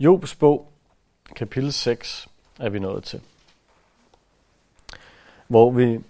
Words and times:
Jobs 0.00 0.34
bog, 0.34 0.68
kapitel 1.36 1.72
6, 1.72 2.28
er 2.60 2.68
vi 2.68 2.78
nået 2.78 3.04
til. 3.04 3.20
Hvor 5.48 5.70
vi 5.70 6.00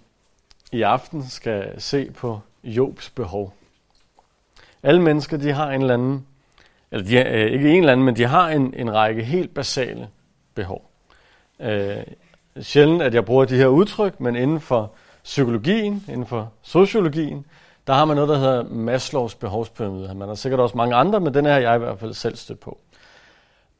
i 0.71 0.81
aften 0.81 1.29
skal 1.29 1.81
se 1.81 2.11
på 2.11 2.39
Jobs 2.63 3.09
behov. 3.09 3.53
Alle 4.83 5.01
mennesker, 5.01 5.37
de 5.37 5.51
har 5.51 5.71
en 5.71 5.81
eller 5.81 5.93
anden, 5.93 6.27
eller 6.91 7.05
de 7.05 7.15
har, 7.15 7.25
øh, 7.25 7.51
ikke 7.51 7.69
en 7.69 7.79
eller 7.79 7.91
anden, 7.91 8.05
men 8.05 8.15
de 8.15 8.25
har 8.25 8.49
en, 8.49 8.73
en 8.73 8.93
række 8.93 9.23
helt 9.23 9.53
basale 9.53 10.09
behov. 10.53 10.91
Øh, 11.59 12.03
sjældent, 12.61 13.01
at 13.01 13.13
jeg 13.13 13.25
bruger 13.25 13.45
de 13.45 13.57
her 13.57 13.67
udtryk, 13.67 14.19
men 14.19 14.35
inden 14.35 14.59
for 14.59 14.91
psykologien, 15.23 16.05
inden 16.07 16.25
for 16.25 16.51
sociologien, 16.61 17.45
der 17.87 17.93
har 17.93 18.05
man 18.05 18.15
noget, 18.15 18.29
der 18.29 18.37
hedder 18.37 18.63
Maslows 18.63 19.35
behovspyramide. 19.35 20.13
Man 20.15 20.27
har 20.27 20.35
sikkert 20.35 20.59
også 20.59 20.77
mange 20.77 20.95
andre, 20.95 21.19
men 21.19 21.33
den 21.33 21.45
er 21.45 21.57
jeg 21.57 21.75
i 21.75 21.79
hvert 21.79 21.99
fald 21.99 22.13
selv 22.13 22.35
stødt 22.35 22.59
på. 22.59 22.77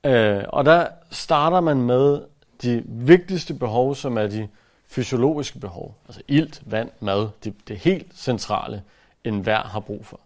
Øh, 0.04 0.44
og 0.50 0.66
der 0.66 0.88
starter 1.12 1.60
man 1.60 1.82
med 1.82 2.22
de 2.62 2.84
vigtigste 2.86 3.54
behov, 3.54 3.96
som 3.96 4.18
er 4.18 4.28
de 4.28 4.48
fysiologiske 4.88 5.60
behov. 5.60 5.96
Altså 6.08 6.22
ilt, 6.28 6.62
vand, 6.66 6.90
mad. 7.00 7.30
Det, 7.44 7.54
det 7.68 7.78
helt 7.78 8.08
centrale, 8.16 8.84
enhver 9.24 9.64
har 9.64 9.80
brug 9.80 10.06
for. 10.06 10.20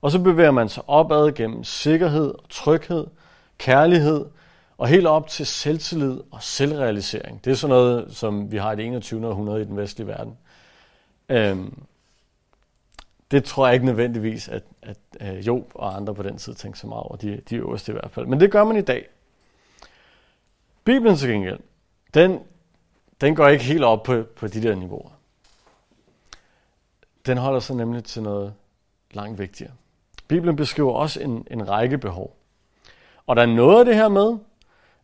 Og 0.00 0.10
så 0.10 0.18
bevæger 0.18 0.50
man 0.50 0.68
sig 0.68 0.82
opad 0.86 1.32
gennem 1.32 1.64
sikkerhed, 1.64 2.34
tryghed, 2.50 3.06
kærlighed, 3.58 4.24
og 4.78 4.88
helt 4.88 5.06
op 5.06 5.28
til 5.28 5.46
selvtillid 5.46 6.20
og 6.30 6.42
selvrealisering. 6.42 7.44
Det 7.44 7.50
er 7.50 7.54
sådan 7.54 7.76
noget, 7.76 8.16
som 8.16 8.52
vi 8.52 8.56
har 8.56 8.72
i 8.72 8.76
det 8.76 8.86
21. 8.86 9.28
århundrede 9.28 9.62
i 9.62 9.64
den 9.64 9.76
vestlige 9.76 10.06
verden. 10.06 10.36
Øhm, 11.28 11.82
det 13.30 13.44
tror 13.44 13.66
jeg 13.66 13.74
ikke 13.74 13.86
nødvendigvis, 13.86 14.48
at, 14.48 14.62
at, 14.88 14.98
øh, 15.20 15.46
Job 15.46 15.72
og 15.74 15.96
andre 15.96 16.14
på 16.14 16.22
den 16.22 16.38
tid 16.38 16.54
tænker 16.54 16.78
så 16.78 16.86
meget 16.86 17.02
over, 17.02 17.16
de, 17.16 17.40
de 17.50 17.56
øverste 17.56 17.92
i 17.92 17.94
hvert 17.94 18.10
fald. 18.10 18.26
Men 18.26 18.40
det 18.40 18.52
gør 18.52 18.64
man 18.64 18.76
i 18.76 18.80
dag. 18.80 19.08
Bibelen 20.84 21.16
til 21.16 21.30
gengæld, 21.30 21.58
den, 22.14 22.40
den 23.20 23.34
går 23.34 23.48
ikke 23.48 23.64
helt 23.64 23.84
op 23.84 24.02
på, 24.02 24.22
på 24.36 24.46
de 24.46 24.62
der 24.62 24.74
niveauer. 24.74 25.10
Den 27.26 27.38
holder 27.38 27.60
sig 27.60 27.76
nemlig 27.76 28.04
til 28.04 28.22
noget 28.22 28.54
langt 29.10 29.38
vigtigere. 29.38 29.72
Bibelen 30.28 30.56
beskriver 30.56 30.92
også 30.92 31.20
en, 31.20 31.46
en 31.50 31.68
række 31.68 31.98
behov. 31.98 32.36
Og 33.26 33.36
der 33.36 33.42
er 33.42 33.46
noget 33.46 33.78
af 33.78 33.84
det 33.84 33.94
her 33.94 34.08
med, 34.08 34.38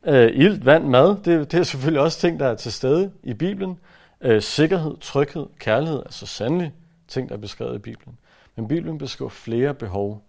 øh, 0.05 0.31
ilt, 0.35 0.67
vand, 0.67 0.85
mad, 0.85 1.17
det, 1.25 1.53
det 1.53 1.61
er 1.61 1.63
selvfølgelig 1.63 2.03
også 2.03 2.19
ting, 2.21 2.41
der 2.41 2.47
er 2.47 2.55
til 2.55 2.73
stede 2.73 3.13
i 3.23 3.35
Bibelen. 3.35 3.79
Øh, 4.21 4.43
sikkerhed, 4.43 4.97
tryghed, 5.01 5.47
kærlighed, 5.59 6.03
altså 6.07 6.27
sandelig 6.27 6.73
ting, 7.09 7.29
der 7.29 7.35
er 7.35 7.39
beskrevet 7.39 7.75
i 7.75 7.79
Bibelen. 7.79 8.19
Men 8.57 8.69
Bibelen 8.69 8.99
beskriver 8.99 9.29
flere 9.29 9.75
behov, 9.75 10.23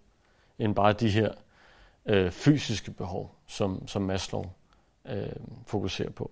end 0.59 0.75
bare 0.75 0.93
de 0.93 1.09
her 1.09 1.31
øh, 2.05 2.31
fysiske 2.31 2.91
behov, 2.91 3.35
som, 3.47 3.87
som 3.87 4.01
Maslow 4.01 4.45
øh, 5.05 5.27
fokuserer 5.67 6.11
på. 6.11 6.31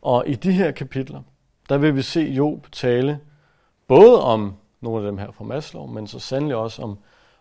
Og 0.00 0.28
i 0.28 0.34
de 0.34 0.52
her 0.52 0.70
kapitler, 0.70 1.22
der 1.68 1.78
vil 1.78 1.96
vi 1.96 2.02
se 2.02 2.20
Job 2.20 2.72
tale 2.72 3.20
både 3.86 4.22
om 4.22 4.56
nogle 4.80 4.98
af 4.98 5.10
dem 5.10 5.18
her 5.18 5.30
fra 5.30 5.44
Maslow, 5.44 5.86
men 5.86 6.06
så 6.06 6.18
sandelig 6.18 6.56
også 6.56 6.82
om, 6.82 6.98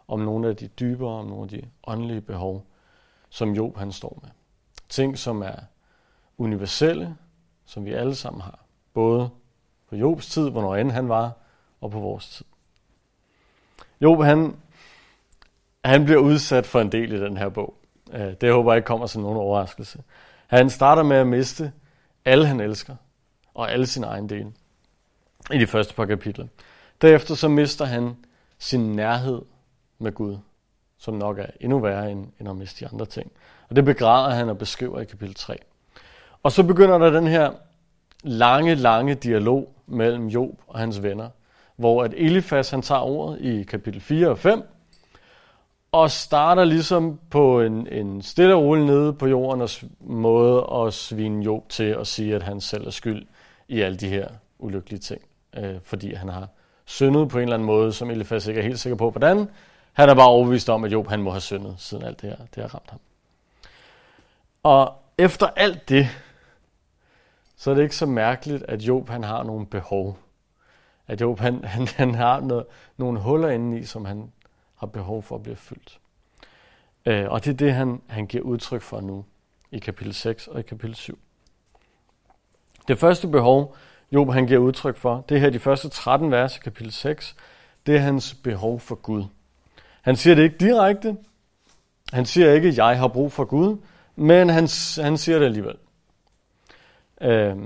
om 0.07 0.19
nogle 0.19 0.49
af 0.49 0.55
de 0.55 0.67
dybere, 0.67 1.13
om 1.13 1.25
nogle 1.25 1.43
af 1.43 1.49
de 1.49 1.61
åndelige 1.87 2.21
behov, 2.21 2.65
som 3.29 3.53
Job 3.53 3.77
han 3.77 3.91
står 3.91 4.19
med. 4.21 4.29
Ting, 4.89 5.17
som 5.17 5.41
er 5.41 5.55
universelle, 6.37 7.17
som 7.65 7.85
vi 7.85 7.93
alle 7.93 8.15
sammen 8.15 8.41
har. 8.41 8.59
Både 8.93 9.29
på 9.89 9.95
Jobs 9.95 10.29
tid, 10.29 10.49
hvornår 10.49 10.75
end 10.75 10.91
han 10.91 11.09
var, 11.09 11.31
og 11.81 11.91
på 11.91 11.99
vores 11.99 12.29
tid. 12.29 12.45
Job, 14.01 14.23
han, 14.23 14.55
han 15.85 16.05
bliver 16.05 16.19
udsat 16.19 16.65
for 16.65 16.81
en 16.81 16.91
del 16.91 17.13
i 17.13 17.19
den 17.19 17.37
her 17.37 17.49
bog. 17.49 17.75
Øh, 18.13 18.33
det 18.41 18.53
håber 18.53 18.71
jeg 18.71 18.77
ikke 18.77 18.87
kommer 18.87 19.07
som 19.07 19.21
nogen 19.21 19.37
overraskelse. 19.37 19.99
Han 20.47 20.69
starter 20.69 21.03
med 21.03 21.17
at 21.17 21.27
miste 21.27 21.71
alle 22.25 22.45
han 22.45 22.59
elsker, 22.59 22.95
og 23.53 23.71
alle 23.71 23.87
sine 23.87 24.07
egen 24.07 24.29
dele 24.29 24.51
i 25.51 25.57
de 25.57 25.67
første 25.67 25.93
par 25.93 26.05
kapitler. 26.05 26.47
Derefter 27.01 27.35
så 27.35 27.47
mister 27.47 27.85
han 27.85 28.15
sin 28.59 28.95
nærhed 28.95 29.41
med 29.99 30.11
Gud, 30.11 30.37
som 30.97 31.13
nok 31.13 31.39
er 31.39 31.45
endnu 31.59 31.79
værre 31.79 32.11
end, 32.11 32.27
end 32.39 32.49
at 32.49 32.55
miste 32.55 32.85
de 32.85 32.91
andre 32.91 33.05
ting. 33.05 33.31
Og 33.69 33.75
det 33.75 33.85
begræder 33.85 34.35
han 34.35 34.49
og 34.49 34.57
beskriver 34.57 34.99
i 34.99 35.05
kapitel 35.05 35.35
3. 35.35 35.57
Og 36.43 36.51
så 36.51 36.63
begynder 36.63 36.97
der 36.97 37.09
den 37.09 37.27
her 37.27 37.51
lange, 38.23 38.75
lange 38.75 39.15
dialog 39.15 39.73
mellem 39.87 40.27
Job 40.27 40.61
og 40.67 40.79
hans 40.79 41.03
venner, 41.03 41.29
hvor 41.81 42.03
at 42.03 42.13
Elifas 42.17 42.69
han 42.69 42.81
tager 42.81 43.01
ordet 43.01 43.41
i 43.41 43.63
kapitel 43.63 44.01
4 44.01 44.29
og 44.29 44.37
5, 44.37 44.63
og 45.91 46.11
starter 46.11 46.63
ligesom 46.63 47.19
på 47.29 47.61
en, 47.61 47.87
en 47.87 48.21
stille 48.21 48.55
og 48.55 48.63
rolig 48.63 48.85
nede 48.85 49.13
på 49.13 49.27
jorden 49.27 49.61
og 49.61 49.69
måde 49.99 50.69
at 50.75 50.93
svine 50.93 51.43
Job 51.43 51.69
til 51.69 51.83
at 51.83 52.07
sige, 52.07 52.35
at 52.35 52.43
han 52.43 52.61
selv 52.61 52.87
er 52.87 52.91
skyld 52.91 53.25
i 53.67 53.81
alle 53.81 53.97
de 53.97 54.07
her 54.07 54.27
ulykkelige 54.59 54.99
ting, 54.99 55.21
øh, 55.57 55.75
fordi 55.83 56.13
han 56.13 56.29
har 56.29 56.47
syndet 56.85 57.29
på 57.29 57.37
en 57.37 57.43
eller 57.43 57.53
anden 57.53 57.65
måde, 57.65 57.93
som 57.93 58.09
Elifas 58.09 58.47
ikke 58.47 58.59
er 58.59 58.65
helt 58.65 58.79
sikker 58.79 58.97
på, 58.97 59.09
hvordan. 59.09 59.47
Han 59.93 60.09
er 60.09 60.15
bare 60.15 60.27
overbevist 60.27 60.69
om, 60.69 60.83
at 60.83 60.91
Job 60.91 61.07
han 61.07 61.21
må 61.21 61.31
have 61.31 61.41
syndet, 61.41 61.75
siden 61.77 62.03
alt 62.03 62.21
det 62.21 62.29
her 62.29 62.37
det 62.55 62.63
har 62.63 62.73
ramt 62.75 62.89
ham. 62.89 62.99
Og 64.63 64.93
efter 65.17 65.47
alt 65.55 65.89
det, 65.89 66.07
så 67.57 67.71
er 67.71 67.75
det 67.75 67.83
ikke 67.83 67.95
så 67.95 68.05
mærkeligt, 68.05 68.63
at 68.63 68.81
Job 68.81 69.09
han 69.09 69.23
har 69.23 69.43
nogle 69.43 69.65
behov. 69.65 70.17
At 71.07 71.21
Job 71.21 71.39
han, 71.39 71.63
han, 71.63 71.87
han 71.87 72.15
har 72.15 72.39
noget, 72.39 72.65
nogle 72.97 73.19
huller 73.19 73.49
indeni, 73.49 73.83
som 73.83 74.05
han 74.05 74.31
har 74.75 74.87
behov 74.87 75.23
for 75.23 75.35
at 75.35 75.43
blive 75.43 75.55
fyldt. 75.55 75.99
Øh, 77.05 77.29
og 77.29 77.45
det 77.45 77.51
er 77.51 77.57
det, 77.57 77.73
han, 77.73 78.01
han 78.07 78.27
giver 78.27 78.43
udtryk 78.43 78.81
for 78.81 79.01
nu 79.01 79.25
i 79.71 79.79
kapitel 79.79 80.13
6 80.13 80.47
og 80.47 80.59
i 80.59 80.63
kapitel 80.63 80.95
7. 80.95 81.19
Det 82.87 82.99
første 82.99 83.27
behov, 83.27 83.75
Job 84.11 84.31
han 84.31 84.47
giver 84.47 84.59
udtryk 84.59 84.97
for, 84.97 85.25
det 85.29 85.39
her 85.39 85.49
de 85.49 85.59
første 85.59 85.89
13 85.89 86.31
vers 86.31 86.57
i 86.57 86.59
kapitel 86.59 86.91
6, 86.91 87.35
det 87.85 87.95
er 87.95 87.99
hans 87.99 88.33
behov 88.33 88.79
for 88.79 88.95
Gud. 88.95 89.23
Han 90.01 90.15
siger 90.15 90.35
det 90.35 90.43
ikke 90.43 90.57
direkte. 90.57 91.17
Han 92.13 92.25
siger 92.25 92.53
ikke, 92.53 92.73
jeg 92.77 92.99
har 92.99 93.07
brug 93.07 93.31
for 93.31 93.45
Gud, 93.45 93.77
men 94.15 94.49
han, 94.49 94.67
han 95.03 95.17
siger 95.17 95.39
det 95.39 95.45
alligevel. 95.45 95.75
Øh, 97.21 97.57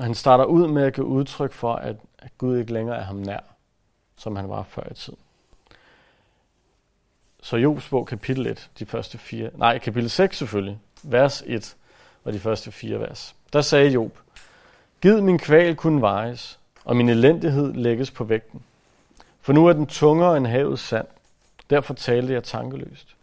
han 0.00 0.14
starter 0.14 0.44
ud 0.44 0.68
med 0.68 0.82
at 0.82 0.94
give 0.94 1.06
udtryk 1.06 1.52
for, 1.52 1.74
at, 1.74 1.96
at 2.26 2.38
Gud 2.38 2.58
ikke 2.58 2.72
længere 2.72 2.96
er 2.96 3.04
ham 3.04 3.16
nær, 3.16 3.40
som 4.16 4.36
han 4.36 4.48
var 4.48 4.62
før 4.62 4.90
i 4.90 4.94
tiden. 4.94 5.18
Så 7.42 7.56
Jobs 7.56 7.88
bog 7.88 8.06
kapitel 8.06 8.46
1, 8.46 8.70
de 8.78 8.86
første 8.86 9.18
fire, 9.18 9.50
nej, 9.54 9.78
kapitel 9.78 10.10
6 10.10 10.38
selvfølgelig, 10.38 10.78
vers 11.02 11.42
1 11.46 11.76
og 12.24 12.32
de 12.32 12.38
første 12.38 12.72
fire 12.72 13.00
vers. 13.00 13.34
Der 13.52 13.60
sagde 13.60 13.90
Job, 13.90 14.18
Gid 15.00 15.20
min 15.20 15.38
kval 15.38 15.76
kunne 15.76 16.00
vejes, 16.00 16.58
og 16.84 16.96
min 16.96 17.08
elendighed 17.08 17.74
lægges 17.74 18.10
på 18.10 18.24
vægten. 18.24 18.62
For 19.40 19.52
nu 19.52 19.66
er 19.66 19.72
den 19.72 19.86
tungere 19.86 20.36
end 20.36 20.46
havets 20.46 20.82
sand. 20.82 21.06
Derfor 21.70 21.94
talte 21.94 22.32
jeg 22.32 22.44
tankeløst. 22.44 23.16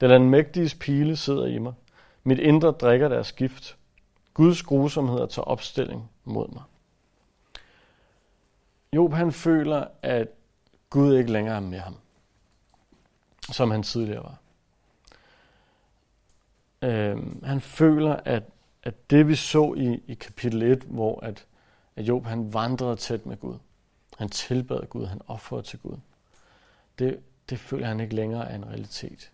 Den 0.00 0.10
almægtiges 0.10 0.74
pile 0.74 1.16
sidder 1.16 1.46
i 1.46 1.58
mig. 1.58 1.72
Mit 2.24 2.38
indre 2.38 2.70
drikker 2.70 3.08
deres 3.08 3.32
gift. 3.32 3.76
Guds 4.34 4.62
grusomheder 4.62 5.26
tager 5.26 5.44
opstilling 5.44 6.10
mod 6.24 6.48
mig. 6.48 6.62
Job 8.92 9.12
han 9.12 9.32
føler, 9.32 9.86
at 10.02 10.28
Gud 10.90 11.16
ikke 11.16 11.32
længere 11.32 11.56
er 11.56 11.60
med 11.60 11.78
ham 11.78 11.94
som 13.52 13.70
han 13.70 13.82
tidligere 13.82 14.22
var. 14.22 14.36
Øh, 16.82 17.44
han 17.44 17.60
føler, 17.60 18.16
at, 18.16 18.42
at 18.82 19.10
det 19.10 19.28
vi 19.28 19.34
så 19.34 19.74
i, 19.74 20.02
i 20.06 20.14
kapitel 20.14 20.62
1, 20.62 20.82
hvor 20.82 21.20
at, 21.20 21.46
at 21.96 22.08
Job 22.08 22.26
han 22.26 22.54
vandrede 22.54 22.96
tæt 22.96 23.26
med 23.26 23.36
Gud, 23.36 23.58
han 24.18 24.28
tilbad 24.28 24.86
Gud, 24.88 25.06
han 25.06 25.20
offrede 25.26 25.62
til 25.62 25.78
Gud, 25.78 25.96
det, 26.98 27.20
det 27.50 27.58
føler 27.58 27.86
han 27.86 28.00
ikke 28.00 28.14
længere 28.14 28.50
er 28.50 28.54
en 28.54 28.66
realitet 28.66 29.32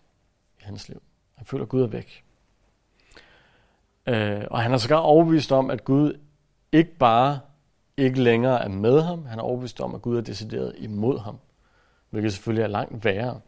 i 0.59 0.63
hans 0.63 0.89
liv. 0.89 1.01
Han 1.33 1.45
føler, 1.45 1.63
at 1.63 1.69
Gud 1.69 1.81
er 1.81 1.87
væk. 1.87 2.23
Øh, 4.05 4.45
og 4.51 4.61
han 4.61 4.73
er 4.73 4.77
sågar 4.77 4.97
overbevist 4.97 5.51
om, 5.51 5.69
at 5.69 5.83
Gud 5.83 6.19
ikke 6.71 6.95
bare 6.95 7.39
ikke 7.97 8.21
længere 8.21 8.63
er 8.63 8.69
med 8.69 9.01
ham, 9.01 9.25
han 9.25 9.39
er 9.39 9.43
overbevist 9.43 9.81
om, 9.81 9.95
at 9.95 10.01
Gud 10.01 10.17
er 10.17 10.21
decideret 10.21 10.75
imod 10.77 11.19
ham, 11.19 11.37
hvilket 12.09 12.33
selvfølgelig 12.33 12.63
er 12.63 12.67
langt 12.67 13.05
værre. 13.05 13.39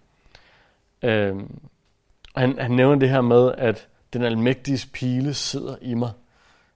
Øh, 1.02 1.36
han, 2.36 2.60
han 2.60 2.72
nævner 2.72 3.00
det 3.00 3.10
her 3.10 3.22
med, 3.22 3.52
at 3.58 3.88
den 4.14 4.24
almægtige 4.24 4.88
pile 4.94 5.34
sidder 5.34 5.76
i 5.82 5.94
mig. 5.94 6.12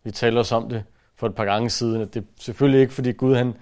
Vi 0.04 0.12
taler 0.12 0.40
også 0.40 0.56
om 0.56 0.70
det 0.70 0.84
for 1.16 1.28
et 1.28 1.36
par 1.36 1.46
gange 1.46 1.70
siden, 1.70 2.02
at 2.02 2.14
det 2.14 2.24
er 2.24 2.28
selvfølgelig 2.40 2.82
ikke, 2.82 2.94
fordi 2.94 3.12
Gud 3.12 3.36
han 3.36 3.54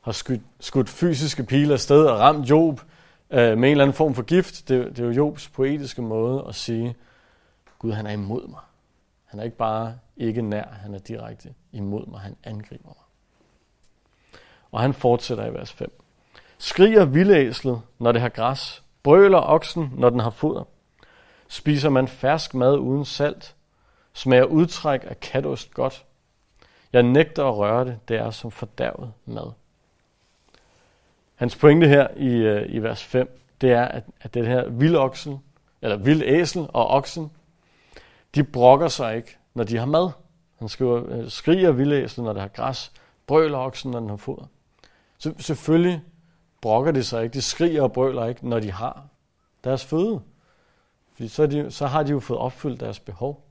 har 0.00 0.12
skudt, 0.12 0.40
skudt 0.60 0.88
fysiske 0.88 1.44
piler 1.44 1.72
afsted 1.72 2.06
og 2.06 2.18
ramt 2.18 2.50
Job 2.50 2.80
øh, 3.30 3.38
med 3.38 3.50
en 3.52 3.64
eller 3.64 3.84
anden 3.84 3.94
form 3.94 4.14
for 4.14 4.22
gift. 4.22 4.68
Det, 4.68 4.96
det 4.96 4.98
er 4.98 5.04
jo 5.04 5.10
Jobs 5.10 5.48
poetiske 5.48 6.02
måde 6.02 6.44
at 6.48 6.54
sige, 6.54 6.94
Gud 7.78 7.92
han 7.92 8.06
er 8.06 8.10
imod 8.10 8.48
mig. 8.48 8.60
Han 9.24 9.40
er 9.40 9.44
ikke 9.44 9.56
bare 9.56 9.98
ikke 10.16 10.42
nær, 10.42 10.64
han 10.64 10.94
er 10.94 10.98
direkte 10.98 11.54
imod 11.72 12.06
mig. 12.06 12.20
Han 12.20 12.36
angriber 12.44 12.88
mig. 12.88 13.01
Og 14.72 14.80
han 14.80 14.94
fortsætter 14.94 15.46
i 15.46 15.54
vers 15.54 15.72
5. 15.72 15.92
Skriger 16.58 17.04
vildæslet, 17.04 17.80
når 17.98 18.12
det 18.12 18.20
har 18.20 18.28
græs, 18.28 18.82
Brøler 19.02 19.40
oksen, 19.40 19.92
når 19.96 20.10
den 20.10 20.20
har 20.20 20.30
foder. 20.30 20.64
Spiser 21.48 21.88
man 21.88 22.08
fersk 22.08 22.54
mad 22.54 22.78
uden 22.78 23.04
salt? 23.04 23.54
Smager 24.12 24.44
udtræk 24.44 25.00
af 25.04 25.20
katost 25.20 25.74
godt? 25.74 26.04
Jeg 26.92 27.02
nægter 27.02 27.44
at 27.44 27.56
røre 27.56 27.84
det, 27.84 27.98
det 28.08 28.16
er 28.16 28.30
som 28.30 28.50
fordærvet 28.50 29.12
mad. 29.26 29.52
Hans 31.34 31.56
pointe 31.56 31.88
her 31.88 32.08
i, 32.16 32.28
øh, 32.28 32.74
i 32.74 32.78
vers 32.78 33.04
5, 33.04 33.38
det 33.60 33.72
er, 33.72 33.84
at, 33.84 34.04
at 34.20 34.34
det 34.34 34.46
her 34.46 34.68
vildoksen, 34.68 35.42
eller 35.82 35.96
vild 35.96 36.22
æsel 36.22 36.66
og 36.72 36.88
oksen, 36.88 37.30
de 38.34 38.44
brokker 38.44 38.88
sig 38.88 39.16
ikke, 39.16 39.36
når 39.54 39.64
de 39.64 39.76
har 39.76 39.86
mad. 39.86 40.10
Han 40.58 40.68
skriver, 40.68 41.02
øh, 41.08 41.30
skriger 41.30 41.72
vildæsel, 41.72 42.24
når 42.24 42.32
det 42.32 42.42
har 42.42 42.48
græs, 42.48 42.92
brøler 43.26 43.58
oksen, 43.58 43.90
når 43.90 44.00
den 44.00 44.08
har 44.08 44.16
foder. 44.16 44.46
Så 45.22 45.34
selvfølgelig 45.38 46.02
brokker 46.60 46.92
de 46.92 47.04
sig 47.04 47.22
ikke, 47.22 47.34
de 47.34 47.42
skriger 47.42 47.82
og 47.82 47.92
brøler 47.92 48.26
ikke, 48.26 48.48
når 48.48 48.60
de 48.60 48.72
har 48.72 49.06
deres 49.64 49.84
føde. 49.84 50.20
Fordi 51.12 51.28
så, 51.28 51.46
de, 51.46 51.70
så 51.70 51.86
har 51.86 52.02
de 52.02 52.10
jo 52.10 52.20
fået 52.20 52.40
opfyldt 52.40 52.80
deres 52.80 53.00
behov. 53.00 53.48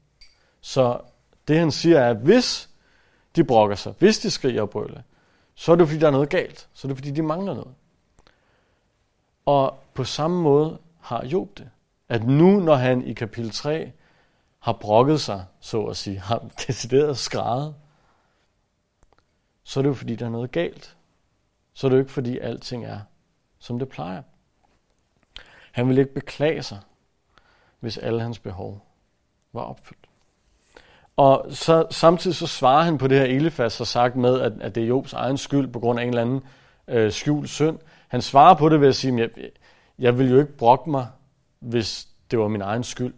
Så 0.62 1.00
det 1.48 1.60
han 1.60 1.72
siger 1.72 2.00
er, 2.00 2.10
at 2.10 2.18
hvis 2.18 2.70
de 3.36 3.44
brokker 3.44 3.76
sig, 3.76 3.94
hvis 4.00 4.20
de 4.20 4.32
skriger 4.32 4.62
og 4.62 4.70
brøler, 4.70 5.02
så 5.56 5.72
er 5.72 5.76
det 5.76 5.88
fordi, 5.88 6.00
der 6.00 6.08
er 6.08 6.12
noget 6.12 6.30
galt. 6.30 6.70
Så 6.74 6.88
er 6.88 6.90
det 6.90 6.98
fordi, 6.98 7.12
de 7.12 7.22
mangler 7.22 7.54
noget. 7.54 7.74
Og 9.46 9.80
på 9.94 10.04
samme 10.04 10.42
måde 10.42 10.78
har 11.00 11.26
Job 11.26 11.58
det. 11.58 11.70
At 12.10 12.24
nu, 12.24 12.60
når 12.60 12.76
han 12.76 13.08
i 13.08 13.14
kapitel 13.14 13.52
3 13.52 13.92
har 14.60 14.74
brokket 14.74 15.22
sig, 15.22 15.46
så 15.60 15.84
at 15.84 15.98
sige, 15.98 16.20
har 16.20 16.50
decideret 16.68 17.18
skrædet, 17.18 17.76
så 19.64 19.80
er 19.80 19.82
det 19.82 19.90
jo 19.90 19.94
fordi, 19.94 20.16
der 20.16 20.26
er 20.26 20.30
noget 20.30 20.52
galt. 20.52 20.96
Så 21.74 21.88
er 21.88 21.90
det 21.90 21.98
jo 21.98 22.02
ikke 22.02 22.12
fordi, 22.12 22.40
alting 22.40 22.86
er, 22.86 23.00
som 23.60 23.80
det 23.80 23.90
plejer. 23.90 24.22
Han 25.72 25.90
vil 25.90 25.98
ikke 25.98 26.14
beklage 26.14 26.64
sig, 26.64 26.80
hvis 27.80 27.98
alle 27.98 28.22
hans 28.22 28.40
behov 28.40 28.86
var 29.54 29.62
opfyldt. 29.62 30.08
Og 31.18 31.46
så, 31.50 31.88
samtidig 31.90 32.36
så 32.36 32.48
svarer 32.48 32.84
han 32.84 32.98
på 32.98 33.08
det 33.08 33.18
her 33.18 33.26
Elefas 33.26 33.78
har 33.78 33.86
sagt 33.86 34.16
med, 34.16 34.42
at, 34.42 34.54
at 34.62 34.76
det 34.76 34.84
er 34.84 34.88
Jobs 34.88 35.14
egen 35.14 35.38
skyld 35.38 35.68
på 35.68 35.80
grund 35.80 36.00
af 36.00 36.04
en 36.04 36.10
eller 36.10 36.22
anden 36.22 36.42
øh, 36.88 37.12
skjult 37.12 37.50
synd. 37.50 37.80
Han 38.08 38.22
svarer 38.22 38.54
på 38.54 38.70
det 38.70 38.82
ved 38.82 38.88
at 38.88 38.96
sige, 38.96 39.24
at 39.24 39.38
jeg, 39.38 39.50
jeg 40.00 40.20
vil 40.20 40.30
jo 40.30 40.40
ikke 40.40 40.58
brokke 40.58 40.90
mig, 40.90 41.08
hvis 41.60 42.08
det 42.32 42.40
var 42.40 42.48
min 42.48 42.62
egen 42.62 42.84
skyld. 42.84 43.14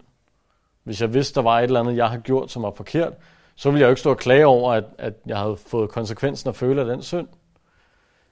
Hvis 0.84 1.02
jeg 1.02 1.14
vidste, 1.14 1.36
der 1.36 1.42
var 1.42 1.60
et 1.60 1.64
eller 1.64 1.80
andet, 1.80 1.98
jeg 1.98 2.10
har 2.10 2.18
gjort, 2.18 2.52
som 2.52 2.64
var 2.64 2.72
forkert, 2.72 3.14
så 3.56 3.70
ville 3.70 3.80
jeg 3.80 3.86
jo 3.86 3.90
ikke 3.90 4.00
stå 4.00 4.10
og 4.10 4.18
klage 4.18 4.46
over, 4.46 4.74
at, 4.74 4.84
at 4.98 5.14
jeg 5.26 5.38
havde 5.38 5.58
fået 5.58 5.90
konsekvensen 5.90 6.48
og 6.48 6.56
føle 6.56 6.82
af 6.82 6.88
den 6.88 7.02
synd. 7.02 7.28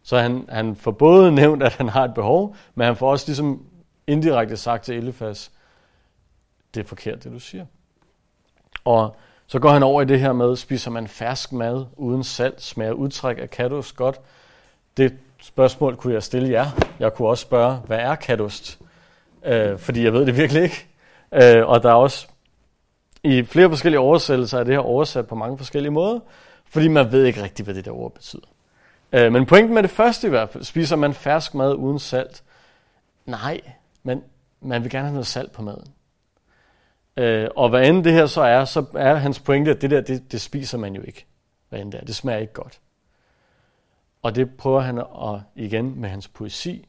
Så 0.03 0.18
han, 0.18 0.45
han 0.50 0.75
får 0.75 0.92
både 0.92 1.31
nævnt, 1.42 1.63
at 1.63 1.74
han 1.74 1.89
har 1.89 2.03
et 2.03 2.13
behov, 2.13 2.56
men 2.75 2.86
han 2.86 2.95
får 2.95 3.12
også 3.12 3.25
ligesom 3.27 3.65
indirekte 4.07 4.57
sagt 4.57 4.83
til 4.83 4.98
Elifas, 4.98 5.51
det 6.74 6.83
er 6.83 6.88
forkert, 6.88 7.24
det 7.24 7.31
du 7.31 7.39
siger. 7.39 7.65
Og 8.86 9.15
så 9.48 9.59
går 9.59 9.69
han 9.69 9.83
over 9.83 10.01
i 10.01 10.06
det 10.06 10.19
her 10.19 10.33
med, 10.33 10.56
spiser 10.56 10.92
man 10.92 11.07
fersk 11.07 11.53
mad 11.53 11.86
uden 11.98 12.24
salt, 12.24 12.62
smager 12.62 12.92
udtræk 12.92 13.38
af 13.39 13.50
kadost 13.50 13.95
godt. 13.95 14.19
Det 14.98 15.18
spørgsmål 15.42 15.95
kunne 15.95 16.13
jeg 16.13 16.24
stille 16.24 16.50
jer. 16.50 16.65
Jeg 17.00 17.13
kunne 17.13 17.27
også 17.27 17.42
spørge, 17.42 17.75
hvad 17.75 17.98
er 17.98 18.15
kadost? 18.15 18.80
Øh, 19.45 19.77
fordi 19.77 20.03
jeg 20.03 20.13
ved 20.13 20.25
det 20.25 20.38
virkelig 20.38 20.63
ikke. 20.63 20.88
Øh, 21.31 21.68
og 21.68 21.83
der 21.83 21.89
er 21.89 21.94
også 21.94 22.27
i 23.24 23.44
flere 23.44 23.69
forskellige 23.69 24.00
oversættelser 24.00 24.59
er 24.59 24.63
det 24.63 24.74
her 24.74 24.80
oversat 24.80 25.27
på 25.27 25.36
mange 25.36 25.57
forskellige 25.57 25.92
måder, 25.92 26.19
fordi 26.65 26.88
man 26.88 27.12
ved 27.12 27.25
ikke 27.25 27.44
rigtigt, 27.44 27.65
hvad 27.65 27.75
det 27.75 27.86
der 27.86 27.92
ord 27.92 28.13
betyder. 28.13 28.48
Øh, 29.12 29.31
men 29.31 29.46
pointen 29.46 29.74
med 29.74 29.84
det 29.84 29.92
første 29.92 30.28
i 30.28 30.30
hvert 30.30 30.50
fald, 30.50 30.63
spiser 30.63 30.96
man 30.96 31.13
fersk 31.13 31.54
mad 31.54 31.75
uden 31.75 32.00
salt? 32.00 32.44
Nej, 33.25 33.62
men 34.04 34.24
man 34.62 34.84
vil 34.84 34.92
gerne 34.92 35.06
have 35.06 35.13
noget 35.13 35.28
salt 35.28 35.52
på 35.52 35.62
maden. 35.62 35.94
Øh, 37.18 37.50
og 37.56 37.69
hvad 37.69 37.88
end 37.88 38.04
det 38.04 38.13
her 38.13 38.25
så 38.25 38.42
er, 38.42 38.66
så 38.66 38.86
er 38.96 39.16
hans 39.16 39.40
pointe, 39.40 39.72
at 39.72 39.81
det 39.81 39.92
der, 39.92 40.02
det, 40.02 40.31
det 40.31 40.42
spiser 40.42 40.78
man 40.78 40.96
jo 40.96 41.02
ikke. 41.02 41.25
Hvad 41.69 41.80
end 41.80 41.92
det 41.92 42.02
er. 42.02 42.06
Det 42.06 42.16
smager 42.16 42.40
ikke 42.40 42.54
godt. 42.54 42.81
Og 44.22 44.36
det 44.36 44.58
prøver 44.58 44.80
han 44.80 44.98
at, 44.98 45.42
igen 45.56 46.02
med 46.02 46.10
hans 46.10 46.28
poesi 46.28 46.88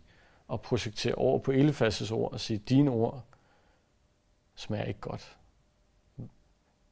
at 0.52 0.60
projektere 0.60 1.14
over 1.14 1.38
på 1.38 1.52
Elefas' 1.52 2.12
ord 2.12 2.32
og 2.32 2.40
sige, 2.40 2.58
dine 2.58 2.90
ord 2.90 3.24
smager 4.54 4.84
ikke 4.84 5.00
godt. 5.00 5.36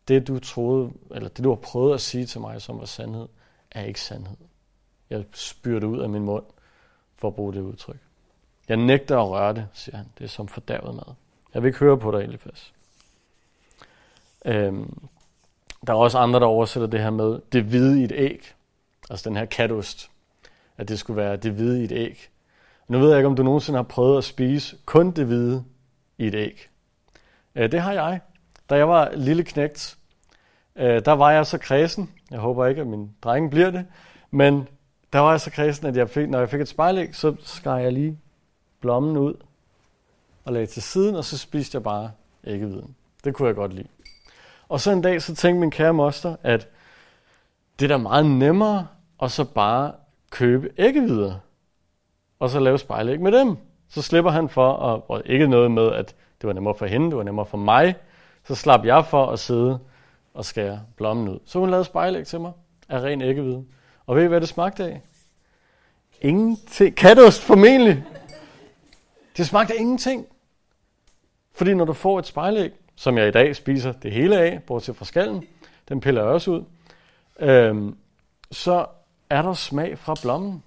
Det 0.09 0.29
du 0.29 0.39
troede, 0.39 0.93
eller 1.15 1.29
det 1.29 1.45
du 1.45 1.49
har 1.49 1.57
prøvet 1.57 1.95
at 1.95 2.01
sige 2.01 2.27
til 2.27 2.41
mig, 2.41 2.63
som 2.63 2.79
var 2.79 2.85
sandhed, 2.85 3.29
er 3.71 3.85
ikke 3.85 4.01
sandhed. 4.01 4.37
Jeg 5.11 5.25
spyrer 5.33 5.81
det 5.81 5.87
ud 5.87 5.99
af 5.99 6.09
min 6.09 6.23
mund, 6.23 6.45
for 7.17 7.29
at 7.29 7.35
bruge 7.35 7.53
det 7.53 7.61
udtryk. 7.61 7.99
Jeg 8.69 8.77
nægter 8.77 9.19
at 9.19 9.29
røre 9.29 9.55
det, 9.55 9.69
siger 9.73 9.97
han. 9.97 10.07
Det 10.19 10.25
er 10.25 10.29
som 10.29 10.49
fordavet 10.49 10.95
mad. 10.95 11.15
Jeg 11.55 11.63
vil 11.63 11.69
ikke 11.69 11.79
høre 11.79 11.99
på 11.99 12.11
dig, 12.11 12.19
Elifas. 12.19 12.73
Øhm, 14.45 15.09
der 15.87 15.93
er 15.93 15.97
også 15.97 16.19
andre, 16.19 16.41
der 16.41 16.47
oversætter 16.47 16.87
det 16.87 17.01
her 17.01 17.11
med 17.11 17.41
det 17.53 17.65
hvide 17.65 18.01
i 18.01 18.05
et 18.05 18.13
æg. 18.13 18.55
Altså 19.11 19.29
den 19.29 19.37
her 19.37 19.45
katost. 19.45 20.11
At 20.79 20.89
det 20.89 20.99
skulle 20.99 21.17
være 21.17 21.37
det 21.37 21.53
hvide 21.53 21.81
i 21.81 21.85
et 21.85 21.93
æg. 21.93 22.29
Nu 22.89 22.99
ved 22.99 23.09
jeg 23.09 23.19
ikke, 23.19 23.27
om 23.27 23.37
du 23.37 23.43
nogensinde 23.43 23.77
har 23.77 23.83
prøvet 23.83 24.19
at 24.19 24.25
spise 24.25 24.77
kun 24.85 25.11
det 25.11 25.27
hvide 25.27 25.65
i 26.19 26.27
et 26.27 26.35
æg. 26.35 26.69
Øh, 27.55 27.73
det 27.73 27.81
har 27.81 27.93
jeg. 27.93 28.21
Da 28.71 28.77
jeg 28.77 28.89
var 28.89 29.13
lille 29.15 29.45
knægt, 29.45 29.99
øh, 30.77 31.05
der 31.05 31.13
var 31.13 31.31
jeg 31.31 31.47
så 31.47 31.59
kredsen. 31.59 32.15
Jeg 32.31 32.39
håber 32.39 32.67
ikke, 32.67 32.81
at 32.81 32.87
min 32.87 33.15
dreng 33.23 33.51
bliver 33.51 33.71
det. 33.71 33.87
Men 34.31 34.69
der 35.13 35.19
var 35.19 35.31
jeg 35.31 35.41
så 35.41 35.51
kredsen, 35.51 35.87
at 35.87 35.97
jeg 35.97 36.11
fik, 36.11 36.29
når 36.29 36.39
jeg 36.39 36.51
fik 36.51 36.61
et 36.61 36.69
spejlæg, 36.69 37.17
så 37.17 37.37
skar 37.43 37.79
jeg 37.79 37.93
lige 37.93 38.19
blommen 38.81 39.17
ud 39.17 39.35
og 40.45 40.53
lagde 40.53 40.67
til 40.67 40.83
siden, 40.83 41.17
og 41.17 41.25
så 41.25 41.39
spiste 41.39 41.77
jeg 41.77 41.83
bare 41.83 42.11
æggeviden. 42.45 42.95
Det 43.25 43.35
kunne 43.35 43.49
jeg 43.49 43.55
godt 43.55 43.75
lide. 43.75 43.89
Og 44.69 44.81
så 44.81 44.93
en 44.93 45.03
dag, 45.03 45.23
så 45.23 45.35
tænkte 45.35 45.61
min 45.61 45.71
kære 45.71 45.95
moster, 45.95 46.37
at 46.43 46.69
det 47.79 47.85
er 47.85 47.89
da 47.89 47.97
meget 47.97 48.27
nemmere 48.27 48.87
at 49.23 49.31
så 49.31 49.45
bare 49.45 49.93
købe 50.31 50.71
æggevider, 50.79 51.35
og 52.39 52.51
så 52.51 52.61
lave 52.61 52.79
spejlæg 52.79 53.21
med 53.21 53.33
dem. 53.33 53.57
Så 53.89 54.03
slipper 54.03 54.31
han 54.31 54.49
for, 54.49 54.73
at, 54.73 55.03
og 55.09 55.23
ikke 55.27 55.47
noget 55.49 55.71
med, 55.71 55.93
at 55.93 56.15
det 56.41 56.47
var 56.47 56.53
nemmere 56.53 56.75
for 56.75 56.87
hende, 56.87 57.07
det 57.07 57.17
var 57.17 57.23
nemmere 57.23 57.47
for 57.47 57.59
mig, 57.59 57.95
så 58.45 58.55
slap 58.55 58.85
jeg 58.85 59.05
for 59.05 59.27
at 59.27 59.39
sidde 59.39 59.79
og 60.35 60.45
skære 60.45 60.81
blommen 60.97 61.29
ud. 61.29 61.39
Så 61.45 61.59
hun 61.59 61.71
lavede 61.71 61.85
spejlæg 61.85 62.27
til 62.27 62.41
mig 62.41 62.53
af 62.89 63.01
ren 63.01 63.23
æggehvide. 63.23 63.65
Og 64.11 64.17
ved 64.17 64.25
I, 64.25 64.27
hvad 64.27 64.41
det 64.41 64.49
smagte 64.49 64.85
af? 64.85 65.01
Ingenting. 66.21 66.97
Katost 66.97 67.43
formentlig. 67.43 68.05
Det 69.37 69.47
smagte 69.47 69.75
af 69.75 69.79
ingenting. 69.79 70.27
Fordi 71.53 71.75
når 71.75 71.85
du 71.85 71.93
får 71.93 72.19
et 72.19 72.27
spejlæg, 72.27 72.73
som 72.97 73.19
jeg 73.19 73.29
i 73.29 73.31
dag 73.31 73.57
spiser 73.57 73.93
det 73.93 74.13
hele 74.13 74.39
af, 74.39 74.63
bortset 74.63 74.97
fra 74.97 75.05
skallen, 75.05 75.47
den 75.89 76.01
piller 76.01 76.23
jeg 76.23 76.31
også 76.31 76.51
ud, 76.51 76.65
øhm, 77.39 77.97
så 78.51 78.87
er 79.31 79.43
der 79.43 79.55
smag 79.55 79.99
fra 79.99 80.15
blommen. 80.23 80.63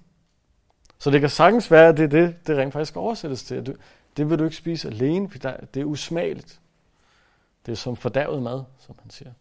Så 0.98 1.10
det 1.10 1.20
kan 1.20 1.30
sagtens 1.30 1.70
være, 1.70 1.88
at 1.88 1.96
det 1.96 2.04
er 2.04 2.08
det, 2.08 2.46
det 2.46 2.58
rent 2.58 2.72
faktisk 2.72 2.90
skal 2.90 2.98
oversættes 2.98 3.44
til. 3.44 3.66
Du, 3.66 3.74
det 4.16 4.30
vil 4.30 4.38
du 4.38 4.44
ikke 4.44 4.56
spise 4.56 4.88
alene, 4.88 5.30
for 5.30 5.38
det 5.38 5.80
er 5.80 5.84
usmageligt. 5.84 6.60
Det 7.66 7.72
er 7.72 7.76
som 7.76 7.96
fordærvet 7.96 8.42
mad, 8.42 8.62
som 8.78 8.94
han 9.02 9.10
siger. 9.10 9.32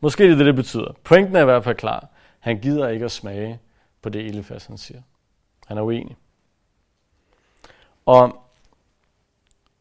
Måske 0.00 0.24
det 0.24 0.32
er 0.32 0.36
det, 0.36 0.46
det 0.46 0.56
betyder. 0.56 0.94
Pointen 1.04 1.36
er 1.36 1.40
i 1.40 1.44
hvert 1.44 1.64
fald 1.64 1.76
klar. 1.76 2.08
Han 2.44 2.58
gider 2.58 2.88
ikke 2.88 3.04
at 3.04 3.10
smage 3.10 3.60
på 4.02 4.08
det 4.08 4.26
Elifas, 4.26 4.66
han 4.66 4.78
siger. 4.78 5.02
Han 5.66 5.78
er 5.78 5.82
uenig. 5.82 6.16
Og 8.06 8.44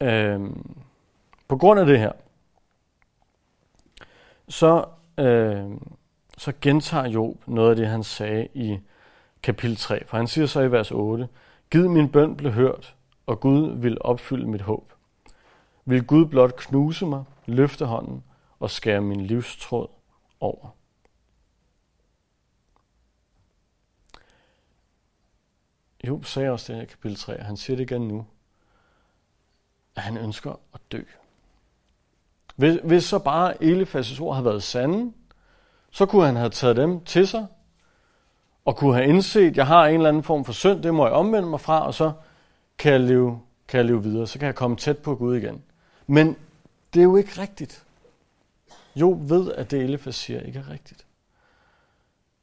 øhm, 0.02 0.78
på 1.48 1.58
grund 1.58 1.80
af 1.80 1.86
det 1.86 2.00
her, 2.00 2.12
så, 4.48 4.86
øhm, 5.18 5.96
så 6.38 6.54
gentager 6.62 7.08
Job 7.08 7.48
noget 7.48 7.70
af 7.70 7.76
det, 7.76 7.88
han 7.88 8.04
sagde 8.04 8.48
i 8.54 8.80
kapitel 9.44 9.78
3. 9.78 10.06
For 10.08 10.18
han 10.18 10.28
siger 10.28 10.48
så 10.48 10.62
i 10.62 10.72
vers 10.72 10.92
8, 10.92 11.28
Gid 11.70 11.88
min 11.88 12.12
bøn 12.12 12.38
blev 12.38 12.52
hørt, 12.52 12.96
og 13.26 13.40
Gud 13.40 13.78
vil 13.78 13.98
opfylde 14.02 14.48
mit 14.48 14.62
håb. 14.62 14.94
Vil 15.86 16.06
Gud 16.06 16.26
blot 16.26 16.56
knuse 16.56 17.06
mig, 17.06 17.24
løfte 17.46 17.86
hånden 17.86 18.24
og 18.60 18.70
skære 18.70 19.02
min 19.02 19.22
livstråd 19.22 19.88
over. 20.40 20.70
Job 26.08 26.26
sagde 26.26 26.50
også 26.50 26.74
det 26.74 26.82
her 26.82 26.88
kapitel 26.88 27.18
3, 27.18 27.40
og 27.40 27.46
han 27.46 27.58
siger 27.58 27.78
det 27.78 27.92
igen 27.92 28.08
nu, 28.08 28.26
at 29.96 30.02
han 30.02 30.18
ønsker 30.18 30.60
at 30.74 30.82
dø. 30.92 31.02
Hvis, 32.56 32.78
hvis 32.84 33.04
så 33.04 33.20
bare 33.20 33.54
Elifas' 33.54 34.22
ord 34.22 34.36
havde 34.36 34.46
været 34.46 34.64
sande, 34.64 35.14
så 35.92 36.06
kunne 36.06 36.26
han 36.26 36.36
have 36.36 36.50
taget 36.50 36.78
dem 36.78 37.04
til 37.04 37.28
sig, 37.28 37.48
og 38.66 38.78
kunne 38.78 38.96
have 38.96 39.08
indset, 39.08 39.50
at 39.50 39.58
jeg 39.58 39.68
har 39.68 39.88
en 39.88 39.96
eller 39.96 40.10
anden 40.10 40.24
form 40.24 40.46
for 40.46 40.54
synd, 40.54 40.84
det 40.84 40.94
må 40.94 41.06
jeg 41.06 41.14
omvende 41.14 41.50
mig 41.50 41.62
fra, 41.62 41.86
og 41.88 41.94
så 41.94 42.12
kan 42.78 42.92
jeg 42.92 43.00
leve, 43.00 43.42
kan 43.68 43.78
jeg 43.78 43.86
leve 43.86 44.04
videre, 44.04 44.28
så 44.28 44.40
kan 44.40 44.46
jeg 44.46 44.56
komme 44.56 44.78
tæt 44.78 44.98
på 44.98 45.16
Gud 45.16 45.36
igen. 45.36 45.64
Men 46.08 46.38
det 46.94 47.00
er 47.00 47.04
jo 47.04 47.16
ikke 47.16 47.42
rigtigt. 47.42 47.86
Jo 48.96 49.20
ved, 49.22 49.52
at 49.52 49.72
det 49.72 49.82
Elifas 49.82 50.16
siger 50.16 50.40
ikke 50.42 50.60
er 50.60 50.70
rigtigt. 50.70 51.06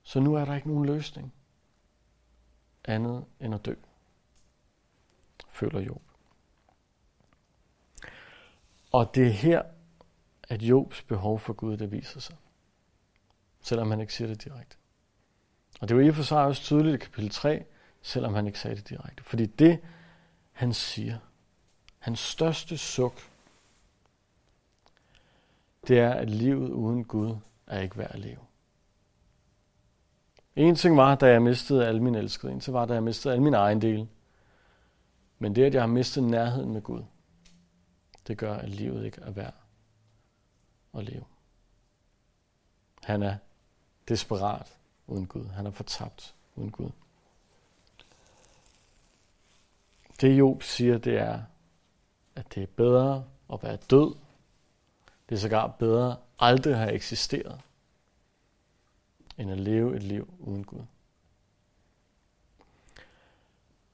Så 0.03 0.21
nu 0.21 0.35
er 0.35 0.45
der 0.45 0.55
ikke 0.55 0.69
nogen 0.69 0.87
løsning 0.87 1.33
andet 2.85 3.25
end 3.41 3.55
at 3.55 3.65
dø, 3.67 3.75
føler 5.49 5.81
Job. 5.81 6.03
Og 8.93 9.15
det 9.15 9.27
er 9.27 9.31
her, 9.31 9.63
at 10.43 10.63
Jobs 10.63 11.03
behov 11.03 11.39
for 11.39 11.53
Gud, 11.53 11.77
det 11.77 11.93
viser 11.93 12.21
sig. 12.21 12.37
Selvom 13.61 13.91
han 13.91 14.01
ikke 14.01 14.15
siger 14.15 14.29
det 14.29 14.45
direkte. 14.45 14.77
Og 15.81 15.89
det 15.89 15.97
var 15.97 16.03
i 16.03 16.09
og 16.09 16.15
for 16.15 16.23
sig 16.23 16.45
også 16.45 16.63
tydeligt 16.63 16.95
i 16.95 16.99
kapitel 16.99 17.31
3, 17.31 17.65
selvom 18.03 18.35
han 18.35 18.47
ikke 18.47 18.59
sagde 18.59 18.77
det 18.77 18.89
direkte. 18.89 19.25
Fordi 19.25 19.47
det, 19.47 19.81
han 20.53 20.75
siger, 20.75 21.19
hans 21.99 22.19
største 22.19 22.79
suk, 22.79 23.15
det 25.89 25.99
er, 25.99 26.15
at 26.15 26.31
livet 26.31 26.71
uden 26.71 27.05
Gud 27.05 27.37
er 27.67 27.81
ikke 27.81 27.99
værd 27.99 28.11
at 28.11 28.19
leve. 28.19 28.50
En 30.61 30.75
ting 30.75 30.97
var, 30.97 31.15
da 31.15 31.27
jeg 31.27 31.43
mistede 31.43 31.87
alle 31.87 32.03
mine 32.03 32.19
elskede. 32.19 32.53
En 32.53 32.61
ting 32.61 32.75
var, 32.75 32.87
da 32.87 32.95
jeg 32.95 33.03
mistede 33.03 33.35
alle 33.35 33.45
mine 33.45 33.57
ejendele. 33.57 34.09
Men 35.39 35.55
det, 35.55 35.65
at 35.65 35.75
jeg 35.75 35.83
har 35.83 35.87
mistet 35.87 36.25
nærheden 36.25 36.73
med 36.73 36.83
Gud, 36.83 37.03
det 38.27 38.39
gør, 38.39 38.55
at 38.55 38.69
livet 38.69 39.05
ikke 39.05 39.21
er 39.21 39.31
værd 39.31 39.55
at 40.95 41.05
leve. 41.05 41.25
Han 43.03 43.23
er 43.23 43.37
desperat 44.09 44.77
uden 45.07 45.27
Gud. 45.27 45.45
Han 45.45 45.67
er 45.67 45.71
fortabt 45.71 46.35
uden 46.57 46.71
Gud. 46.71 46.91
Det 50.21 50.39
Job 50.39 50.63
siger, 50.63 50.99
det 50.99 51.19
er, 51.19 51.43
at 52.37 52.55
det 52.55 52.63
er 52.63 52.67
bedre 52.77 53.25
at 53.53 53.63
være 53.63 53.77
død. 53.77 54.15
Det 55.29 55.35
er 55.35 55.41
sågar 55.41 55.67
bedre 55.67 56.17
aldrig 56.39 56.73
at 56.73 56.79
have 56.79 56.93
eksisteret, 56.93 57.61
end 59.41 59.51
at 59.51 59.61
leve 59.61 59.97
et 59.97 60.03
liv 60.03 60.35
uden 60.39 60.65
Gud. 60.65 60.81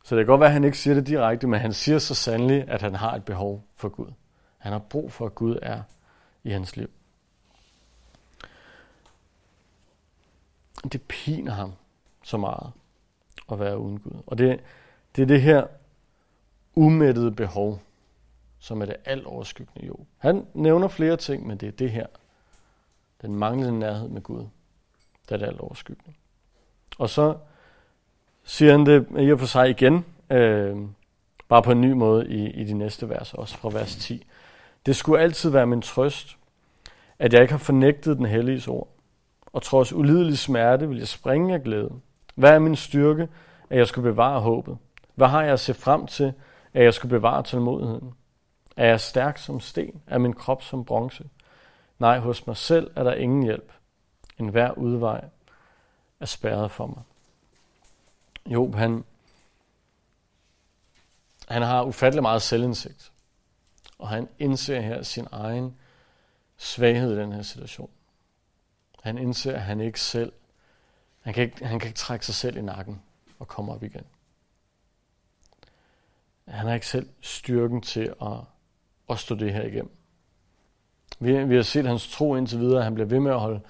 Så 0.05 0.17
det 0.17 0.23
kan 0.23 0.33
godt 0.33 0.41
være, 0.41 0.49
at 0.49 0.53
han 0.53 0.65
ikke 0.65 0.79
siger 0.79 0.95
det 0.95 1.07
direkte, 1.07 1.47
men 1.47 1.61
han 1.61 1.73
siger 1.73 1.99
så 1.99 2.15
sandelig, 2.15 2.69
at 2.69 2.83
han 2.83 2.95
har 2.95 3.15
et 3.15 3.25
behov 3.25 3.65
for 3.76 3.88
Gud. 3.88 4.12
Han 4.59 4.73
har 4.73 4.79
brug 4.79 5.12
for, 5.12 5.26
at 5.26 5.35
Gud 5.35 5.59
er 5.62 5.83
i 6.45 6.50
hans 6.50 6.76
liv. 6.76 6.91
Det 10.93 11.03
piner 11.03 11.53
ham 11.53 11.73
så 12.23 12.37
meget 12.37 12.73
at 13.53 13.61
være 13.61 13.79
uden 13.79 14.00
Gud. 14.00 14.23
Og 14.26 14.38
det, 14.38 14.61
det 15.17 15.23
er 15.23 15.26
det 15.26 15.43
her 15.43 15.67
umættede 16.75 17.33
behov, 17.33 17.81
som 18.59 18.83
er 18.83 18.87
det 18.87 18.97
alt 19.05 19.26
overskyggende 19.26 19.87
jo. 19.87 19.97
Han 20.19 20.47
nævner 20.55 20.88
flere 20.88 21.17
ting, 21.17 21.47
men 21.47 21.59
det 21.59 21.67
er 21.67 21.73
det 21.73 21.91
her. 21.91 22.07
Den 23.23 23.35
manglende 23.35 23.79
nærhed 23.79 24.09
med 24.09 24.23
Gud. 24.23 24.47
Det 25.28 25.35
er 25.35 25.38
det 25.38 25.47
alt 25.47 25.61
overskyggende. 25.61 26.12
Og 26.99 27.11
så 27.11 27.37
siger 28.45 28.73
han 28.73 28.87
det 28.87 29.06
i 29.18 29.33
og 29.33 29.38
for 29.38 29.47
sig 29.47 29.71
igen, 29.71 30.04
øh, 30.30 30.76
bare 31.49 31.62
på 31.62 31.73
en 31.73 31.80
ny 31.80 31.92
måde 31.92 32.28
i, 32.28 32.50
i 32.50 32.64
de 32.64 32.75
næste 32.75 33.09
vers, 33.09 33.35
også 33.35 33.56
fra 33.56 33.68
vers 33.68 33.97
10. 33.97 34.26
Det 34.87 34.97
skulle 34.97 35.23
altid 35.23 35.50
være 35.50 35.66
min 35.66 35.83
trøst, 35.83 36.37
at 37.18 37.33
jeg 37.33 37.42
ikke 37.42 37.52
har 37.52 37.59
fornægtet 37.59 38.16
den 38.16 38.26
hellige 38.26 38.71
ord, 38.71 38.88
og 39.52 39.62
trods 39.62 39.92
ulidelig 39.92 40.38
smerte 40.38 40.88
vil 40.88 40.99
jeg 40.99 41.09
springe 41.09 41.54
af 41.54 41.62
glæde. 41.62 41.90
Hvad 42.35 42.50
er 42.50 42.59
min 42.59 42.76
styrke, 42.76 43.28
at 43.71 43.78
jeg 43.78 43.87
skulle 43.87 44.11
bevare 44.11 44.40
håbet? 44.40 44.78
Hvad 45.14 45.28
har 45.28 45.42
jeg 45.42 45.52
at 45.52 45.61
se 45.61 45.75
frem 45.75 46.06
til, 46.06 46.33
at 46.75 46.85
jeg 46.85 46.95
skulle 46.95 47.11
bevare 47.11 47.42
tålmodigheden? 47.42 48.14
Er 48.76 48.87
jeg 48.87 49.00
stærk 49.00 49.38
som 49.38 49.61
sten? 49.61 50.02
Er 50.06 50.18
min 50.18 50.33
krop 50.33 50.62
som 50.62 50.85
bronze? 50.85 51.25
Nej, 51.99 52.18
hos 52.18 52.47
mig 52.47 52.56
selv 52.56 52.90
er 52.97 53.04
der 53.04 53.14
ingen 53.14 53.42
hjælp. 53.42 53.73
En 54.38 54.49
hver 54.49 54.71
udvej 54.71 55.28
er 56.21 56.26
spærret 56.26 56.71
for 56.71 56.87
mig. 56.87 57.02
Job, 58.47 58.75
han, 58.75 59.05
han 61.49 61.62
har 61.62 61.85
ufattelig 61.85 62.23
meget 62.23 62.43
selvindsigt. 62.43 63.12
Og 63.99 64.09
han 64.09 64.28
indser 64.38 64.81
her 64.81 65.02
sin 65.02 65.26
egen 65.33 65.76
svaghed 66.57 67.12
i 67.12 67.21
den 67.21 67.33
her 67.33 67.43
situation. 67.43 67.90
Han 69.02 69.19
indser, 69.19 69.52
at 69.52 69.62
han 69.62 69.81
ikke 69.81 70.00
selv, 70.00 70.33
han 71.21 71.35
kan 71.35 71.43
ikke, 71.43 71.66
han 71.66 71.78
kan 71.78 71.88
ikke 71.88 71.99
trække 71.99 72.26
sig 72.26 72.35
selv 72.35 72.57
i 72.57 72.62
nakken 72.62 73.02
og 73.38 73.49
komme 73.49 73.73
op 73.73 73.83
igen. 73.83 74.05
Han 76.49 76.66
har 76.66 76.75
ikke 76.75 76.87
selv 76.87 77.09
styrken 77.21 77.83
til 77.83 78.14
at, 78.23 78.38
at 79.11 79.19
stå 79.19 79.35
det 79.35 79.52
her 79.52 79.62
igennem. 79.62 79.97
Vi, 81.19 81.45
vi 81.45 81.55
har 81.55 81.62
set 81.62 81.87
hans 81.87 82.09
tro 82.09 82.37
indtil 82.37 82.59
videre, 82.59 82.85
han 82.85 82.95
bliver 82.95 83.09
ved 83.09 83.21
med 83.21 83.33
at 83.33 83.40
holde, 83.40 83.61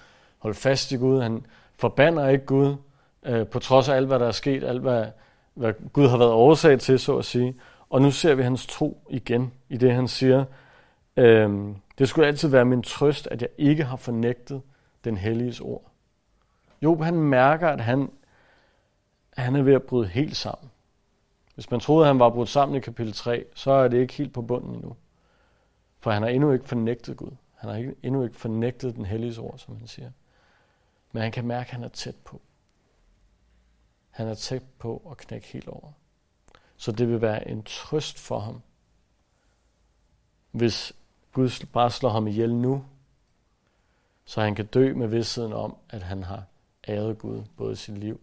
holde 0.47 0.59
fast 0.59 0.93
i 0.93 0.97
Gud. 0.97 1.21
Han 1.21 1.47
forbander 1.79 2.29
ikke 2.29 2.45
Gud, 2.45 2.77
øh, 3.23 3.47
på 3.47 3.59
trods 3.59 3.89
af 3.89 3.97
alt, 3.97 4.07
hvad 4.07 4.19
der 4.19 4.27
er 4.27 4.33
sket, 4.33 4.65
alt, 4.65 4.81
hvad, 4.81 5.07
hvad 5.55 5.73
Gud 5.93 6.09
har 6.09 6.19
været 6.19 6.31
årsag 6.31 6.81
til, 6.81 6.99
så 6.99 7.17
at 7.19 7.25
sige. 7.25 7.55
Og 7.91 8.03
nu 8.03 8.11
ser 8.11 8.35
vi 8.35 8.43
hans 8.43 8.67
tro 8.67 9.07
igen 9.11 9.53
i 9.69 9.77
det, 9.77 9.93
han 9.93 10.09
siger. 10.09 10.45
Øh, 11.17 11.75
det 11.99 12.09
skulle 12.09 12.27
altid 12.27 12.49
være 12.49 12.65
min 12.65 12.83
trøst, 12.83 13.29
at 13.31 13.43
jeg 13.43 13.49
ikke 13.59 13.85
har 13.85 13.97
fornægtet 13.97 14.63
den 15.05 15.17
helliges 15.17 15.61
ord. 15.61 15.91
Job 16.83 17.03
han 17.03 17.15
mærker, 17.15 17.69
at 17.69 17.81
han, 17.81 18.11
han 19.37 19.57
er 19.57 19.63
ved 19.63 19.75
at 19.75 19.83
bryde 19.83 20.07
helt 20.07 20.37
sammen. 20.37 20.71
Hvis 21.55 21.71
man 21.71 21.81
troede, 21.81 22.05
at 22.05 22.09
han 22.09 22.19
var 22.19 22.31
brudt 22.31 22.49
sammen 22.49 22.77
i 22.77 22.81
kapitel 22.81 23.13
3, 23.13 23.45
så 23.55 23.71
er 23.71 23.89
det 23.89 23.99
ikke 23.99 24.15
helt 24.15 24.33
på 24.33 24.43
bunden 24.43 24.75
endnu. 24.75 24.97
For 25.99 26.11
han 26.11 26.23
har 26.23 26.29
endnu 26.29 26.53
ikke 26.53 26.69
fornægtet 26.69 27.17
Gud. 27.17 27.31
Han 27.55 27.71
har 27.71 27.93
endnu 28.03 28.25
ikke 28.25 28.37
fornægtet 28.37 28.97
den 28.97 29.05
hellige 29.05 29.41
ord, 29.41 29.59
som 29.59 29.77
han 29.77 29.87
siger. 29.87 30.11
Men 31.17 31.23
han 31.23 31.33
kan 31.33 31.47
mærke, 31.47 31.69
at 31.69 31.75
han 31.75 31.85
er 31.85 31.89
tæt 31.89 32.17
på. 32.17 32.41
Han 34.11 34.29
er 34.29 34.35
tæt 34.35 34.63
på 34.79 35.09
at 35.11 35.17
knække 35.17 35.47
helt 35.47 35.69
over. 35.69 35.93
Så 36.77 36.93
det 36.93 37.09
vil 37.09 37.21
være 37.21 37.49
en 37.49 37.63
trøst 37.63 38.19
for 38.19 38.39
ham, 38.39 38.63
hvis 40.51 40.93
Gud 41.33 41.67
bare 41.73 41.91
slår 41.91 42.11
ham 42.11 42.27
ihjel 42.27 42.55
nu, 42.55 42.85
så 44.25 44.41
han 44.41 44.55
kan 44.55 44.67
dø 44.67 44.95
med 44.95 45.09
vidstheden 45.09 45.53
om, 45.53 45.77
at 45.89 46.03
han 46.03 46.23
har 46.23 46.45
æret 46.89 47.19
Gud 47.19 47.45
både 47.57 47.73
i 47.73 47.77
sit 47.77 47.99
liv 47.99 48.21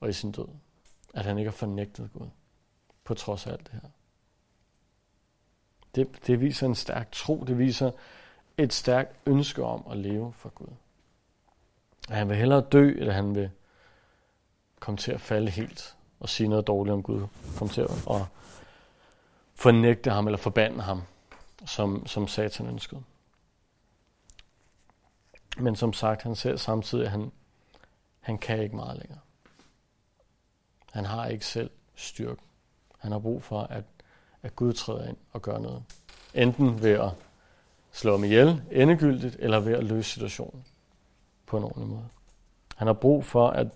og 0.00 0.08
i 0.08 0.12
sin 0.12 0.32
død. 0.32 0.48
At 1.14 1.24
han 1.24 1.38
ikke 1.38 1.50
har 1.50 1.56
fornægtet 1.56 2.10
Gud, 2.12 2.28
på 3.04 3.14
trods 3.14 3.46
af 3.46 3.52
alt 3.52 3.66
det 3.66 3.72
her. 3.72 3.90
Det, 5.94 6.26
det 6.26 6.40
viser 6.40 6.66
en 6.66 6.74
stærk 6.74 7.12
tro, 7.12 7.44
det 7.44 7.58
viser 7.58 7.90
et 8.58 8.72
stærkt 8.72 9.16
ønske 9.26 9.64
om 9.64 9.86
at 9.90 9.96
leve 9.96 10.32
for 10.32 10.48
Gud. 10.48 10.74
At 12.10 12.16
han 12.16 12.28
vil 12.28 12.36
hellere 12.36 12.60
dø, 12.60 12.90
end 12.98 13.10
han 13.10 13.34
vil 13.34 13.50
komme 14.80 14.98
til 14.98 15.12
at 15.12 15.20
falde 15.20 15.50
helt 15.50 15.96
og 16.20 16.28
sige 16.28 16.48
noget 16.48 16.66
dårligt 16.66 16.94
om 16.94 17.02
Gud. 17.02 17.26
Komme 17.58 17.72
til 17.72 17.80
at 17.80 18.22
fornægte 19.54 20.10
ham 20.10 20.26
eller 20.26 20.38
forbande 20.38 20.82
ham, 20.82 21.02
som, 21.66 22.06
som 22.06 22.28
Satan 22.28 22.66
ønskede. 22.66 23.02
Men 25.58 25.76
som 25.76 25.92
sagt, 25.92 26.22
han 26.22 26.34
ser 26.34 26.56
samtidig, 26.56 27.04
at 27.04 27.10
han, 27.10 27.32
han 28.20 28.38
kan 28.38 28.62
ikke 28.62 28.76
meget 28.76 28.98
længere. 28.98 29.20
Han 30.92 31.04
har 31.04 31.26
ikke 31.26 31.46
selv 31.46 31.70
styrke. 31.94 32.42
Han 32.98 33.12
har 33.12 33.18
brug 33.18 33.42
for, 33.42 33.60
at, 33.60 33.84
at 34.42 34.56
Gud 34.56 34.72
træder 34.72 35.08
ind 35.08 35.16
og 35.32 35.42
gør 35.42 35.58
noget. 35.58 35.82
Enten 36.34 36.82
ved 36.82 36.90
at 36.90 37.10
slå 37.92 38.12
ham 38.12 38.24
ihjel 38.24 38.62
endegyldigt, 38.70 39.36
eller 39.38 39.60
ved 39.60 39.72
at 39.72 39.84
løse 39.84 40.10
situationen 40.10 40.64
på 41.50 41.56
en 41.56 41.64
ordentlig 41.64 41.88
måde. 41.88 42.08
Han 42.76 42.86
har 42.86 42.94
brug 42.94 43.24
for, 43.24 43.48
at, 43.48 43.66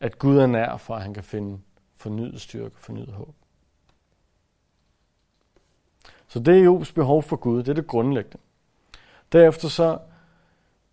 at 0.00 0.18
Gud 0.18 0.38
er 0.38 0.46
nær, 0.46 0.76
for 0.76 0.94
at 0.94 1.02
han 1.02 1.14
kan 1.14 1.24
finde 1.24 1.58
fornyet 1.96 2.40
styrke, 2.40 2.74
fornyet 2.78 3.12
håb. 3.12 3.34
Så 6.28 6.38
det 6.38 6.58
er 6.58 6.64
Jobs 6.64 6.92
behov 6.92 7.22
for 7.22 7.36
Gud, 7.36 7.58
det 7.58 7.68
er 7.68 7.74
det 7.74 7.86
grundlæggende. 7.86 8.38
Derefter 9.32 9.68
så 9.68 9.98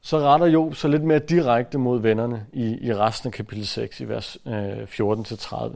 så 0.02 0.20
retter 0.20 0.48
Job 0.48 0.76
sig 0.76 0.90
lidt 0.90 1.04
mere 1.04 1.20
direkte 1.20 1.78
mod 1.78 2.00
vennerne 2.00 2.46
i, 2.54 2.88
i 2.88 2.94
resten 2.94 3.28
af 3.28 3.34
kapitel 3.34 3.68
6, 3.68 4.00
i 4.00 4.10
vers 4.10 4.38
øh, 4.46 4.84
14-30. 4.84 5.76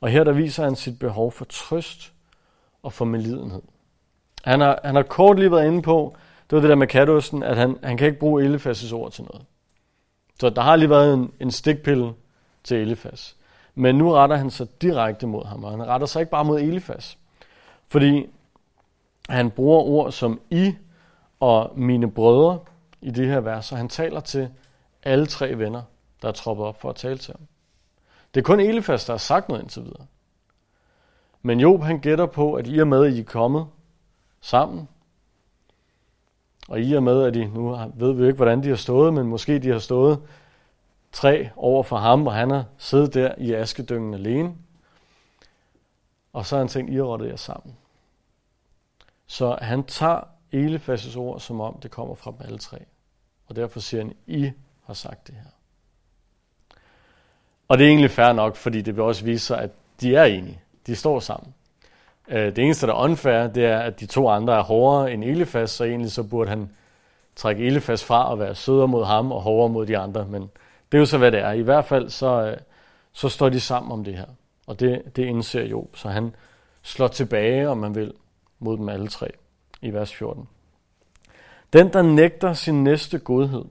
Og 0.00 0.08
her 0.08 0.24
der 0.24 0.32
viser 0.32 0.64
han 0.64 0.76
sit 0.76 0.98
behov 0.98 1.32
for 1.32 1.44
trøst 1.44 2.12
og 2.82 2.92
for 2.92 3.04
medlidenhed. 3.04 3.62
Han 4.44 4.60
har, 4.60 4.80
han 4.84 4.94
har 4.94 5.02
kort 5.02 5.38
lige 5.38 5.50
været 5.50 5.66
inde 5.66 5.82
på, 5.82 6.16
det 6.50 6.56
var 6.56 6.60
det 6.60 6.70
der 6.70 6.76
med 6.76 6.86
katosten, 6.86 7.42
at 7.42 7.56
han, 7.56 7.76
han 7.82 7.96
kan 7.96 8.06
ikke 8.06 8.18
bruge 8.18 8.54
Elifas' 8.54 8.94
ord 8.94 9.12
til 9.12 9.24
noget. 9.24 9.46
Så 10.40 10.50
der 10.50 10.62
har 10.62 10.76
lige 10.76 10.90
været 10.90 11.14
en, 11.14 11.32
en 11.40 11.50
stikpille 11.50 12.12
til 12.64 12.76
Elifas. 12.76 13.36
Men 13.74 13.94
nu 13.94 14.12
retter 14.12 14.36
han 14.36 14.50
sig 14.50 14.82
direkte 14.82 15.26
mod 15.26 15.44
ham, 15.44 15.64
og 15.64 15.70
han 15.70 15.86
retter 15.86 16.06
sig 16.06 16.20
ikke 16.20 16.30
bare 16.30 16.44
mod 16.44 16.60
Elifas. 16.60 17.18
Fordi 17.88 18.26
han 19.28 19.50
bruger 19.50 19.80
ord 19.80 20.12
som 20.12 20.40
I 20.50 20.74
og 21.40 21.72
mine 21.76 22.10
brødre, 22.10 22.58
i 23.00 23.10
det 23.10 23.26
her 23.26 23.40
vers, 23.40 23.72
og 23.72 23.78
han 23.78 23.88
taler 23.88 24.20
til 24.20 24.48
alle 25.02 25.26
tre 25.26 25.58
venner, 25.58 25.82
der 26.22 26.28
er 26.28 26.32
troppet 26.32 26.66
op 26.66 26.80
for 26.80 26.90
at 26.90 26.96
tale 26.96 27.18
til 27.18 27.34
ham. 27.34 27.46
Det 28.34 28.40
er 28.40 28.44
kun 28.44 28.60
Elifas, 28.60 29.04
der 29.04 29.12
har 29.12 29.18
sagt 29.18 29.48
noget 29.48 29.62
indtil 29.62 29.82
videre. 29.82 30.06
Men 31.42 31.60
Job 31.60 31.82
han 31.82 31.98
gætter 31.98 32.26
på, 32.26 32.54
at 32.54 32.66
i 32.66 32.78
og 32.78 32.88
med, 32.88 33.06
at 33.06 33.12
I 33.12 33.20
er 33.20 33.24
kommet 33.24 33.66
sammen, 34.40 34.88
og 36.70 36.80
i 36.80 36.92
og 36.92 37.02
med, 37.02 37.22
at 37.22 37.34
de, 37.34 37.46
nu 37.46 37.78
ved 37.94 38.12
vi 38.12 38.26
ikke, 38.26 38.36
hvordan 38.36 38.62
de 38.62 38.68
har 38.68 38.76
stået, 38.76 39.14
men 39.14 39.26
måske 39.26 39.58
de 39.58 39.68
har 39.68 39.78
stået 39.78 40.20
tre 41.12 41.50
over 41.56 41.82
for 41.82 41.96
ham, 41.96 42.26
og 42.26 42.34
han 42.34 42.50
har 42.50 42.64
siddet 42.78 43.14
der 43.14 43.34
i 43.38 43.52
askedyngen 43.52 44.14
alene. 44.14 44.54
Og 46.32 46.46
så 46.46 46.56
har 46.56 46.60
han 46.60 46.68
tænkt, 46.68 46.92
I 46.92 46.96
har 46.96 47.24
jer 47.24 47.36
sammen. 47.36 47.76
Så 49.26 49.58
han 49.62 49.84
tager 49.84 50.20
Elifas' 50.54 51.18
ord, 51.18 51.40
som 51.40 51.60
om 51.60 51.80
det 51.82 51.90
kommer 51.90 52.14
fra 52.14 52.30
dem 52.30 52.40
alle 52.44 52.58
tre. 52.58 52.78
Og 53.46 53.56
derfor 53.56 53.80
siger 53.80 54.02
han, 54.02 54.14
I 54.26 54.52
har 54.84 54.94
sagt 54.94 55.26
det 55.26 55.34
her. 55.34 55.50
Og 57.68 57.78
det 57.78 57.84
er 57.84 57.88
egentlig 57.88 58.10
fair 58.10 58.32
nok, 58.32 58.56
fordi 58.56 58.82
det 58.82 58.96
vil 58.96 59.04
også 59.04 59.24
vise 59.24 59.46
sig, 59.46 59.58
at 59.58 59.70
de 60.00 60.14
er 60.14 60.24
enige. 60.24 60.60
De 60.86 60.96
står 60.96 61.20
sammen. 61.20 61.54
Øh, 62.30 62.56
det 62.56 62.58
eneste, 62.58 62.86
der 62.86 62.92
er 62.92 63.04
unfair, 63.04 63.46
det 63.46 63.64
er, 63.64 63.78
at 63.78 64.00
de 64.00 64.06
to 64.06 64.28
andre 64.28 64.58
er 64.58 64.62
hårdere 64.62 65.12
end 65.12 65.24
Elifas, 65.24 65.70
så 65.70 65.84
egentlig 65.84 66.12
så 66.12 66.22
burde 66.22 66.50
han 66.50 66.70
trække 67.36 67.66
Elifas 67.66 68.04
fra 68.04 68.30
og 68.30 68.38
være 68.38 68.54
sødere 68.54 68.88
mod 68.88 69.04
ham 69.04 69.32
og 69.32 69.42
hårdere 69.42 69.68
mod 69.68 69.86
de 69.86 69.98
andre. 69.98 70.26
Men 70.26 70.42
det 70.92 70.98
er 70.98 71.00
jo 71.00 71.06
så, 71.06 71.18
hvad 71.18 71.32
det 71.32 71.40
er. 71.40 71.52
I 71.52 71.60
hvert 71.60 71.84
fald 71.84 72.08
så, 72.08 72.46
øh, 72.46 72.56
så 73.12 73.28
står 73.28 73.48
de 73.48 73.60
sammen 73.60 73.92
om 73.92 74.04
det 74.04 74.16
her. 74.16 74.26
Og 74.66 74.80
det, 74.80 75.16
det 75.16 75.24
indser 75.24 75.62
Job. 75.62 75.96
Så 75.96 76.08
han 76.08 76.34
slår 76.82 77.08
tilbage, 77.08 77.68
om 77.68 77.78
man 77.78 77.94
vil, 77.94 78.12
mod 78.58 78.76
dem 78.76 78.88
alle 78.88 79.08
tre 79.08 79.30
i 79.82 79.90
vers 79.92 80.14
14. 80.14 80.48
Den, 81.72 81.92
der 81.92 82.02
nægter 82.02 82.52
sin 82.52 82.84
næste 82.84 83.18
godhed, 83.18 83.64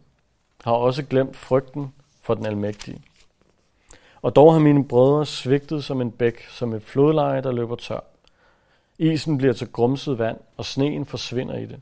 har 0.64 0.72
også 0.72 1.04
glemt 1.04 1.36
frygten 1.36 1.94
for 2.22 2.34
den 2.34 2.46
almægtige. 2.46 3.02
Og 4.22 4.36
dog 4.36 4.54
har 4.54 4.60
mine 4.60 4.88
brødre 4.88 5.26
svigtet 5.26 5.84
som 5.84 6.02
en 6.02 6.12
bæk, 6.12 6.48
som 6.50 6.74
et 6.74 6.82
flodleje, 6.82 7.42
der 7.42 7.52
løber 7.52 7.76
tør. 7.76 8.00
Isen 9.00 9.38
bliver 9.38 9.54
til 9.54 9.72
grumset 9.72 10.20
vand, 10.20 10.38
og 10.58 10.66
sneen 10.66 11.06
forsvinder 11.06 11.58
i 11.58 11.66
det. 11.66 11.80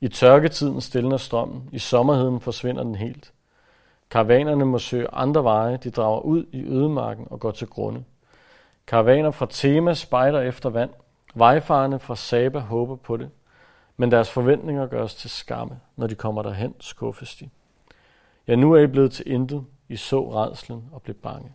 I 0.00 0.08
tørketiden 0.08 0.80
stilner 0.80 1.16
strømmen, 1.16 1.68
i 1.72 1.78
sommerheden 1.78 2.40
forsvinder 2.40 2.82
den 2.82 2.94
helt. 2.94 3.32
Karavanerne 4.10 4.64
må 4.64 4.78
søge 4.78 5.08
andre 5.12 5.44
veje, 5.44 5.76
de 5.76 5.90
drager 5.90 6.20
ud 6.20 6.44
i 6.52 6.64
ødemarken 6.64 7.26
og 7.30 7.40
går 7.40 7.50
til 7.50 7.66
grunde. 7.66 8.04
Karavaner 8.86 9.30
fra 9.30 9.46
Tema 9.50 9.94
spejder 9.94 10.40
efter 10.40 10.70
vand, 10.70 10.90
vejfarerne 11.34 11.98
fra 11.98 12.16
Saba 12.16 12.58
håber 12.58 12.96
på 12.96 13.16
det, 13.16 13.30
men 13.96 14.10
deres 14.10 14.30
forventninger 14.30 14.86
gøres 14.86 15.14
til 15.14 15.30
skamme. 15.30 15.80
Når 15.96 16.06
de 16.06 16.14
kommer 16.14 16.42
derhen, 16.42 16.74
skuffes 16.80 17.36
de. 17.36 17.48
Ja, 18.48 18.56
nu 18.56 18.72
er 18.72 18.80
I 18.80 18.86
blevet 18.86 19.12
til 19.12 19.32
intet. 19.32 19.64
I 19.88 19.96
så 19.96 20.34
redslen 20.34 20.88
og 20.92 21.02
blev 21.02 21.14
bange. 21.14 21.52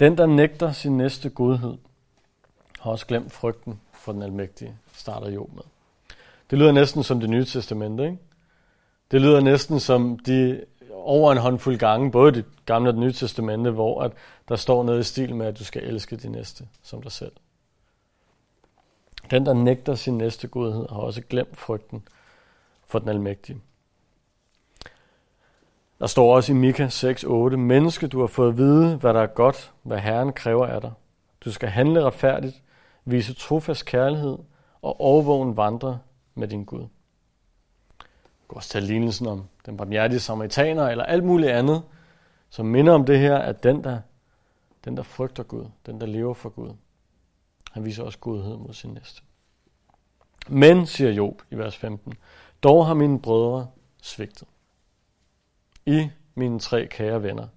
Den, 0.00 0.18
der 0.18 0.26
nægter 0.26 0.72
sin 0.72 0.96
næste 0.96 1.30
godhed, 1.30 1.78
har 2.80 2.90
også 2.90 3.06
glemt 3.06 3.32
frygten 3.32 3.80
for 3.92 4.12
den 4.12 4.22
almægtige, 4.22 4.76
starter 4.92 5.30
Job 5.30 5.54
med. 5.54 5.62
Det 6.50 6.58
lyder 6.58 6.72
næsten 6.72 7.02
som 7.02 7.20
det 7.20 7.30
nye 7.30 7.44
testamente, 7.44 8.04
ikke? 8.04 8.18
Det 9.10 9.20
lyder 9.20 9.40
næsten 9.40 9.80
som 9.80 10.18
de 10.18 10.64
over 10.92 11.32
en 11.32 11.38
håndfuld 11.38 11.78
gange, 11.78 12.10
både 12.10 12.32
det 12.32 12.44
gamle 12.66 12.90
og 12.90 12.92
det 12.92 13.00
nye 13.00 13.12
testamente, 13.12 13.70
hvor 13.70 14.02
at 14.02 14.12
der 14.48 14.56
står 14.56 14.84
noget 14.84 15.00
i 15.00 15.02
stil 15.02 15.34
med, 15.34 15.46
at 15.46 15.58
du 15.58 15.64
skal 15.64 15.84
elske 15.84 16.16
din 16.16 16.32
næste 16.32 16.68
som 16.82 17.02
dig 17.02 17.12
selv. 17.12 17.32
Den, 19.30 19.46
der 19.46 19.54
nægter 19.54 19.94
sin 19.94 20.18
næste 20.18 20.48
godhed, 20.48 20.88
har 20.88 20.98
også 20.98 21.20
glemt 21.20 21.56
frygten 21.56 22.08
for 22.86 22.98
den 22.98 23.08
almægtige. 23.08 23.60
Der 26.04 26.08
står 26.08 26.36
også 26.36 26.52
i 26.52 26.54
Mika 26.54 26.86
6:8, 26.86 27.56
Menneske, 27.56 28.06
du 28.06 28.20
har 28.20 28.26
fået 28.26 28.48
at 28.48 28.56
vide, 28.56 28.96
hvad 28.96 29.14
der 29.14 29.20
er 29.20 29.26
godt, 29.26 29.72
hvad 29.82 29.98
Herren 29.98 30.32
kræver 30.32 30.66
af 30.66 30.80
dig. 30.80 30.92
Du 31.40 31.52
skal 31.52 31.68
handle 31.68 32.04
retfærdigt, 32.04 32.62
vise 33.04 33.34
trofast 33.34 33.86
kærlighed 33.86 34.38
og 34.82 35.00
overvågen 35.00 35.56
vandre 35.56 35.98
med 36.34 36.48
din 36.48 36.64
Gud. 36.64 36.80
Du 36.80 36.86
kan 38.48 38.56
også 38.56 38.68
tage 38.68 38.84
lignelsen 38.84 39.26
om 39.26 39.44
den 39.66 39.76
barmhjertige 39.76 40.20
samaritaner 40.20 40.88
eller 40.88 41.04
alt 41.04 41.24
muligt 41.24 41.52
andet, 41.52 41.82
som 42.50 42.66
minder 42.66 42.92
om 42.92 43.06
det 43.06 43.18
her, 43.18 43.36
at 43.36 43.62
den 43.62 43.84
der, 43.84 43.98
den, 44.84 44.96
der 44.96 45.02
frygter 45.02 45.42
Gud, 45.42 45.66
den, 45.86 46.00
der 46.00 46.06
lever 46.06 46.34
for 46.34 46.48
Gud, 46.48 46.70
han 47.72 47.84
viser 47.84 48.04
også 48.04 48.18
godhed 48.18 48.56
mod 48.56 48.72
sin 48.72 48.90
næste. 48.90 49.22
Men, 50.48 50.86
siger 50.86 51.10
Job 51.10 51.42
i 51.50 51.54
vers 51.54 51.76
15, 51.76 52.14
dog 52.62 52.86
har 52.86 52.94
mine 52.94 53.20
brødre 53.20 53.66
svigtet. 54.02 54.48
I, 55.86 56.10
mine 56.34 56.60
tre 56.60 56.86
kære 56.86 57.22
venner, 57.22 57.48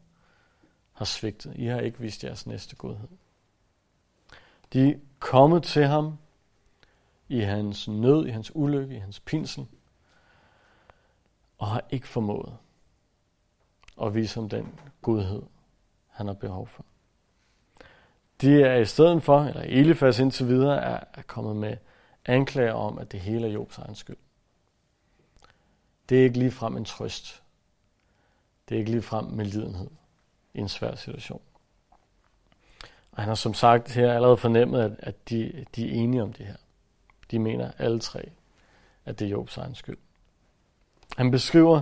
har 0.93 1.05
svigtet. 1.05 1.53
I 1.55 1.65
har 1.65 1.79
ikke 1.79 1.99
vist 1.99 2.23
jeres 2.23 2.47
næste 2.47 2.75
godhed. 2.75 3.07
De 4.73 4.89
er 4.89 4.95
kommet 5.19 5.63
til 5.63 5.85
ham 5.85 6.17
i 7.29 7.39
hans 7.39 7.87
nød, 7.87 8.27
i 8.27 8.29
hans 8.29 8.55
ulykke, 8.55 8.95
i 8.95 8.99
hans 8.99 9.19
pinsel, 9.19 9.67
og 11.57 11.67
har 11.67 11.83
ikke 11.89 12.07
formået 12.07 12.57
at 14.01 14.15
vise 14.15 14.39
ham 14.39 14.49
den 14.49 14.79
godhed, 15.01 15.41
han 16.07 16.27
har 16.27 16.33
behov 16.33 16.67
for. 16.67 16.85
De 18.41 18.61
er 18.61 18.75
i 18.75 18.85
stedet 18.85 19.23
for, 19.23 19.39
eller 19.39 19.61
Elifas 19.61 20.19
indtil 20.19 20.47
videre, 20.47 20.81
er, 20.83 21.03
er 21.13 21.21
kommet 21.21 21.55
med 21.55 21.77
anklager 22.25 22.73
om, 22.73 22.99
at 22.99 23.11
det 23.11 23.19
hele 23.19 23.47
er 23.47 23.51
Jobs 23.51 23.77
egen 23.77 23.95
skyld. 23.95 24.17
Det 26.09 26.19
er 26.19 26.23
ikke 26.23 26.39
lige 26.39 26.51
frem 26.51 26.77
en 26.77 26.85
trøst. 26.85 27.43
Det 28.69 28.75
er 28.75 28.79
ikke 28.79 28.91
lige 28.91 29.01
frem 29.01 29.25
med 29.25 29.45
lidenhed 29.45 29.89
i 30.53 30.59
en 30.59 30.69
svær 30.69 30.95
situation. 30.95 31.41
Og 33.11 33.21
han 33.23 33.27
har 33.27 33.35
som 33.35 33.53
sagt 33.53 33.91
her 33.91 34.13
allerede 34.13 34.37
fornemmet, 34.37 34.81
at, 34.81 34.91
at 34.99 35.29
de, 35.29 35.65
de 35.75 35.89
er 35.89 35.93
enige 35.93 36.23
om 36.23 36.33
det 36.33 36.45
her. 36.45 36.55
De 37.31 37.39
mener 37.39 37.71
alle 37.77 37.99
tre, 37.99 38.31
at 39.05 39.19
det 39.19 39.25
er 39.25 39.29
Jobs 39.29 39.57
egen 39.57 39.75
skyld. 39.75 39.97
Han 41.17 41.31
beskriver 41.31 41.81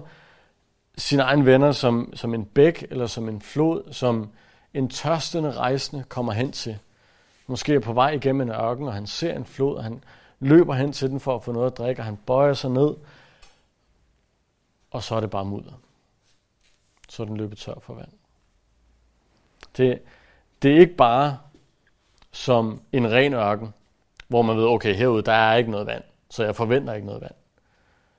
sine 0.97 1.23
egne 1.23 1.45
venner 1.45 1.71
som, 1.71 2.13
som 2.15 2.33
en 2.33 2.45
bæk 2.45 2.85
eller 2.89 3.07
som 3.07 3.29
en 3.29 3.41
flod, 3.41 3.93
som 3.93 4.29
en 4.73 4.89
tørstende 4.89 5.51
rejsende 5.51 6.03
kommer 6.03 6.33
hen 6.33 6.51
til. 6.51 6.77
Måske 7.47 7.73
er 7.73 7.79
på 7.79 7.93
vej 7.93 8.09
igennem 8.09 8.41
en 8.41 8.49
ørken, 8.49 8.87
og 8.87 8.93
han 8.93 9.07
ser 9.07 9.35
en 9.35 9.45
flod, 9.45 9.75
og 9.75 9.83
han 9.83 10.03
løber 10.39 10.73
hen 10.73 10.93
til 10.93 11.09
den 11.09 11.19
for 11.19 11.35
at 11.35 11.43
få 11.43 11.51
noget 11.51 11.71
at 11.71 11.77
drikke, 11.77 12.01
og 12.01 12.05
han 12.05 12.17
bøjer 12.17 12.53
sig 12.53 12.71
ned, 12.71 12.95
og 14.91 15.03
så 15.03 15.15
er 15.15 15.19
det 15.19 15.29
bare 15.29 15.45
mudder. 15.45 15.71
Så 17.09 17.23
er 17.23 17.27
den 17.27 17.37
løbet 17.37 17.57
tør 17.57 17.79
for 17.81 17.93
vand. 17.93 18.11
Det, 19.77 20.01
det 20.61 20.75
er 20.75 20.79
ikke 20.79 20.95
bare 20.95 21.37
som 22.31 22.81
en 22.91 23.11
ren 23.11 23.33
ørken, 23.33 23.73
hvor 24.27 24.41
man 24.41 24.57
ved, 24.57 24.65
okay, 24.65 24.95
herude, 24.95 25.23
der 25.23 25.31
er 25.31 25.55
ikke 25.55 25.71
noget 25.71 25.87
vand, 25.87 26.03
så 26.29 26.43
jeg 26.43 26.55
forventer 26.55 26.93
ikke 26.93 27.07
noget 27.07 27.21
vand. 27.21 27.35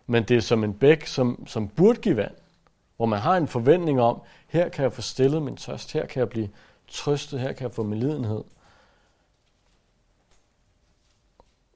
Men 0.07 0.23
det 0.23 0.37
er 0.37 0.41
som 0.41 0.65
en 0.65 0.75
bæk, 0.79 1.07
som, 1.07 1.47
som 1.47 1.69
burde 1.69 2.01
give 2.01 2.17
vand, 2.17 2.35
hvor 2.97 3.07
man 3.07 3.19
har 3.19 3.37
en 3.37 3.49
forventning 3.49 4.01
om, 4.01 4.23
her 4.49 4.69
kan 4.69 4.83
jeg 4.83 4.93
få 4.93 5.03
stillet 5.03 5.43
min 5.43 5.57
tørst, 5.57 5.93
her 5.93 6.07
kan 6.07 6.21
jeg 6.21 6.29
blive 6.29 6.51
trøstet, 6.89 7.41
her 7.41 7.53
kan 7.53 7.63
jeg 7.63 7.73
få 7.73 7.83
min 7.83 8.01
lidenhed. 8.01 8.45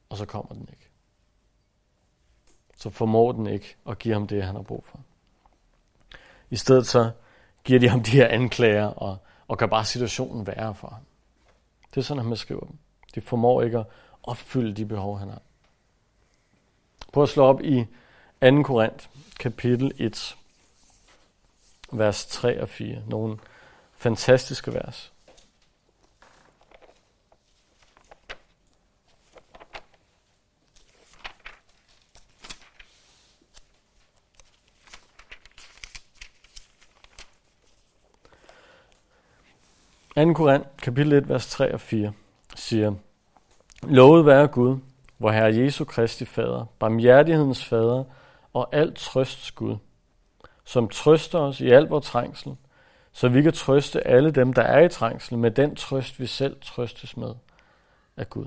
Og 0.08 0.16
så 0.16 0.26
kommer 0.26 0.54
den 0.54 0.68
ikke. 0.72 0.88
Så 2.76 2.90
formår 2.90 3.32
den 3.32 3.46
ikke 3.46 3.76
at 3.88 3.98
give 3.98 4.14
ham 4.14 4.26
det, 4.26 4.42
han 4.42 4.54
har 4.54 4.62
brug 4.62 4.84
for. 4.86 5.00
I 6.50 6.56
stedet 6.56 6.86
så 6.86 7.10
giver 7.64 7.80
de 7.80 7.88
ham 7.88 8.02
de 8.02 8.10
her 8.10 8.28
anklager, 8.28 8.86
og, 8.86 9.18
og 9.48 9.58
gør 9.58 9.66
bare 9.66 9.84
situationen 9.84 10.46
værre 10.46 10.74
for 10.74 10.88
ham. 10.88 11.02
Det 11.90 12.00
er 12.00 12.04
sådan, 12.04 12.22
han 12.22 12.30
beskriver 12.30 12.64
dem. 12.64 12.78
De 13.14 13.20
formår 13.20 13.62
ikke 13.62 13.78
at 13.78 13.86
opfylde 14.22 14.72
de 14.72 14.86
behov, 14.86 15.18
han 15.18 15.28
har. 15.28 15.42
Prøv 17.12 17.22
at 17.22 17.28
slå 17.28 17.44
op 17.44 17.60
i 17.62 17.86
2. 18.42 18.62
Korint, 18.62 19.10
kapitel 19.40 19.92
1, 19.98 20.36
vers 21.92 22.26
3 22.26 22.62
og 22.62 22.68
4. 22.68 23.02
Nogle 23.06 23.38
fantastiske 23.96 24.74
vers. 24.74 25.12
2. 40.26 40.34
Korinth, 40.34 40.68
kapitel 40.82 41.12
1, 41.12 41.28
vers 41.28 41.46
3 41.46 41.74
og 41.74 41.80
4, 41.80 42.12
siger, 42.54 42.94
Lovet 43.82 44.26
være 44.26 44.48
Gud, 44.48 44.78
hvor 45.18 45.30
Herre 45.30 45.54
Jesu 45.54 45.84
Kristi 45.84 46.24
Fader, 46.24 46.64
barmhjertighedens 46.78 47.64
Fader 47.64 48.04
og 48.52 48.68
alt 48.72 48.96
trøsts 48.96 49.50
Gud, 49.50 49.76
som 50.64 50.88
trøster 50.88 51.38
os 51.38 51.60
i 51.60 51.70
al 51.70 51.82
vores 51.82 52.06
trængsel, 52.06 52.56
så 53.12 53.28
vi 53.28 53.42
kan 53.42 53.52
trøste 53.52 54.06
alle 54.06 54.30
dem, 54.30 54.52
der 54.52 54.62
er 54.62 54.84
i 54.84 54.88
trængsel, 54.88 55.38
med 55.38 55.50
den 55.50 55.76
trøst, 55.76 56.20
vi 56.20 56.26
selv 56.26 56.56
trøstes 56.60 57.16
med 57.16 57.34
af 58.16 58.30
Gud. 58.30 58.46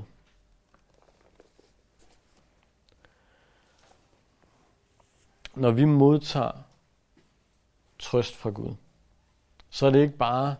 Når 5.55 5.71
vi 5.71 5.85
modtager 5.85 6.51
trøst 7.99 8.35
fra 8.35 8.49
Gud, 8.49 8.75
så 9.69 9.85
er 9.85 9.89
det 9.89 10.01
ikke 10.01 10.17
bare 10.17 10.55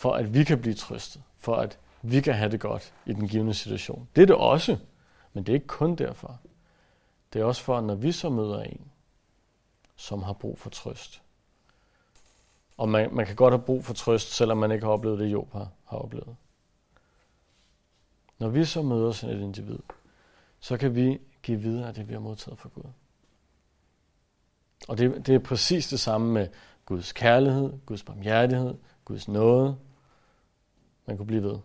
for 0.00 0.12
at 0.12 0.34
vi 0.34 0.44
kan 0.44 0.60
blive 0.60 0.74
trøstet, 0.74 1.22
for 1.38 1.56
at 1.56 1.78
vi 2.02 2.20
kan 2.20 2.34
have 2.34 2.50
det 2.50 2.60
godt 2.60 2.94
i 3.06 3.12
den 3.12 3.28
givende 3.28 3.54
situation. 3.54 4.08
Det 4.16 4.22
er 4.22 4.26
det 4.26 4.36
også, 4.36 4.78
men 5.32 5.44
det 5.44 5.52
er 5.52 5.54
ikke 5.54 5.66
kun 5.66 5.94
derfor. 5.94 6.40
Det 7.32 7.40
er 7.40 7.44
også 7.44 7.62
for, 7.62 7.78
at 7.78 7.84
når 7.84 7.94
vi 7.94 8.12
så 8.12 8.28
møder 8.28 8.62
en, 8.62 8.90
som 9.96 10.22
har 10.22 10.32
brug 10.32 10.58
for 10.58 10.70
trøst, 10.70 11.22
og 12.76 12.88
man, 12.88 13.14
man 13.14 13.26
kan 13.26 13.36
godt 13.36 13.54
have 13.54 13.62
brug 13.62 13.84
for 13.84 13.94
trøst, 13.94 14.32
selvom 14.32 14.58
man 14.58 14.70
ikke 14.70 14.84
har 14.84 14.92
oplevet 14.92 15.18
det, 15.18 15.32
Job 15.32 15.52
har, 15.52 15.68
har 15.84 15.98
oplevet. 15.98 16.36
Når 18.38 18.48
vi 18.48 18.64
så 18.64 18.82
møder 18.82 19.12
sådan 19.12 19.36
et 19.36 19.42
individ, 19.42 19.78
så 20.60 20.76
kan 20.76 20.94
vi 20.94 21.18
give 21.42 21.60
videre 21.60 21.92
det, 21.92 22.08
vi 22.08 22.12
har 22.12 22.20
modtaget 22.20 22.58
fra 22.58 22.68
Gud. 22.74 22.90
Og 24.88 24.98
det, 24.98 25.26
det 25.26 25.34
er 25.34 25.38
præcis 25.38 25.88
det 25.88 26.00
samme 26.00 26.32
med 26.32 26.48
Guds 26.86 27.12
kærlighed, 27.12 27.72
Guds 27.86 28.02
barmhjertighed, 28.02 28.74
Guds 29.04 29.28
nåde. 29.28 29.76
Man 31.10 31.16
kunne 31.16 31.26
blive 31.26 31.42
ved. 31.42 31.58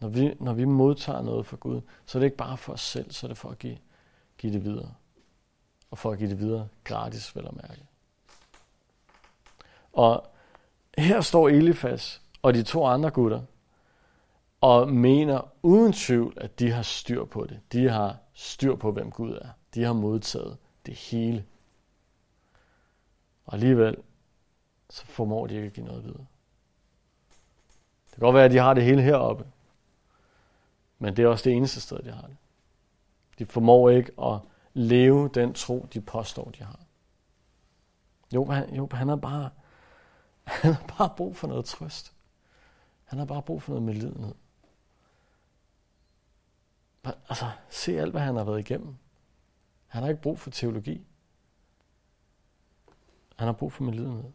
Når 0.00 0.08
vi, 0.08 0.34
når 0.40 0.52
vi 0.52 0.64
modtager 0.64 1.22
noget 1.22 1.46
fra 1.46 1.56
Gud, 1.60 1.80
så 2.06 2.18
er 2.18 2.20
det 2.20 2.26
ikke 2.26 2.36
bare 2.36 2.56
for 2.56 2.72
os 2.72 2.80
selv, 2.80 3.10
så 3.10 3.26
er 3.26 3.28
det 3.28 3.38
for 3.38 3.50
at 3.50 3.58
give, 3.58 3.78
give 4.38 4.52
det 4.52 4.64
videre. 4.64 4.94
Og 5.90 5.98
for 5.98 6.12
at 6.12 6.18
give 6.18 6.30
det 6.30 6.38
videre 6.38 6.68
gratis, 6.84 7.36
vel 7.36 7.46
at 7.46 7.56
mærke. 7.56 7.82
Og 9.92 10.26
her 10.98 11.20
står 11.20 11.48
Elifas 11.48 12.22
og 12.42 12.54
de 12.54 12.62
to 12.62 12.86
andre 12.86 13.10
gutter, 13.10 13.42
og 14.60 14.88
mener 14.88 15.48
uden 15.62 15.92
tvivl, 15.92 16.34
at 16.36 16.58
de 16.58 16.70
har 16.70 16.82
styr 16.82 17.24
på 17.24 17.44
det. 17.44 17.60
De 17.72 17.88
har 17.88 18.16
styr 18.32 18.76
på, 18.76 18.92
hvem 18.92 19.10
Gud 19.10 19.32
er. 19.32 19.48
De 19.74 19.82
har 19.82 19.92
modtaget 19.92 20.58
det 20.86 20.94
hele. 20.94 21.44
Og 23.46 23.54
alligevel, 23.54 23.96
så 24.90 25.06
formår 25.06 25.46
de 25.46 25.54
ikke 25.54 25.66
at 25.66 25.72
give 25.72 25.86
noget 25.86 26.04
videre. 26.04 26.26
Det 28.10 28.14
kan 28.14 28.20
godt 28.20 28.34
være, 28.34 28.44
at 28.44 28.50
de 28.50 28.58
har 28.58 28.74
det 28.74 28.84
hele 28.84 29.02
heroppe. 29.02 29.46
Men 30.98 31.16
det 31.16 31.24
er 31.24 31.28
også 31.28 31.44
det 31.44 31.56
eneste 31.56 31.80
sted, 31.80 31.98
de 31.98 32.10
har 32.10 32.26
det. 32.26 32.36
De 33.38 33.46
formår 33.46 33.90
ikke 33.90 34.12
at 34.22 34.38
leve 34.74 35.30
den 35.34 35.54
tro, 35.54 35.86
de 35.92 36.00
påstår, 36.00 36.50
de 36.50 36.64
har. 36.64 36.80
Jo, 38.34 38.44
han, 38.44 38.74
jo, 38.74 38.88
han 38.92 39.08
har 39.08 39.16
bare, 39.16 39.50
han 40.62 40.74
har 40.74 40.94
bare 40.98 41.10
brug 41.16 41.36
for 41.36 41.48
noget 41.48 41.64
trøst. 41.64 42.12
Han 43.04 43.18
har 43.18 43.26
bare 43.26 43.42
brug 43.42 43.62
for 43.62 43.72
noget 43.72 43.82
medlidenhed. 43.82 44.34
Altså, 47.04 47.50
se 47.68 48.00
alt, 48.00 48.10
hvad 48.10 48.20
han 48.20 48.36
har 48.36 48.44
været 48.44 48.60
igennem. 48.60 48.96
Han 49.86 50.02
har 50.02 50.10
ikke 50.10 50.22
brug 50.22 50.38
for 50.38 50.50
teologi. 50.50 51.06
Han 53.36 53.46
har 53.46 53.52
brug 53.52 53.72
for 53.72 53.84
medlidenhed. 53.84 54.32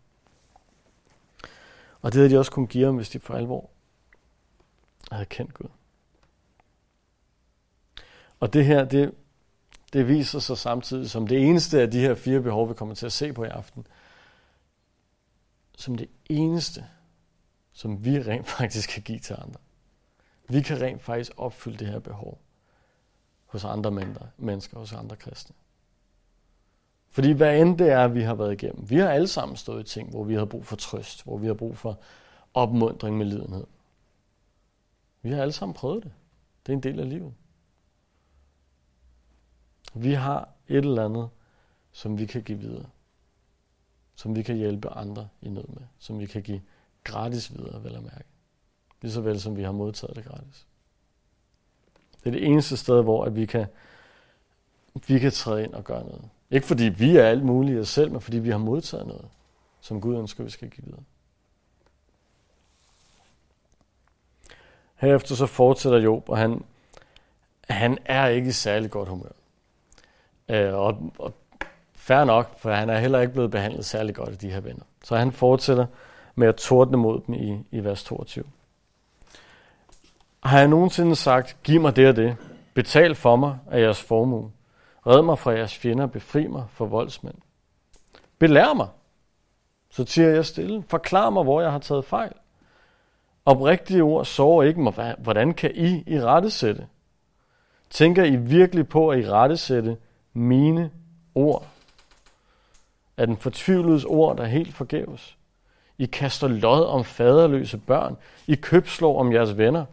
Og 2.05 2.11
det 2.11 2.19
havde 2.19 2.29
de 2.29 2.39
også 2.39 2.51
kunne 2.51 2.67
give 2.67 2.85
ham, 2.85 2.95
hvis 2.95 3.09
de 3.09 3.19
for 3.19 3.33
alvor 3.33 3.69
havde 5.11 5.25
kendt 5.25 5.53
Gud. 5.53 5.69
Og 8.39 8.53
det 8.53 8.65
her, 8.65 8.85
det, 8.85 9.13
det 9.93 10.07
viser 10.07 10.39
sig 10.39 10.57
samtidig 10.57 11.09
som 11.09 11.27
det 11.27 11.49
eneste 11.49 11.81
af 11.81 11.91
de 11.91 11.99
her 11.99 12.15
fire 12.15 12.41
behov, 12.41 12.69
vi 12.69 12.73
kommer 12.73 12.95
til 12.95 13.05
at 13.05 13.11
se 13.11 13.33
på 13.33 13.43
i 13.43 13.47
aften, 13.47 13.87
som 15.77 15.95
det 15.95 16.09
eneste, 16.29 16.85
som 17.73 18.05
vi 18.05 18.21
rent 18.21 18.47
faktisk 18.57 18.89
kan 18.89 19.03
give 19.03 19.19
til 19.19 19.33
andre. 19.33 19.59
Vi 20.49 20.61
kan 20.61 20.81
rent 20.81 21.01
faktisk 21.01 21.31
opfylde 21.37 21.77
det 21.77 21.87
her 21.87 21.99
behov 21.99 22.41
hos 23.45 23.63
andre 23.63 23.91
mennesker, 24.37 24.77
hos 24.79 24.93
andre 24.93 25.15
kristne. 25.15 25.55
Fordi 27.15 27.32
hvad 27.32 27.62
end 27.62 27.78
det 27.78 27.89
er, 27.89 28.08
vi 28.08 28.21
har 28.21 28.36
været 28.36 28.54
igennem, 28.54 28.89
vi 28.89 28.97
har 28.97 29.10
alle 29.10 29.28
sammen 29.28 29.56
stået 29.56 29.82
i 29.82 29.93
ting, 29.93 30.10
hvor 30.10 30.23
vi 30.23 30.36
har 30.36 30.45
brug 30.45 30.65
for 30.65 30.75
trøst, 30.75 31.23
hvor 31.23 31.38
vi 31.38 31.47
har 31.47 31.54
brug 31.54 31.78
for 31.78 31.99
opmundring 32.54 33.17
med 33.17 33.25
lidenhed. 33.25 33.63
Vi 35.21 35.32
har 35.32 35.41
alle 35.41 35.51
sammen 35.51 35.73
prøvet 35.73 36.04
det. 36.04 36.12
Det 36.65 36.71
er 36.71 36.78
en 36.78 36.84
del 36.84 36.99
af 36.99 37.10
livet. 37.10 37.34
Vi 39.93 40.13
har 40.13 40.49
et 40.67 40.78
eller 40.78 41.06
andet, 41.06 41.30
som 41.91 42.17
vi 42.17 42.25
kan 42.25 42.43
give 42.43 42.60
videre. 42.60 42.89
Som 44.15 44.36
vi 44.36 44.41
kan 44.41 44.56
hjælpe 44.56 44.89
andre 44.89 45.28
i 45.41 45.49
nød 45.49 45.67
med. 45.67 45.84
Som 45.99 46.19
vi 46.19 46.25
kan 46.25 46.43
give 46.43 46.62
gratis 47.04 47.54
videre, 47.54 47.84
vel 47.84 47.95
at 47.95 48.04
mærke. 48.04 48.25
Lige 49.01 49.12
så 49.12 49.21
vel 49.21 49.41
som 49.41 49.58
vi 49.58 49.63
har 49.63 49.71
modtaget 49.71 50.15
det 50.15 50.25
gratis. 50.25 50.67
Det 52.23 52.25
er 52.25 52.32
det 52.32 52.45
eneste 52.45 52.78
sted, 52.78 53.04
hvor 53.04 53.25
at 53.25 53.36
vi 53.36 53.45
kan, 53.45 53.67
vi 55.08 55.19
kan 55.19 55.32
træde 55.32 55.63
ind 55.63 55.73
og 55.73 55.84
gøre 55.84 56.04
noget. 56.04 56.30
Ikke 56.51 56.67
fordi 56.67 56.84
vi 56.84 57.17
er 57.17 57.23
alt 57.23 57.43
muligt 57.43 57.79
os 57.79 57.89
selv, 57.89 58.12
men 58.12 58.21
fordi 58.21 58.39
vi 58.39 58.49
har 58.49 58.58
modtaget 58.58 59.08
noget, 59.08 59.27
som 59.81 60.01
Gud 60.01 60.17
ønsker, 60.17 60.43
vi 60.43 60.49
skal 60.49 60.69
give 60.69 60.86
videre. 60.86 61.03
Herefter 64.95 65.36
så 65.36 65.45
fortsætter 65.45 65.99
Job, 65.99 66.29
og 66.29 66.38
han, 66.38 66.63
han 67.69 67.97
er 68.05 68.27
ikke 68.27 68.49
i 68.49 68.51
særlig 68.51 68.91
godt 68.91 69.10
humør. 69.10 69.29
Øh, 70.49 70.73
og, 70.73 71.12
og 71.19 71.34
fair 71.95 72.23
nok, 72.23 72.60
for 72.60 72.71
han 72.71 72.89
er 72.89 72.99
heller 72.99 73.19
ikke 73.19 73.34
blevet 73.34 73.51
behandlet 73.51 73.86
særlig 73.86 74.15
godt 74.15 74.29
af 74.29 74.38
de 74.38 74.51
her 74.51 74.60
venner. 74.60 74.84
Så 75.03 75.15
han 75.15 75.31
fortsætter 75.31 75.86
med 76.36 76.47
at 76.47 76.55
tordne 76.55 76.97
mod 76.97 77.21
dem 77.27 77.36
i, 77.36 77.60
i 77.71 77.84
vers 77.84 78.03
22. 78.03 78.43
Har 80.43 80.60
jeg 80.60 80.67
nogensinde 80.67 81.15
sagt, 81.15 81.58
giv 81.63 81.81
mig 81.81 81.95
det 81.95 82.08
og 82.08 82.15
det, 82.15 82.38
betal 82.73 83.15
for 83.15 83.36
mig 83.36 83.58
af 83.71 83.81
jeres 83.81 84.01
formue, 84.01 84.51
red 85.07 85.21
mig 85.21 85.39
fra 85.39 85.51
jeres 85.51 85.77
fjender, 85.77 86.05
befri 86.05 86.47
mig 86.47 86.65
fra 86.69 86.85
voldsmænd. 86.85 87.35
Belær 88.39 88.73
mig, 88.73 88.87
så 89.89 90.05
siger 90.05 90.29
jeg 90.29 90.45
stille. 90.45 90.83
Forklar 90.87 91.29
mig, 91.29 91.43
hvor 91.43 91.61
jeg 91.61 91.71
har 91.71 91.79
taget 91.79 92.05
fejl. 92.05 92.33
Oprigtige 93.45 94.03
ord 94.03 94.25
sover 94.25 94.63
ikke 94.63 94.81
mig. 94.81 95.15
Hvordan 95.17 95.53
kan 95.53 95.71
I 95.75 96.03
i 96.07 96.21
rettesætte? 96.21 96.87
Tænker 97.89 98.23
I 98.23 98.35
virkelig 98.35 98.87
på 98.87 99.09
at 99.09 99.19
i 99.19 99.29
rettesætte 99.29 99.97
mine 100.33 100.91
ord? 101.35 101.67
Er 103.17 103.25
den 103.25 103.37
fortvivledes 103.37 104.05
ord, 104.05 104.37
der 104.37 104.45
helt 104.45 104.73
forgæves? 104.73 105.37
I 105.97 106.05
kaster 106.05 106.47
lod 106.47 106.85
om 106.85 107.03
faderløse 107.03 107.77
børn. 107.77 108.17
I 108.47 108.55
købslår 108.55 109.19
om 109.19 109.33
jeres 109.33 109.57
venner. 109.57 109.85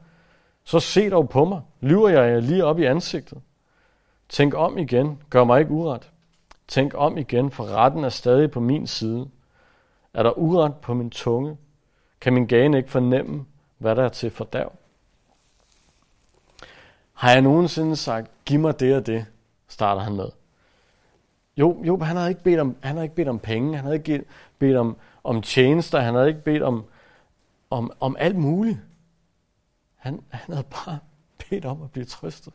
Så 0.64 0.80
se 0.80 1.10
dog 1.10 1.28
på 1.28 1.44
mig. 1.44 1.60
Lyver 1.80 2.08
jeg 2.08 2.30
jer 2.30 2.40
lige 2.40 2.64
op 2.64 2.78
i 2.78 2.84
ansigtet? 2.84 3.40
Tænk 4.32 4.54
om 4.54 4.78
igen. 4.78 5.22
Gør 5.30 5.44
mig 5.44 5.60
ikke 5.60 5.72
uret. 5.72 6.10
Tænk 6.68 6.94
om 6.94 7.18
igen, 7.18 7.50
for 7.50 7.64
retten 7.66 8.04
er 8.04 8.08
stadig 8.08 8.50
på 8.50 8.60
min 8.60 8.86
side. 8.86 9.28
Er 10.14 10.22
der 10.22 10.38
uret 10.38 10.74
på 10.74 10.94
min 10.94 11.10
tunge? 11.10 11.56
Kan 12.20 12.32
min 12.32 12.46
gane 12.46 12.76
ikke 12.76 12.90
fornemme, 12.90 13.44
hvad 13.78 13.96
der 13.96 14.04
er 14.04 14.08
til 14.08 14.30
fordav? 14.30 14.72
Har 17.12 17.30
jeg 17.30 17.40
nogensinde 17.42 17.96
sagt, 17.96 18.30
giv 18.44 18.60
mig 18.60 18.80
det 18.80 18.96
og 18.96 19.06
det, 19.06 19.26
starter 19.68 20.02
han 20.02 20.16
med. 20.16 20.28
Jo, 21.56 21.82
jo, 21.84 21.98
han 21.98 22.16
havde 22.16 22.30
ikke 22.30 22.42
bedt 22.42 22.60
om, 22.60 22.76
han 22.82 22.94
havde 22.94 23.04
ikke 23.04 23.14
bedt 23.14 23.28
om 23.28 23.38
penge, 23.38 23.76
han 23.76 23.84
havde 23.84 23.96
ikke 23.96 24.24
bedt 24.58 24.76
om, 24.76 24.96
om 25.24 25.42
tjenester, 25.42 26.00
han 26.00 26.14
havde 26.14 26.28
ikke 26.28 26.42
bedt 26.42 26.62
om, 26.62 26.84
om, 27.70 27.92
om 28.00 28.16
alt 28.18 28.36
muligt. 28.36 28.78
Han, 29.96 30.22
han 30.28 30.54
havde 30.54 30.66
bare 30.70 30.98
bedt 31.48 31.64
om 31.64 31.82
at 31.82 31.90
blive 31.90 32.04
trøstet. 32.04 32.52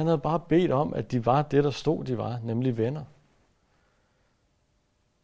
Han 0.00 0.06
havde 0.06 0.18
bare 0.18 0.40
bedt 0.40 0.70
om, 0.70 0.94
at 0.94 1.10
de 1.10 1.26
var 1.26 1.42
det, 1.42 1.64
der 1.64 1.70
stod, 1.70 2.04
de 2.04 2.18
var, 2.18 2.38
nemlig 2.38 2.76
venner. 2.76 3.04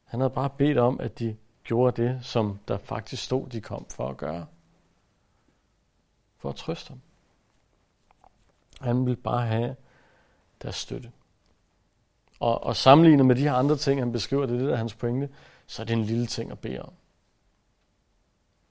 Han 0.05 0.21
havde 0.21 0.31
bare 0.31 0.51
bedt 0.51 0.79
om, 0.79 1.01
at 1.01 1.19
de 1.19 1.37
gjorde 1.65 2.03
det, 2.03 2.25
som 2.25 2.59
der 2.69 2.79
faktisk 2.79 3.25
stod, 3.25 3.49
de 3.49 3.61
kom 3.61 3.87
for 3.89 4.09
at 4.09 4.17
gøre. 4.17 4.47
For 6.39 6.49
at 6.49 6.57
trøste 6.57 6.93
dem. 6.93 7.01
Han 8.81 9.07
ville 9.07 9.17
bare 9.17 9.47
have 9.47 9.77
deres 10.63 10.77
støtte. 10.77 11.13
Og, 12.41 12.65
og 12.65 12.77
sammenlignet 12.77 13.27
med 13.27 13.37
de 13.37 13.43
her 13.43 13.55
andre 13.55 13.77
ting, 13.77 14.01
han 14.01 14.13
beskriver, 14.13 14.47
det 14.47 14.55
er 14.55 14.59
det 14.59 14.67
der 14.67 14.73
er 14.73 14.79
hans 14.79 14.95
pointe, 14.95 15.29
så 15.67 15.83
er 15.83 15.87
det 15.87 15.95
en 15.95 16.05
lille 16.05 16.27
ting 16.27 16.51
at 16.51 16.59
bede 16.59 16.83
om. 16.83 16.93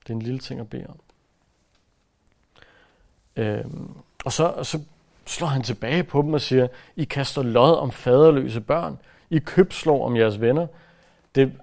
Det 0.03 0.09
er 0.09 0.13
en 0.15 0.21
lille 0.21 0.39
ting 0.39 0.59
at 0.59 0.69
bede 0.69 0.87
om. 0.87 0.99
Øhm, 3.35 3.97
og 4.25 4.31
så, 4.31 4.43
og 4.43 4.65
så 4.65 4.81
slår 5.25 5.47
han 5.47 5.63
tilbage 5.63 6.03
på 6.03 6.21
dem 6.21 6.33
og 6.33 6.41
siger, 6.41 6.67
I 6.95 7.03
kaster 7.03 7.43
lod 7.43 7.77
om 7.77 7.91
faderløse 7.91 8.61
børn. 8.61 8.97
I 9.29 9.39
købslår 9.39 10.05
om 10.05 10.17
jeres 10.17 10.41
venner. 10.41 10.67
Det 11.35 11.53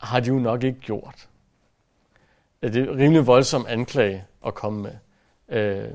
har 0.00 0.20
de 0.20 0.28
jo 0.28 0.38
nok 0.38 0.64
ikke 0.64 0.80
gjort. 0.80 1.28
Det 2.62 2.76
er 2.76 2.96
rimelig 2.96 3.26
voldsom 3.26 3.66
anklage 3.68 4.24
at 4.46 4.54
komme 4.54 4.82
med. 4.82 4.92
Øh, 5.58 5.88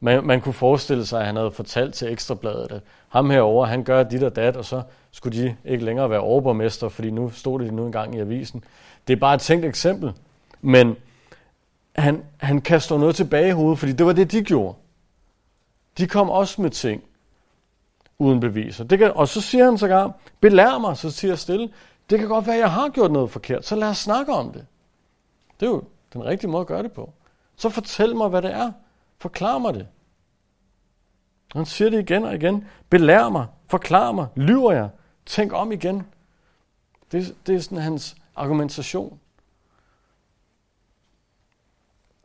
man, 0.00 0.24
man 0.24 0.40
kunne 0.40 0.52
forestille 0.52 1.06
sig, 1.06 1.20
at 1.20 1.26
han 1.26 1.36
havde 1.36 1.50
fortalt 1.50 1.94
til 1.94 2.12
Ekstrabladet, 2.12 2.72
at 2.72 2.80
ham 3.08 3.30
herover 3.30 3.66
han 3.66 3.84
gør 3.84 4.02
dit 4.02 4.22
og 4.22 4.36
dat, 4.36 4.56
og 4.56 4.64
så 4.64 4.82
skulle 5.10 5.42
de 5.42 5.56
ikke 5.64 5.84
længere 5.84 6.10
være 6.10 6.20
overborgmester, 6.20 6.88
fordi 6.88 7.10
nu 7.10 7.30
stod 7.30 7.60
det 7.60 7.74
nu 7.74 7.86
engang 7.86 8.14
i 8.14 8.20
avisen. 8.20 8.64
Det 9.08 9.12
er 9.12 9.20
bare 9.20 9.34
et 9.34 9.40
tænkt 9.40 9.64
eksempel, 9.64 10.12
men 10.60 10.96
han, 11.96 12.24
han 12.36 12.60
kaster 12.60 12.98
noget 12.98 13.16
tilbage 13.16 13.48
i 13.48 13.52
hovedet, 13.52 13.78
fordi 13.78 13.92
det 13.92 14.06
var 14.06 14.12
det, 14.12 14.32
de 14.32 14.42
gjorde. 14.42 14.74
De 15.98 16.06
kom 16.06 16.30
også 16.30 16.62
med 16.62 16.70
ting 16.70 17.02
uden 18.18 18.40
beviser. 18.40 18.84
Det 18.84 18.98
kan, 18.98 19.12
og 19.14 19.28
så 19.28 19.40
siger 19.40 19.64
han 19.64 19.78
sågar, 19.78 20.12
belær 20.40 20.78
mig, 20.78 20.96
så 20.96 21.10
siger 21.10 21.30
jeg 21.30 21.38
stille. 21.38 21.72
Det 22.10 22.18
kan 22.18 22.28
godt 22.28 22.46
være, 22.46 22.54
at 22.56 22.60
jeg 22.60 22.72
har 22.72 22.88
gjort 22.88 23.10
noget 23.10 23.30
forkert, 23.30 23.66
så 23.66 23.76
lad 23.76 23.88
os 23.88 23.98
snakke 23.98 24.32
om 24.32 24.52
det. 24.52 24.66
Det 25.60 25.66
er 25.66 25.70
jo 25.70 25.84
den 26.12 26.24
rigtige 26.24 26.50
måde 26.50 26.60
at 26.60 26.66
gøre 26.66 26.82
det 26.82 26.92
på. 26.92 27.12
Så 27.56 27.68
fortæl 27.68 28.16
mig, 28.16 28.28
hvad 28.28 28.42
det 28.42 28.52
er. 28.52 28.72
Forklar 29.18 29.58
mig 29.58 29.74
det. 29.74 29.86
Han 31.52 31.66
siger 31.66 31.90
det 31.90 31.98
igen 31.98 32.24
og 32.24 32.34
igen. 32.34 32.68
Belær 32.90 33.28
mig. 33.28 33.46
Forklar 33.66 34.12
mig. 34.12 34.26
Lyver 34.36 34.72
jeg. 34.72 34.90
Tænk 35.26 35.52
om 35.52 35.72
igen. 35.72 36.06
Det, 37.12 37.34
det 37.46 37.54
er 37.54 37.60
sådan 37.60 37.78
hans 37.78 38.16
argumentation. 38.36 39.20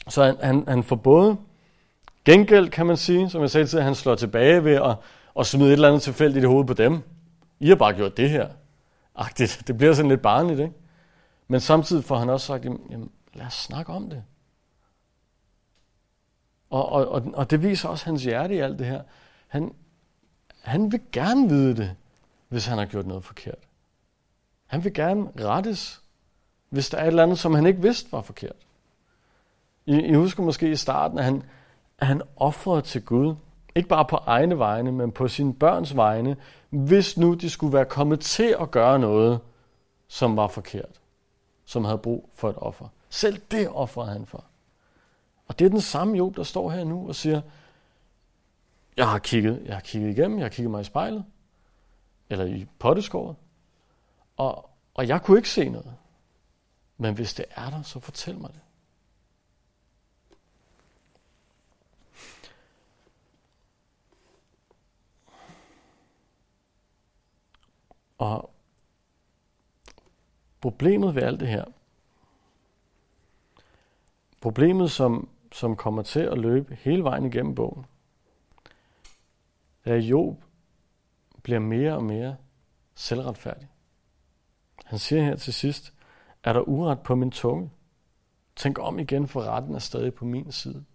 Så 0.07 0.23
han, 0.23 0.37
han, 0.41 0.67
han 0.67 0.83
får 0.83 0.95
både 0.95 1.37
gengæld, 2.25 2.69
kan 2.69 2.85
man 2.85 2.97
sige, 2.97 3.29
som 3.29 3.41
jeg 3.41 3.49
sagde 3.49 3.67
til, 3.67 3.77
at 3.77 3.83
han 3.83 3.95
slår 3.95 4.15
tilbage 4.15 4.63
ved 4.63 4.75
at, 4.75 4.95
at 5.39 5.45
smide 5.45 5.69
et 5.69 5.73
eller 5.73 5.87
andet 5.87 6.01
tilfældigt 6.01 6.43
i 6.43 6.47
hovedet 6.47 6.67
på 6.67 6.73
dem. 6.73 7.01
I 7.59 7.67
har 7.67 7.75
bare 7.75 7.93
gjort 7.93 8.17
det 8.17 8.29
her. 8.29 8.49
Agtigt. 9.15 9.63
Det 9.67 9.77
bliver 9.77 9.93
sådan 9.93 10.09
lidt 10.09 10.21
barnligt, 10.21 10.59
ikke? 10.59 10.73
Men 11.47 11.59
samtidig 11.59 12.03
får 12.03 12.17
han 12.17 12.29
også 12.29 12.45
sagt, 12.45 12.65
jamen, 12.65 13.11
lad 13.33 13.45
os 13.45 13.53
snakke 13.53 13.93
om 13.93 14.09
det. 14.09 14.23
Og, 16.69 16.89
og, 16.89 17.07
og, 17.07 17.23
og 17.33 17.51
det 17.51 17.63
viser 17.63 17.89
også 17.89 18.05
hans 18.05 18.23
hjerte 18.23 18.55
i 18.55 18.57
alt 18.57 18.79
det 18.79 18.87
her. 18.87 19.01
Han, 19.47 19.73
han 20.61 20.91
vil 20.91 21.01
gerne 21.11 21.49
vide 21.49 21.75
det, 21.75 21.95
hvis 22.47 22.65
han 22.65 22.77
har 22.77 22.85
gjort 22.85 23.07
noget 23.07 23.23
forkert. 23.23 23.59
Han 24.65 24.83
vil 24.83 24.93
gerne 24.93 25.31
rettes, 25.39 26.01
hvis 26.69 26.89
der 26.89 26.97
er 26.97 27.03
et 27.03 27.07
eller 27.07 27.23
andet, 27.23 27.39
som 27.39 27.53
han 27.53 27.65
ikke 27.65 27.81
vidste 27.81 28.11
var 28.11 28.21
forkert. 28.21 28.55
I, 29.85 29.95
I 29.95 30.13
husker 30.13 30.43
måske 30.43 30.71
i 30.71 30.75
starten, 30.75 31.17
at 31.19 31.25
han, 31.25 31.43
at 31.99 32.07
han 32.07 32.21
offrede 32.35 32.81
til 32.81 33.05
Gud. 33.05 33.35
Ikke 33.75 33.89
bare 33.89 34.05
på 34.05 34.15
egne 34.15 34.59
vegne, 34.59 34.91
men 34.91 35.11
på 35.11 35.27
sine 35.27 35.53
børns 35.53 35.95
vegne, 35.95 36.37
hvis 36.69 37.17
nu 37.17 37.33
de 37.33 37.49
skulle 37.49 37.73
være 37.73 37.85
kommet 37.85 38.19
til 38.19 38.55
at 38.59 38.71
gøre 38.71 38.99
noget, 38.99 39.39
som 40.07 40.37
var 40.37 40.47
forkert, 40.47 41.01
som 41.65 41.85
havde 41.85 41.97
brug 41.97 42.29
for 42.35 42.49
et 42.49 42.55
offer. 42.57 42.87
Selv 43.09 43.41
det 43.51 43.69
offrede 43.69 44.11
han 44.11 44.25
for. 44.25 44.43
Og 45.47 45.59
det 45.59 45.65
er 45.65 45.69
den 45.69 45.81
samme 45.81 46.17
Job, 46.17 46.35
der 46.35 46.43
står 46.43 46.69
her 46.69 46.83
nu 46.83 47.07
og 47.07 47.15
siger, 47.15 47.41
jeg 48.97 49.09
har 49.09 49.19
kigget, 49.19 49.61
jeg 49.65 49.73
har 49.73 49.81
kigget 49.81 50.17
igennem, 50.17 50.37
jeg 50.37 50.45
har 50.45 50.49
kigget 50.49 50.71
mig 50.71 50.81
i 50.81 50.83
spejlet, 50.83 51.25
eller 52.29 52.45
i 52.45 52.67
potteskåret, 52.79 53.35
og, 54.37 54.69
og 54.93 55.07
jeg 55.07 55.21
kunne 55.21 55.37
ikke 55.37 55.49
se 55.49 55.69
noget. 55.69 55.93
Men 56.97 57.13
hvis 57.13 57.33
det 57.33 57.45
er 57.55 57.69
der, 57.69 57.81
så 57.81 57.99
fortæl 57.99 58.37
mig 58.37 58.49
det. 58.53 58.59
Og 68.17 68.53
problemet 70.61 71.15
ved 71.15 71.23
alt 71.23 71.39
det 71.39 71.47
her, 71.47 71.65
problemet 74.41 74.91
som, 74.91 75.29
som 75.51 75.75
kommer 75.75 76.01
til 76.01 76.19
at 76.19 76.37
løbe 76.37 76.77
hele 76.81 77.03
vejen 77.03 77.25
igennem 77.25 77.55
bogen, 77.55 77.85
er, 79.83 79.95
at 79.95 80.01
Job 80.01 80.43
bliver 81.43 81.59
mere 81.59 81.95
og 81.95 82.03
mere 82.03 82.37
selvretfærdig. 82.95 83.67
Han 84.85 84.99
siger 84.99 85.23
her 85.23 85.35
til 85.35 85.53
sidst, 85.53 85.93
er 86.43 86.53
der 86.53 86.61
uret 86.61 86.99
på 86.99 87.15
min 87.15 87.31
tunge? 87.31 87.71
Tænk 88.55 88.79
om 88.79 88.99
igen, 88.99 89.27
for 89.27 89.41
retten 89.41 89.75
er 89.75 89.79
stadig 89.79 90.13
på 90.13 90.25
min 90.25 90.51
side. 90.51 90.85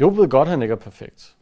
Job 0.00 0.16
ved 0.16 0.28
godt, 0.28 0.48
at 0.48 0.50
han 0.50 0.62
ikke 0.62 0.72
er 0.72 0.78
perfekt. 0.78 1.36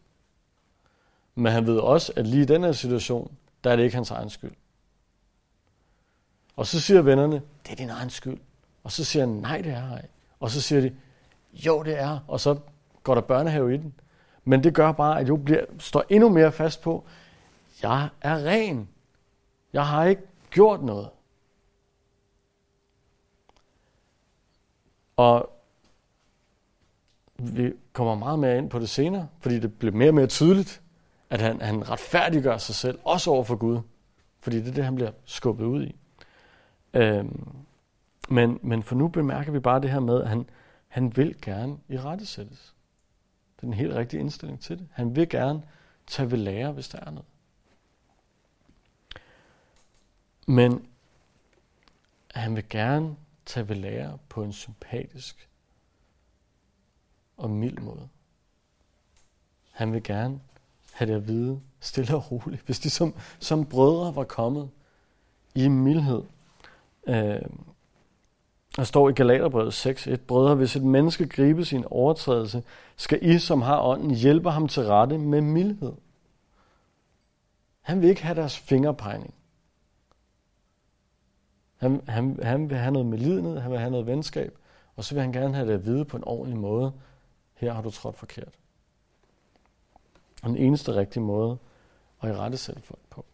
Men 1.34 1.52
han 1.52 1.66
ved 1.66 1.78
også, 1.78 2.12
at 2.16 2.26
lige 2.26 2.42
i 2.42 2.46
den 2.46 2.62
her 2.62 2.72
situation, 2.72 3.36
der 3.64 3.70
er 3.70 3.76
det 3.76 3.82
ikke 3.82 3.94
hans 3.94 4.10
egen 4.10 4.30
skyld. 4.30 4.52
Og 6.56 6.66
så 6.66 6.80
siger 6.80 7.02
vennerne, 7.02 7.42
det 7.64 7.72
er 7.72 7.76
din 7.76 7.90
egen 7.90 8.10
skyld. 8.10 8.38
Og 8.84 8.92
så 8.92 9.04
siger 9.04 9.26
han, 9.26 9.34
nej, 9.34 9.60
det 9.60 9.72
er 9.72 9.90
ej. 9.90 10.06
Og 10.40 10.50
så 10.50 10.60
siger 10.60 10.80
de, 10.80 10.96
jo, 11.52 11.82
det 11.82 11.98
er. 11.98 12.18
Og 12.28 12.40
så 12.40 12.58
går 13.02 13.14
der 13.14 13.20
børnehave 13.20 13.74
i 13.74 13.76
den. 13.76 13.94
Men 14.44 14.64
det 14.64 14.74
gør 14.74 14.92
bare, 14.92 15.20
at 15.20 15.28
Job 15.28 15.44
bliver, 15.44 15.64
står 15.78 16.04
endnu 16.08 16.28
mere 16.28 16.52
fast 16.52 16.82
på, 16.82 17.04
jeg 17.82 18.08
er 18.20 18.44
ren. 18.44 18.88
Jeg 19.72 19.86
har 19.86 20.04
ikke 20.04 20.22
gjort 20.50 20.82
noget. 20.82 21.10
Og 25.16 25.50
vi 27.38 27.72
kommer 27.92 28.14
meget 28.14 28.38
mere 28.38 28.58
ind 28.58 28.70
på 28.70 28.78
det 28.78 28.88
senere, 28.88 29.28
fordi 29.40 29.58
det 29.58 29.78
bliver 29.78 29.94
mere 29.94 30.10
og 30.10 30.14
mere 30.14 30.26
tydeligt, 30.26 30.82
at 31.30 31.40
han, 31.40 31.60
han 31.60 31.90
retfærdiggør 31.90 32.58
sig 32.58 32.74
selv, 32.74 32.98
også 33.04 33.30
over 33.30 33.44
for 33.44 33.56
Gud. 33.56 33.80
Fordi 34.40 34.56
det 34.56 34.68
er 34.68 34.72
det, 34.72 34.84
han 34.84 34.94
bliver 34.94 35.10
skubbet 35.24 35.64
ud 35.64 35.86
i. 35.86 35.96
Øhm, 36.94 37.56
men, 38.28 38.58
men 38.62 38.82
for 38.82 38.94
nu 38.94 39.08
bemærker 39.08 39.52
vi 39.52 39.60
bare 39.60 39.80
det 39.80 39.90
her 39.90 40.00
med, 40.00 40.22
at 40.22 40.28
han, 40.28 40.50
han 40.88 41.16
vil 41.16 41.40
gerne 41.40 41.78
i 41.88 41.98
rettesættes. 41.98 42.74
Det 43.56 43.62
er 43.62 43.66
den 43.66 43.74
helt 43.74 43.94
rigtige 43.94 44.20
indstilling 44.20 44.60
til 44.60 44.78
det. 44.78 44.88
Han 44.92 45.16
vil 45.16 45.28
gerne 45.28 45.62
tage 46.06 46.30
ved 46.30 46.38
lære, 46.38 46.72
hvis 46.72 46.88
der 46.88 47.00
er 47.00 47.10
noget. 47.10 47.26
Men 50.46 50.88
han 52.34 52.56
vil 52.56 52.68
gerne 52.68 53.16
tage 53.46 53.68
ved 53.68 53.76
lære 53.76 54.18
på 54.28 54.42
en 54.42 54.52
sympatisk 54.52 55.48
og 57.36 57.50
mild 57.50 57.78
måde. 57.78 58.08
Han 59.70 59.92
vil 59.92 60.02
gerne 60.02 60.40
have 60.98 61.10
det 61.10 61.16
at 61.16 61.28
vide 61.28 61.60
stille 61.80 62.16
og 62.16 62.32
roligt, 62.32 62.62
hvis 62.66 62.78
de 62.78 62.90
som, 62.90 63.14
som 63.38 63.66
brødre 63.66 64.16
var 64.16 64.24
kommet 64.24 64.70
i 65.54 65.68
mildhed. 65.68 66.22
Øh, 67.06 67.40
der 68.76 68.84
står 68.84 69.08
i 69.08 69.12
Galaterbrevet 69.12 69.86
6.1, 69.86 70.16
Brødre, 70.16 70.54
hvis 70.54 70.76
et 70.76 70.82
menneske 70.82 71.28
griber 71.28 71.64
sin 71.64 71.84
overtrædelse, 71.90 72.62
skal 72.96 73.18
I, 73.22 73.38
som 73.38 73.62
har 73.62 73.80
ånden, 73.82 74.10
hjælpe 74.10 74.50
ham 74.50 74.68
til 74.68 74.82
rette 74.82 75.18
med 75.18 75.40
mildhed. 75.40 75.92
Han 77.80 78.00
vil 78.00 78.08
ikke 78.08 78.22
have 78.22 78.34
deres 78.34 78.58
fingerpegning. 78.58 79.34
Han, 81.76 82.02
han, 82.08 82.38
han 82.42 82.70
vil 82.70 82.78
have 82.78 82.92
noget 82.92 83.06
med 83.06 83.18
lidenhed, 83.18 83.58
han 83.58 83.70
vil 83.70 83.78
have 83.78 83.90
noget 83.90 84.06
venskab, 84.06 84.58
og 84.96 85.04
så 85.04 85.14
vil 85.14 85.22
han 85.22 85.32
gerne 85.32 85.54
have 85.54 85.68
det 85.68 85.74
at 85.74 85.86
vide 85.86 86.04
på 86.04 86.16
en 86.16 86.24
ordentlig 86.26 86.58
måde. 86.58 86.92
Her 87.54 87.72
har 87.72 87.82
du 87.82 87.90
trådt 87.90 88.16
forkert. 88.16 88.57
Den 90.44 90.56
eneste 90.56 90.94
rigtige 90.94 91.22
måde 91.22 91.58
at 92.22 92.28
i 92.28 92.32
rette 92.32 92.56
sætte 92.56 92.82
folk 92.82 93.00
på. 93.10 93.24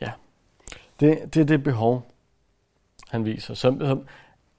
Ja, 0.00 0.12
det, 1.00 1.34
det 1.34 1.40
er 1.40 1.44
det 1.44 1.62
behov, 1.62 2.10
han 3.08 3.24
viser. 3.24 3.54
Så, 3.54 4.04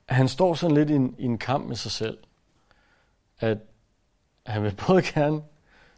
han 0.09 0.27
står 0.27 0.53
sådan 0.53 0.75
lidt 0.75 0.89
i 0.89 0.93
en, 0.93 1.15
i 1.17 1.23
en 1.23 1.37
kamp 1.37 1.67
med 1.67 1.75
sig 1.75 1.91
selv. 1.91 2.17
At 3.39 3.57
han 4.45 4.63
vil 4.63 4.75
både 4.87 5.01
gerne 5.01 5.43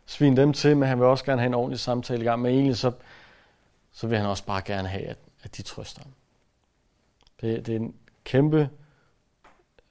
svine 0.06 0.38
dem 0.38 0.54
til, 0.54 0.78
men 0.78 0.90
han 0.90 1.00
vil 1.00 1.08
også 1.08 1.26
gerne 1.26 1.42
have 1.42 1.48
en 1.48 1.54
ordentlig 1.54 1.80
samtale 1.80 2.22
i 2.22 2.26
gang. 2.26 2.42
Men 2.42 2.54
egentlig 2.54 2.78
så, 2.78 2.92
så 3.92 4.08
vil 4.08 4.18
han 4.18 4.28
også 4.28 4.46
bare 4.46 4.62
gerne 4.62 4.88
have, 4.88 5.04
at, 5.04 5.18
at 5.44 5.58
de 5.58 5.62
trøster 5.62 6.02
ham. 6.02 6.12
Det, 7.42 7.66
det 7.66 7.76
er 7.76 7.80
en 7.80 7.96
kæmpe 8.24 8.70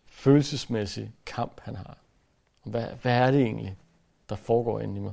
følelsesmæssig 0.04 1.12
kamp, 1.26 1.60
han 1.60 1.76
har. 1.76 1.98
Hvad, 2.64 2.86
hvad 3.02 3.12
er 3.12 3.30
det 3.30 3.42
egentlig, 3.42 3.76
der 4.28 4.36
foregår 4.36 4.80
inde 4.80 4.96
i 4.96 5.00
mig? 5.00 5.12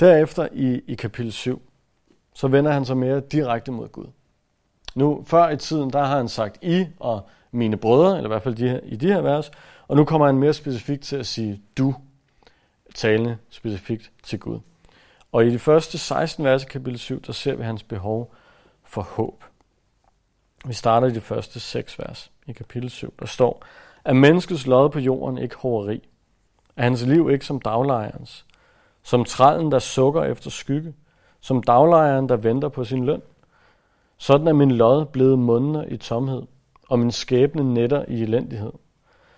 Derefter 0.00 0.48
i, 0.52 0.80
i 0.86 0.94
kapitel 0.94 1.32
7, 1.32 1.62
så 2.34 2.48
vender 2.48 2.72
han 2.72 2.84
sig 2.84 2.96
mere 2.96 3.20
direkte 3.20 3.72
mod 3.72 3.88
Gud. 3.88 4.06
Nu, 4.94 5.24
før 5.26 5.48
i 5.48 5.56
tiden, 5.56 5.90
der 5.90 6.04
har 6.04 6.16
han 6.16 6.28
sagt 6.28 6.58
I 6.62 6.86
og 6.98 7.28
mine 7.50 7.76
brødre, 7.76 8.16
eller 8.16 8.28
i 8.28 8.32
hvert 8.32 8.42
fald 8.42 8.54
de 8.54 8.68
her, 8.68 8.80
i 8.82 8.96
de 8.96 9.06
her 9.06 9.20
vers, 9.20 9.50
og 9.88 9.96
nu 9.96 10.04
kommer 10.04 10.26
han 10.26 10.36
mere 10.36 10.52
specifikt 10.52 11.02
til 11.02 11.16
at 11.16 11.26
sige 11.26 11.62
du, 11.78 11.94
talende 12.94 13.38
specifikt 13.50 14.12
til 14.22 14.40
Gud. 14.40 14.60
Og 15.32 15.46
i 15.46 15.50
de 15.50 15.58
første 15.58 15.98
16 15.98 16.44
vers 16.44 16.64
i 16.64 16.66
kapitel 16.66 16.98
7, 16.98 17.22
der 17.22 17.32
ser 17.32 17.54
vi 17.54 17.62
hans 17.62 17.82
behov 17.82 18.34
for 18.90 19.02
håb. 19.02 19.44
Vi 20.64 20.72
starter 20.72 21.06
i 21.06 21.10
de 21.10 21.20
første 21.20 21.60
seks 21.60 21.98
vers 21.98 22.32
i 22.46 22.52
kapitel 22.52 22.90
7. 22.90 23.14
Der 23.20 23.26
står, 23.26 23.64
at 24.04 24.16
menneskets 24.16 24.66
lod 24.66 24.90
på 24.90 24.98
jorden 24.98 25.38
ikke 25.38 25.56
hoveri, 25.56 26.08
er 26.76 26.82
hans 26.82 27.02
liv 27.02 27.30
ikke 27.30 27.46
som 27.46 27.60
daglejrens, 27.60 28.46
som 29.02 29.24
trallen, 29.24 29.72
der 29.72 29.78
sukker 29.78 30.24
efter 30.24 30.50
skygge, 30.50 30.94
som 31.40 31.62
daglejeren, 31.62 32.28
der 32.28 32.36
venter 32.36 32.68
på 32.68 32.84
sin 32.84 33.04
løn. 33.04 33.22
Sådan 34.18 34.48
er 34.48 34.52
min 34.52 34.70
lod 34.70 35.06
blevet 35.06 35.38
måneder 35.38 35.84
i 35.88 35.96
tomhed, 35.96 36.42
og 36.88 36.98
min 36.98 37.10
skæbne 37.10 37.74
netter 37.74 38.04
i 38.08 38.22
elendighed. 38.22 38.72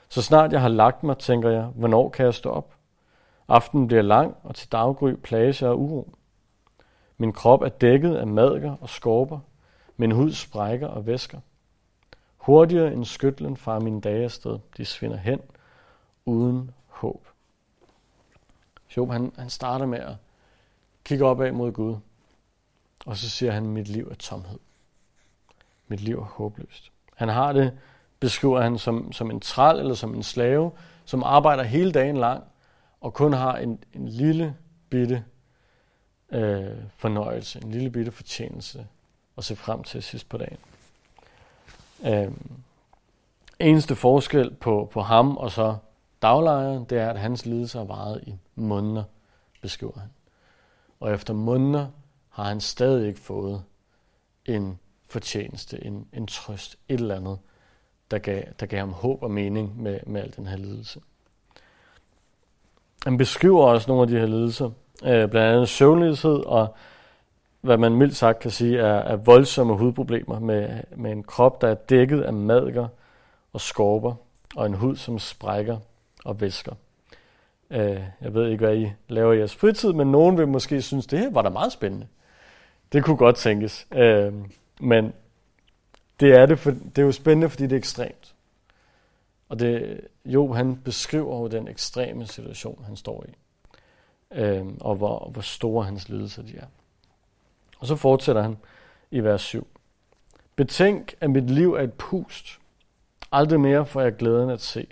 Så 0.09 0.23
snart 0.23 0.53
jeg 0.53 0.61
har 0.61 0.69
lagt 0.69 1.03
mig, 1.03 1.19
tænker 1.19 1.51
jeg, 1.51 1.63
hvornår 1.63 2.09
kan 2.09 2.25
jeg 2.25 2.35
stå 2.35 2.51
op? 2.51 2.75
Aftenen 3.49 3.87
bliver 3.87 4.03
lang, 4.03 4.37
og 4.43 4.55
til 4.55 4.73
daggry 4.73 5.13
plages 5.13 5.63
jeg 5.63 5.71
af 5.71 5.75
uro. 5.75 6.15
Min 7.23 7.33
krop 7.33 7.63
er 7.63 7.69
dækket 7.69 8.15
af 8.15 8.27
madker 8.27 8.77
og 8.81 8.89
skorper. 8.89 9.39
Min 9.97 10.11
hud 10.11 10.33
sprækker 10.33 10.87
og 10.87 11.07
væsker. 11.07 11.41
Hurtigere 12.37 12.93
end 12.93 13.05
skytlen 13.05 13.57
far 13.57 13.81
mine 13.81 14.01
dage 14.01 14.25
afsted. 14.25 14.59
De 14.77 14.85
svinder 14.85 15.17
hen 15.17 15.41
uden 16.25 16.71
håb. 16.87 17.27
Job, 18.97 19.11
han, 19.11 19.33
han 19.39 19.51
starter 19.51 19.87
med 19.87 19.99
at 19.99 20.15
kigge 21.05 21.25
opad 21.25 21.53
mod 21.53 21.73
Gud. 21.73 21.97
Og 23.07 23.17
så 23.17 23.31
siger 23.31 23.53
han, 23.53 23.67
mit 23.67 23.89
liv 23.89 24.09
er 24.11 24.15
tomhed. 24.15 24.59
Mit 25.89 26.01
liv 26.01 26.19
er 26.19 26.25
håbløst. 26.25 26.93
Han 27.17 27.29
har 27.29 27.53
det, 27.53 27.79
beskriver 28.21 28.61
han 28.61 28.79
som, 28.79 29.13
som 29.13 29.31
en 29.31 29.41
træl 29.41 29.79
eller 29.79 29.95
som 29.95 30.15
en 30.15 30.23
slave, 30.23 30.71
som 31.05 31.23
arbejder 31.23 31.63
hele 31.63 31.93
dagen 31.93 32.17
lang 32.17 32.45
og 33.01 33.15
kun 33.15 33.33
har 33.33 33.57
en, 33.57 33.85
en 33.95 34.09
lille 34.09 34.57
bitte 34.91 35.25
øh, 36.33 36.77
fornøjelse, 36.97 37.61
en 37.65 37.71
lille 37.71 37.91
bitte 37.91 38.13
fortjeneste 38.13 38.87
at 39.39 39.45
se 39.45 39.57
frem 39.57 39.83
til 39.83 40.03
sidst 40.03 40.29
på 40.29 40.37
dagen. 40.37 40.59
Øh, 42.07 42.33
eneste 43.59 43.97
forskel 43.97 44.55
på, 44.55 44.89
på 44.93 45.03
ham 45.03 45.37
og 45.37 45.51
så 45.51 45.77
daglejeren, 46.23 46.85
det 46.85 46.99
er, 46.99 47.11
at 47.11 47.21
hans 47.21 47.47
lidelse 47.47 47.79
har 47.79 47.85
varet 47.85 48.25
i 48.27 48.35
måneder, 48.55 49.05
beskriver 49.61 49.99
han. 49.99 50.09
Og 51.01 51.13
efter 51.13 51.35
måneder 51.35 51.87
har 52.29 52.45
han 52.45 52.61
stadig 52.61 53.09
ikke 53.09 53.21
fået 53.21 53.65
en 54.47 54.79
fortjeneste, 55.09 55.85
en, 55.85 56.07
en 56.13 56.27
trøst, 56.27 56.79
et 56.89 57.01
eller 57.01 57.17
andet, 57.17 57.39
der 58.11 58.19
gav, 58.19 58.43
der 58.61 58.67
gav 58.67 58.79
ham 58.79 58.93
håb 58.93 59.23
og 59.23 59.31
mening 59.31 59.83
med, 59.83 60.01
med 60.07 60.23
al 60.23 60.37
den 60.37 60.47
her 60.47 60.57
lidelse. 60.57 61.01
Han 63.05 63.17
beskriver 63.17 63.65
også 63.65 63.89
nogle 63.89 64.03
af 64.03 64.09
de 64.09 64.19
her 64.19 64.27
lidelser, 64.27 64.71
øh, 65.05 65.29
blandt 65.29 65.37
andet 65.37 65.69
søvnløshed 65.69 66.47
og 66.47 66.75
hvad 67.61 67.77
man 67.77 67.93
mildt 67.93 68.17
sagt 68.17 68.39
kan 68.39 68.51
sige 68.51 68.79
er, 68.79 68.95
er 68.95 69.17
voldsomme 69.17 69.77
hudproblemer 69.77 70.39
med, 70.39 70.69
med 70.97 71.13
en 71.13 71.23
krop, 71.23 71.61
der 71.61 71.69
er 71.69 71.75
dækket 71.75 72.21
af 72.21 72.33
madker 72.33 72.89
og 73.53 73.61
skorper 73.61 74.15
og 74.57 74.67
en 74.67 74.75
hud, 74.75 74.97
som 74.97 75.19
sprækker 75.19 75.79
og 76.25 76.41
væsker. 76.41 76.73
Øh, 77.71 78.01
jeg 78.21 78.35
ved 78.35 78.51
ikke, 78.51 78.65
hvad 78.65 78.77
I 78.77 78.93
laver 79.09 79.33
i 79.33 79.39
jeres 79.39 79.57
fritid, 79.57 79.93
men 79.93 80.13
nogen 80.13 80.39
vil 80.39 80.49
måske 80.49 80.83
synes, 80.83 81.07
det 81.07 81.19
her 81.19 81.31
var 81.31 81.43
da 81.43 81.49
meget 81.49 81.73
spændende. 81.73 82.07
Det 82.93 83.05
kunne 83.05 83.17
godt 83.17 83.37
tænkes. 83.37 83.87
Øh, 83.93 84.33
men 84.81 85.13
det 86.21 86.35
er, 86.35 86.47
det, 86.47 86.59
for, 86.59 86.71
det 86.71 86.99
er 86.99 87.07
jo 87.07 87.13
spændende, 87.13 87.51
fordi 87.51 87.63
det 87.63 87.73
er 87.73 87.79
ekstremt. 87.79 88.35
Og 89.49 89.59
det, 89.59 90.01
jo, 90.25 90.53
han 90.53 90.77
beskriver 90.77 91.39
jo 91.39 91.47
den 91.47 91.69
ekstreme 91.69 92.27
situation, 92.27 92.85
han 92.87 92.97
står 92.97 93.25
i. 93.29 93.33
Øh, 94.35 94.67
og 94.81 94.95
hvor, 94.95 95.31
hvor 95.33 95.43
store 95.43 95.85
hans 95.85 96.09
lidelser 96.09 96.43
de 96.43 96.57
er. 96.57 96.67
Og 97.79 97.87
så 97.87 97.97
fortsætter 97.97 98.43
han 98.43 98.57
i 99.11 99.21
vers 99.21 99.43
7. 99.43 99.67
Betænk, 100.57 101.15
at 101.21 101.31
mit 101.31 101.51
liv 101.51 101.75
er 101.75 101.83
et 101.83 101.93
pust. 101.93 102.59
Aldrig 103.33 103.61
mere 103.61 103.87
får 103.87 104.01
jeg 104.01 104.17
glæden 104.17 104.51
at 104.51 104.61
se. 104.61 104.87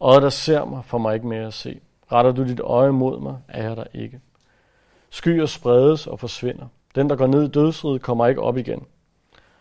Og 0.00 0.22
der 0.22 0.28
ser 0.28 0.64
mig, 0.64 0.84
får 0.84 0.98
mig 0.98 1.14
ikke 1.14 1.26
mere 1.26 1.46
at 1.46 1.54
se. 1.54 1.80
Retter 2.12 2.32
du 2.32 2.44
dit 2.44 2.60
øje 2.60 2.92
mod 2.92 3.20
mig, 3.20 3.38
er 3.48 3.62
jeg 3.68 3.76
der 3.76 3.84
ikke. 3.94 4.20
Skyer 5.10 5.46
spredes 5.46 6.06
og 6.06 6.20
forsvinder. 6.20 6.66
Den, 6.94 7.10
der 7.10 7.16
går 7.16 7.26
ned 7.26 7.44
i 7.44 7.48
dødsriget, 7.48 8.02
kommer 8.02 8.26
ikke 8.26 8.42
op 8.42 8.56
igen. 8.56 8.86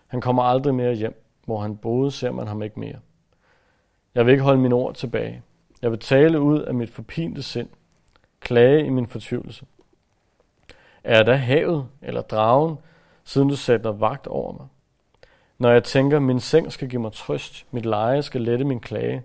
Han 0.08 0.22
kommer 0.22 0.44
aldrig 0.44 0.76
mere 0.76 0.94
hjem. 0.94 1.24
Hvor 1.46 1.62
han 1.62 1.78
boede, 1.78 2.12
ser 2.12 2.32
man 2.32 2.48
ham 2.48 2.62
ikke 2.62 2.80
mere. 2.80 3.00
Jeg 4.16 4.26
vil 4.26 4.32
ikke 4.32 4.44
holde 4.44 4.62
mine 4.62 4.76
ord 4.76 4.96
tilbage. 4.96 5.42
Jeg 5.82 5.92
vil 5.92 6.00
tale 6.00 6.42
ud 6.42 6.60
af 6.60 6.74
mit 6.74 6.90
forpinte 6.90 7.44
sind. 7.44 7.70
Klage 8.42 8.86
i 8.86 8.90
min 8.90 9.08
fortvivlelse. 9.08 9.66
Er 11.04 11.24
der 11.24 11.36
havet 11.36 11.88
eller 12.02 12.22
dragen, 12.22 12.78
siden 13.24 13.50
du 13.50 13.56
sætter 13.56 13.92
vagt 13.92 14.28
over 14.28 14.54
mig? 14.54 14.68
Når 15.58 15.72
jeg 15.72 15.84
tænker, 15.84 16.20
min 16.20 16.40
seng 16.40 16.72
skal 16.72 16.90
give 16.90 17.02
mig 17.02 17.14
trøst, 17.14 17.66
mit 17.72 17.86
leje 17.86 18.22
skal 18.22 18.42
lette 18.42 18.66
min 18.66 18.80
klage, 18.80 19.24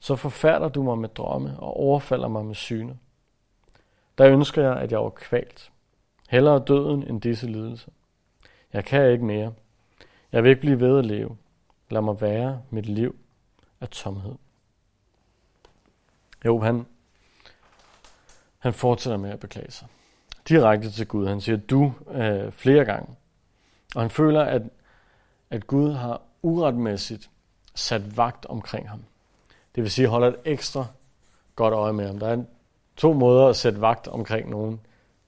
så 0.00 0.16
forfærder 0.16 0.68
du 0.68 0.82
mig 0.82 0.98
med 0.98 1.08
drømme 1.08 1.56
og 1.58 1.76
overfalder 1.76 2.28
mig 2.28 2.44
med 2.44 2.54
syne. 2.54 2.98
Der 4.18 4.28
ønsker 4.28 4.62
jeg, 4.62 4.76
at 4.76 4.92
jeg 4.92 5.00
var 5.00 5.10
kvalt. 5.10 5.72
Hellere 6.30 6.62
døden 6.66 7.02
end 7.02 7.20
disse 7.20 7.46
lidelser. 7.46 7.90
Jeg 8.72 8.84
kan 8.84 9.10
ikke 9.10 9.24
mere. 9.24 9.52
Jeg 10.32 10.42
vil 10.42 10.50
ikke 10.50 10.60
blive 10.60 10.80
ved 10.80 10.98
at 10.98 11.06
leve. 11.06 11.36
Lad 11.90 12.02
mig 12.02 12.20
være 12.20 12.62
mit 12.70 12.86
liv 12.86 13.16
af 13.80 13.88
tomhed. 13.88 14.34
Jo, 16.44 16.60
han, 16.60 16.86
han 18.60 18.72
fortsætter 18.72 19.16
med 19.18 19.30
at 19.30 19.40
beklage 19.40 19.70
sig 19.70 19.88
direkte 20.48 20.90
til 20.90 21.06
Gud. 21.06 21.26
Han 21.26 21.40
siger 21.40 21.56
du 21.56 21.92
øh, 22.12 22.52
flere 22.52 22.84
gange. 22.84 23.14
Og 23.94 24.00
han 24.00 24.10
føler, 24.10 24.42
at, 24.42 24.62
at 25.50 25.66
Gud 25.66 25.92
har 25.92 26.22
uretmæssigt 26.42 27.30
sat 27.74 28.16
vagt 28.16 28.46
omkring 28.46 28.88
ham. 28.88 29.04
Det 29.74 29.82
vil 29.82 29.90
sige, 29.90 30.08
holder 30.08 30.28
et 30.28 30.36
ekstra 30.44 30.86
godt 31.56 31.74
øje 31.74 31.92
med 31.92 32.06
ham. 32.06 32.18
Der 32.18 32.28
er 32.28 32.42
to 32.96 33.12
måder 33.12 33.46
at 33.46 33.56
sætte 33.56 33.80
vagt 33.80 34.08
omkring 34.08 34.50
nogen. 34.50 34.80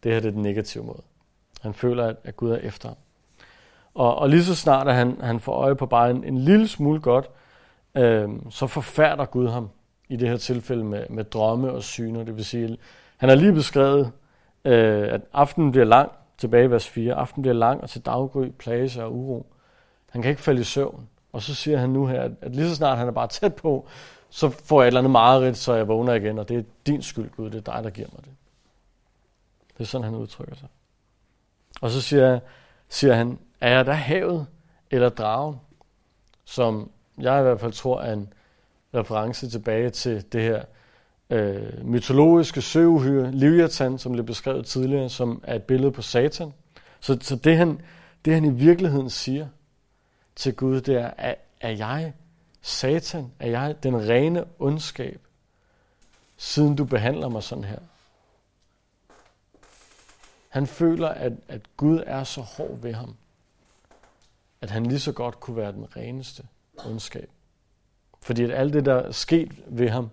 Det 0.03 0.13
her 0.13 0.21
det 0.21 0.29
er 0.29 0.33
den 0.33 0.43
negative 0.43 0.85
måde. 0.85 1.03
Han 1.61 1.75
føler, 1.75 2.07
at, 2.07 2.17
at 2.25 2.37
Gud 2.37 2.51
er 2.51 2.57
efter 2.57 2.89
ham. 2.89 2.97
Og, 3.95 4.17
og 4.17 4.29
lige 4.29 4.45
så 4.45 4.55
snart, 4.55 4.89
at 4.89 4.95
han, 4.95 5.21
han 5.21 5.41
får 5.41 5.53
øje 5.53 5.77
på 5.77 5.87
bare 5.87 6.11
en, 6.11 6.25
en 6.25 6.39
lille 6.39 6.69
smule 6.69 7.01
godt, 7.01 7.31
øh, 7.95 8.31
så 8.51 8.67
forfærder 8.67 9.25
Gud 9.25 9.49
ham 9.49 9.71
i 10.09 10.17
det 10.17 10.29
her 10.29 10.37
tilfælde 10.37 10.85
med, 10.85 11.07
med 11.11 11.25
drømme 11.25 11.73
og 11.73 11.83
syner. 11.83 12.25
Det 12.25 12.37
vil 12.37 12.45
sige, 12.45 12.79
han 13.23 13.29
har 13.29 13.37
lige 13.37 13.53
beskrevet 13.53 14.13
øh, 14.65 15.15
at 15.15 15.21
aftenen 15.33 15.71
bliver 15.71 15.85
lang, 15.85 16.13
tilbage 16.39 16.65
i 16.65 16.71
vers 16.71 16.89
4, 16.89 17.15
aftenen 17.15 17.43
bliver 17.43 17.55
lang, 17.55 17.81
og 17.81 17.91
til 17.91 18.07
daggry 18.07 18.49
plage 18.59 19.05
og 19.05 19.15
uro. 19.15 19.47
Han 20.11 20.23
kan 20.23 20.31
ikke 20.31 20.43
falde 20.43 20.61
i 20.61 20.65
søvn. 20.65 21.09
Og 21.33 21.43
så 21.43 21.55
siger 21.55 21.79
han 21.79 21.91
nu 21.91 22.07
her, 22.07 22.23
at, 22.23 22.31
at 22.41 22.57
lige 22.57 22.69
så 22.69 22.75
snart 22.75 22.99
han 22.99 23.09
er 23.09 23.13
bare 23.13 23.29
tæt 23.29 23.55
på, 23.55 23.89
så 24.31 24.51
får 24.51 24.83
jeg 24.83 24.87
et 24.87 24.87
eller 24.87 25.01
andet 25.01 25.11
mareridt, 25.11 25.57
så 25.57 25.75
jeg 25.75 25.89
vågner 25.89 26.15
igen, 26.15 26.39
og 26.39 26.49
det 26.49 26.59
er 26.59 26.63
din 26.87 27.03
skyld, 27.03 27.31
Gud, 27.31 27.51
det 27.51 27.69
er 27.69 27.73
dig, 27.73 27.85
der 27.85 27.91
giver 27.91 28.09
mig 28.13 28.25
det. 28.25 28.33
Det 29.79 29.81
er 29.81 29.85
sådan, 29.85 30.05
han 30.05 30.15
udtrykker 30.15 30.55
sig. 30.55 30.69
Og 31.81 31.91
så 31.91 32.01
siger, 32.01 32.41
siger 32.89 33.15
han, 33.15 33.39
er 33.61 33.71
jeg 33.71 33.87
der 33.87 33.93
havet 33.93 34.47
eller 34.91 35.09
dragen, 35.09 35.61
som 36.45 36.91
jeg 37.19 37.39
i 37.39 37.43
hvert 37.43 37.61
fald 37.61 37.73
tror 37.73 38.01
er 38.01 38.13
en 38.13 38.33
reference 38.95 39.51
tilbage 39.51 39.91
til 39.91 40.33
det 40.33 40.43
her 40.43 40.65
øh, 41.33 41.87
mytologiske 41.87 42.63
søuhyre, 42.63 43.33
Leviathan, 43.33 43.99
som 43.99 44.13
blev 44.13 44.27
beskrevet 44.27 44.67
tidligere, 44.67 45.11
som 45.11 45.41
er 45.45 45.55
et 45.55 45.63
billede 45.63 45.93
på 45.93 46.03
Satan. 46.03 46.53
Så, 47.01 47.19
så 47.21 47.37
det, 47.37 47.57
han, 47.57 47.81
det 48.25 48.35
han 48.35 48.45
i 48.45 48.51
virkeligheden 48.51 49.11
siger 49.11 49.49
til 50.37 50.55
Gud, 50.55 50.81
det 50.81 50.95
er, 50.95 51.11
er, 51.19 51.35
er 51.61 51.71
jeg 51.71 52.13
Satan? 52.63 53.33
Er 53.39 53.51
jeg 53.51 53.83
den 53.83 54.09
rene 54.09 54.45
ondskab, 54.59 55.21
siden 56.37 56.77
du 56.77 56.85
behandler 56.85 57.29
mig 57.29 57.43
sådan 57.43 57.65
her? 57.65 57.79
Han 60.49 60.67
føler, 60.67 61.09
at, 61.09 61.33
at 61.49 61.61
Gud 61.77 62.03
er 62.07 62.25
så 62.25 62.41
hård 62.41 62.79
ved 62.83 62.93
ham, 62.93 63.17
at 64.61 64.71
han 64.71 64.87
lige 64.87 65.01
så 65.01 65.13
godt 65.13 65.41
kunne 65.41 65.57
være 65.57 65.73
den 65.73 65.97
reneste 65.97 66.43
ondskab. 66.87 67.31
Fordi 68.23 68.45
at 68.45 68.51
alt 68.51 68.75
det, 68.75 68.85
der 68.85 68.95
er 68.95 69.13
sket 69.13 69.53
ved 69.67 69.89
ham, 69.89 70.11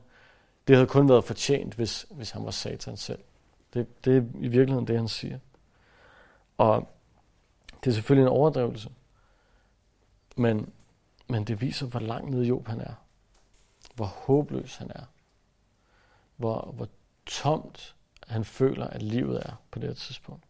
det 0.70 0.78
havde 0.78 0.88
kun 0.88 1.10
været 1.10 1.24
fortjent, 1.24 1.74
hvis, 1.74 2.06
hvis 2.12 2.32
han 2.32 2.46
var 2.46 2.52
satan 2.52 2.98
selv. 2.98 3.24
Det, 3.74 4.06
det 4.06 4.18
er 4.18 4.22
i 4.22 4.48
virkeligheden 4.48 4.88
det, 4.88 4.98
han 4.98 5.08
siger. 5.08 5.40
Og 6.58 6.90
det 7.84 7.90
er 7.90 7.94
selvfølgelig 7.94 8.24
en 8.24 8.38
overdrivelse. 8.38 8.90
Men, 10.38 10.74
men 11.28 11.44
det 11.44 11.62
viser, 11.62 11.86
hvor 11.86 12.00
langt 12.00 12.32
nede 12.32 12.46
Job 12.46 12.68
han 12.68 12.82
er. 12.82 12.94
Hvor 13.96 14.06
håbløs 14.06 14.76
han 14.76 14.92
er. 14.96 15.04
Hvor, 16.38 16.72
hvor 16.76 16.88
tomt 17.26 17.96
han 18.28 18.46
føler, 18.46 18.88
at 18.88 19.02
livet 19.02 19.42
er 19.46 19.62
på 19.72 19.80
det 19.80 19.90
her 19.90 19.96
tidspunkt. 19.96 20.44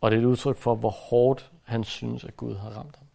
Og 0.00 0.10
det 0.10 0.16
er 0.16 0.20
et 0.20 0.26
udtryk 0.26 0.56
for, 0.56 0.74
hvor 0.74 0.90
hårdt 0.90 1.52
han 1.64 1.84
synes, 1.84 2.24
at 2.24 2.36
Gud 2.36 2.54
har 2.56 2.70
ramt 2.70 2.96
ham. 2.96 3.06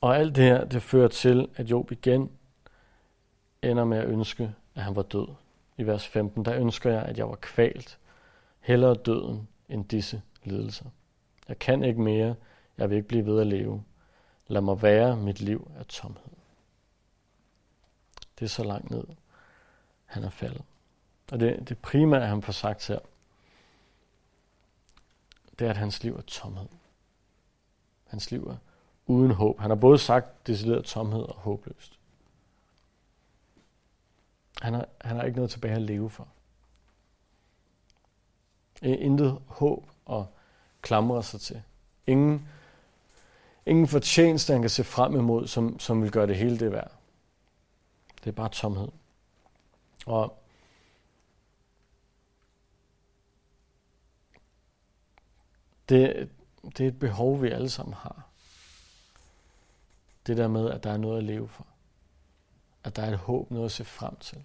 Og 0.00 0.16
alt 0.16 0.36
det 0.36 0.44
her, 0.44 0.64
det 0.64 0.82
fører 0.82 1.08
til, 1.08 1.48
at 1.56 1.70
Job 1.70 1.92
igen 1.92 2.30
ender 3.62 3.84
med 3.84 3.98
at 3.98 4.08
ønske, 4.08 4.54
at 4.74 4.82
han 4.82 4.96
var 4.96 5.02
død. 5.02 5.26
I 5.78 5.82
vers 5.82 6.06
15, 6.06 6.44
der 6.44 6.54
ønsker 6.54 6.90
jeg, 6.90 7.02
at 7.02 7.18
jeg 7.18 7.28
var 7.28 7.36
kvalt. 7.36 7.98
Hellere 8.60 8.94
døden 8.94 9.48
end 9.68 9.84
disse 9.84 10.22
lidelser. 10.44 10.84
Jeg 11.48 11.58
kan 11.58 11.84
ikke 11.84 12.00
mere. 12.00 12.34
Jeg 12.78 12.90
vil 12.90 12.96
ikke 12.96 13.08
blive 13.08 13.26
ved 13.26 13.40
at 13.40 13.46
leve. 13.46 13.84
Lad 14.46 14.60
mig 14.60 14.82
være 14.82 15.16
mit 15.16 15.40
liv 15.40 15.70
af 15.78 15.86
tomhed. 15.86 16.32
Det 18.38 18.44
er 18.44 18.48
så 18.48 18.64
langt 18.64 18.90
ned, 18.90 19.04
han 20.04 20.24
er 20.24 20.30
faldet. 20.30 20.62
Og 21.32 21.40
det, 21.40 21.68
det 21.68 21.78
primære, 21.78 22.26
han 22.26 22.42
får 22.42 22.52
sagt 22.52 22.88
her, 22.88 22.98
det 25.58 25.66
er, 25.66 25.70
at 25.70 25.76
hans 25.76 26.02
liv 26.02 26.16
er 26.16 26.22
tomhed. 26.22 26.68
Hans 28.06 28.30
liv 28.30 28.46
er 28.46 28.56
uden 29.06 29.30
håb. 29.30 29.58
Han 29.58 29.70
har 29.70 29.76
både 29.76 29.98
sagt 29.98 30.46
decideret 30.46 30.84
tomhed 30.84 31.22
og 31.22 31.34
håbløst. 31.34 31.98
Han 34.62 34.74
har, 34.74 34.88
han 35.00 35.16
har 35.16 35.22
ikke 35.22 35.36
noget 35.36 35.50
tilbage 35.50 35.74
at 35.74 35.82
leve 35.82 36.10
for. 36.10 36.28
Intet 38.82 39.42
håb 39.46 39.90
og 40.04 40.26
klamre 40.82 41.22
sig 41.22 41.40
til. 41.40 41.62
Ingen, 42.06 42.48
ingen 43.66 43.88
fortjeneste, 43.88 44.52
han 44.52 44.62
kan 44.62 44.70
se 44.70 44.84
frem 44.84 45.14
imod, 45.14 45.46
som, 45.46 45.78
som 45.78 46.02
vil 46.02 46.10
gøre 46.10 46.26
det 46.26 46.36
hele 46.36 46.58
det 46.58 46.72
værd. 46.72 46.92
Det 48.24 48.26
er 48.26 48.32
bare 48.32 48.48
tomhed. 48.48 48.88
Og 50.06 50.42
det, 55.88 56.30
det 56.78 56.84
er 56.84 56.88
et 56.88 56.98
behov, 56.98 57.42
vi 57.42 57.50
alle 57.50 57.70
sammen 57.70 57.94
har. 57.94 58.26
Det 60.26 60.36
der 60.36 60.48
med, 60.48 60.70
at 60.70 60.84
der 60.84 60.92
er 60.92 60.96
noget 60.96 61.18
at 61.18 61.24
leve 61.24 61.48
for. 61.48 61.66
At 62.84 62.96
der 62.96 63.02
er 63.02 63.12
et 63.12 63.18
håb, 63.18 63.50
noget 63.50 63.64
at 63.64 63.72
se 63.72 63.84
frem 63.84 64.16
til. 64.16 64.44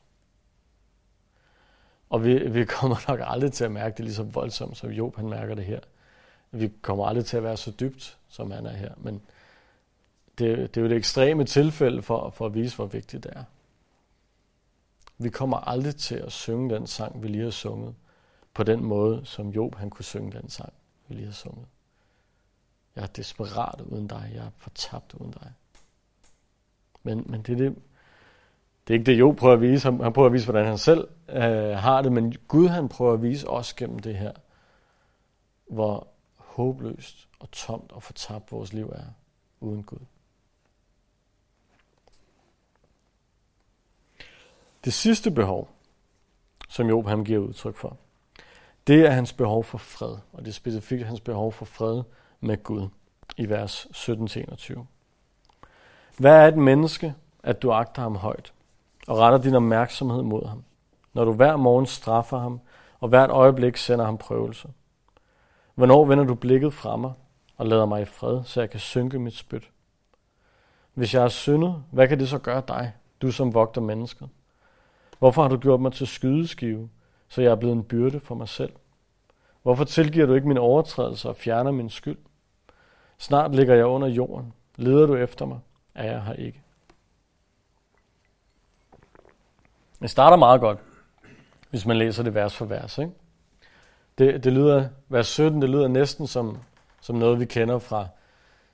Og 2.09 2.23
vi, 2.23 2.49
vi 2.49 2.65
kommer 2.65 2.97
nok 3.07 3.19
aldrig 3.23 3.51
til 3.51 3.63
at 3.63 3.71
mærke 3.71 3.97
det 3.97 4.05
lige 4.05 4.15
så 4.15 4.23
voldsomt, 4.23 4.77
som 4.77 4.89
Job 4.89 5.15
han 5.15 5.29
mærker 5.29 5.55
det 5.55 5.65
her. 5.65 5.79
Vi 6.51 6.71
kommer 6.81 7.05
aldrig 7.05 7.25
til 7.25 7.37
at 7.37 7.43
være 7.43 7.57
så 7.57 7.71
dybt, 7.71 8.17
som 8.27 8.51
han 8.51 8.65
er 8.65 8.73
her. 8.73 8.93
Men 8.97 9.21
det, 10.37 10.75
det 10.75 10.77
er 10.77 10.81
jo 10.81 10.89
det 10.89 10.97
ekstreme 10.97 11.43
tilfælde 11.43 12.01
for, 12.01 12.29
for 12.29 12.45
at 12.45 12.53
vise, 12.53 12.75
hvor 12.75 12.85
vigtigt 12.85 13.23
det 13.23 13.33
er. 13.35 13.43
Vi 15.17 15.29
kommer 15.29 15.57
aldrig 15.57 15.95
til 15.95 16.15
at 16.15 16.31
synge 16.31 16.75
den 16.75 16.87
sang, 16.87 17.23
vi 17.23 17.27
lige 17.27 17.43
har 17.43 17.51
sunget, 17.51 17.95
på 18.53 18.63
den 18.63 18.83
måde, 18.83 19.25
som 19.25 19.49
Job 19.49 19.75
han 19.75 19.89
kunne 19.89 20.05
synge 20.05 20.31
den 20.31 20.49
sang, 20.49 20.73
vi 21.07 21.15
lige 21.15 21.25
har 21.25 21.33
sunget. 21.33 21.65
Jeg 22.95 23.03
er 23.03 23.07
desperat 23.07 23.81
uden 23.81 24.07
dig, 24.07 24.31
jeg 24.33 24.45
er 24.45 24.49
fortabt 24.57 25.13
uden 25.13 25.31
dig. 25.31 25.53
Men, 27.03 27.23
men 27.25 27.41
det, 27.41 27.53
er 27.53 27.57
det, 27.57 27.75
det 28.87 28.93
er 28.93 28.99
ikke 28.99 29.11
det, 29.11 29.19
Job 29.19 29.37
prøver 29.37 29.53
at 29.53 29.61
vise. 29.61 29.91
Han, 29.91 30.01
han 30.01 30.13
prøver 30.13 30.25
at 30.25 30.33
vise, 30.33 30.45
hvordan 30.45 30.65
han 30.65 30.77
selv 30.77 31.07
øh, 31.29 31.77
har 31.77 32.01
det, 32.01 32.11
men 32.11 32.33
Gud 32.47 32.67
han 32.67 32.89
prøver 32.89 33.13
at 33.13 33.21
vise 33.21 33.49
os 33.49 33.73
gennem 33.73 33.99
det 33.99 34.15
her, 34.15 34.31
hvor 35.67 36.07
håbløst 36.35 37.27
og 37.39 37.51
tomt 37.51 37.91
og 37.91 38.03
fortabt 38.03 38.51
vores 38.51 38.73
liv 38.73 38.89
er 38.95 39.03
uden 39.59 39.83
Gud. 39.83 39.99
Det 44.85 44.93
sidste 44.93 45.31
behov, 45.31 45.69
som 46.69 46.89
Job 46.89 47.07
han 47.07 47.23
giver 47.23 47.39
udtryk 47.39 47.75
for, 47.75 47.97
det 48.87 49.05
er 49.05 49.11
hans 49.11 49.33
behov 49.33 49.63
for 49.63 49.77
fred, 49.77 50.17
og 50.33 50.39
det 50.39 50.47
er 50.47 50.53
specifikt 50.53 51.05
hans 51.05 51.21
behov 51.21 51.51
for 51.51 51.65
fred 51.65 52.03
med 52.39 52.63
Gud 52.63 52.87
i 53.37 53.49
vers 53.49 53.85
17-21. 53.85 54.79
Hvad 56.17 56.35
er 56.35 56.47
et 56.47 56.57
menneske, 56.57 57.13
at 57.43 57.61
du 57.61 57.71
agter 57.71 58.01
ham 58.01 58.15
højt, 58.15 58.53
og 59.07 59.17
retter 59.17 59.39
din 59.39 59.55
opmærksomhed 59.55 60.23
mod 60.23 60.45
ham, 60.45 60.63
når 61.13 61.25
du 61.25 61.33
hver 61.33 61.55
morgen 61.55 61.85
straffer 61.85 62.37
ham, 62.37 62.59
og 62.99 63.09
hvert 63.09 63.29
øjeblik 63.29 63.77
sender 63.77 64.05
ham 64.05 64.17
prøvelser? 64.17 64.69
Hvornår 65.75 66.05
vender 66.05 66.23
du 66.23 66.35
blikket 66.35 66.73
fra 66.73 66.95
mig, 66.95 67.13
og 67.57 67.65
lader 67.65 67.85
mig 67.85 68.01
i 68.01 68.05
fred, 68.05 68.43
så 68.43 68.59
jeg 68.59 68.69
kan 68.69 68.79
synke 68.79 69.19
mit 69.19 69.35
spyt? 69.35 69.71
Hvis 70.93 71.13
jeg 71.13 71.23
er 71.23 71.27
syndet, 71.27 71.83
hvad 71.91 72.07
kan 72.07 72.19
det 72.19 72.29
så 72.29 72.37
gøre 72.37 72.63
dig, 72.67 72.93
du 73.21 73.31
som 73.31 73.53
vogter 73.53 73.81
mennesket? 73.81 74.29
Hvorfor 75.19 75.41
har 75.41 75.49
du 75.49 75.57
gjort 75.57 75.79
mig 75.79 75.93
til 75.93 76.07
skydeskive, 76.07 76.89
så 77.27 77.41
jeg 77.41 77.51
er 77.51 77.55
blevet 77.55 77.75
en 77.75 77.83
byrde 77.83 78.19
for 78.19 78.35
mig 78.35 78.49
selv? 78.49 78.73
Hvorfor 79.61 79.83
tilgiver 79.83 80.25
du 80.25 80.33
ikke 80.33 80.47
min 80.47 80.57
overtrædelse 80.57 81.29
og 81.29 81.35
fjerner 81.35 81.71
min 81.71 81.89
skyld? 81.89 82.17
Snart 83.17 83.55
ligger 83.55 83.75
jeg 83.75 83.85
under 83.85 84.07
jorden. 84.07 84.53
Leder 84.75 85.05
du 85.05 85.15
efter 85.15 85.45
mig, 85.45 85.59
er 85.95 86.11
jeg 86.11 86.23
her 86.23 86.33
ikke. 86.33 86.61
Det 90.01 90.09
starter 90.09 90.37
meget 90.37 90.61
godt, 90.61 90.79
hvis 91.69 91.85
man 91.85 91.97
læser 91.97 92.23
det 92.23 92.33
vers 92.33 92.55
for 92.55 92.65
vers. 92.65 92.97
Ikke? 92.97 93.11
Det, 94.17 94.43
det 94.43 94.53
lyder, 94.53 94.89
vers 95.09 95.27
17, 95.27 95.61
det 95.61 95.69
lyder 95.69 95.87
næsten 95.87 96.27
som, 96.27 96.57
som 97.01 97.15
noget, 97.15 97.39
vi 97.39 97.45
kender 97.45 97.79
fra 97.79 98.07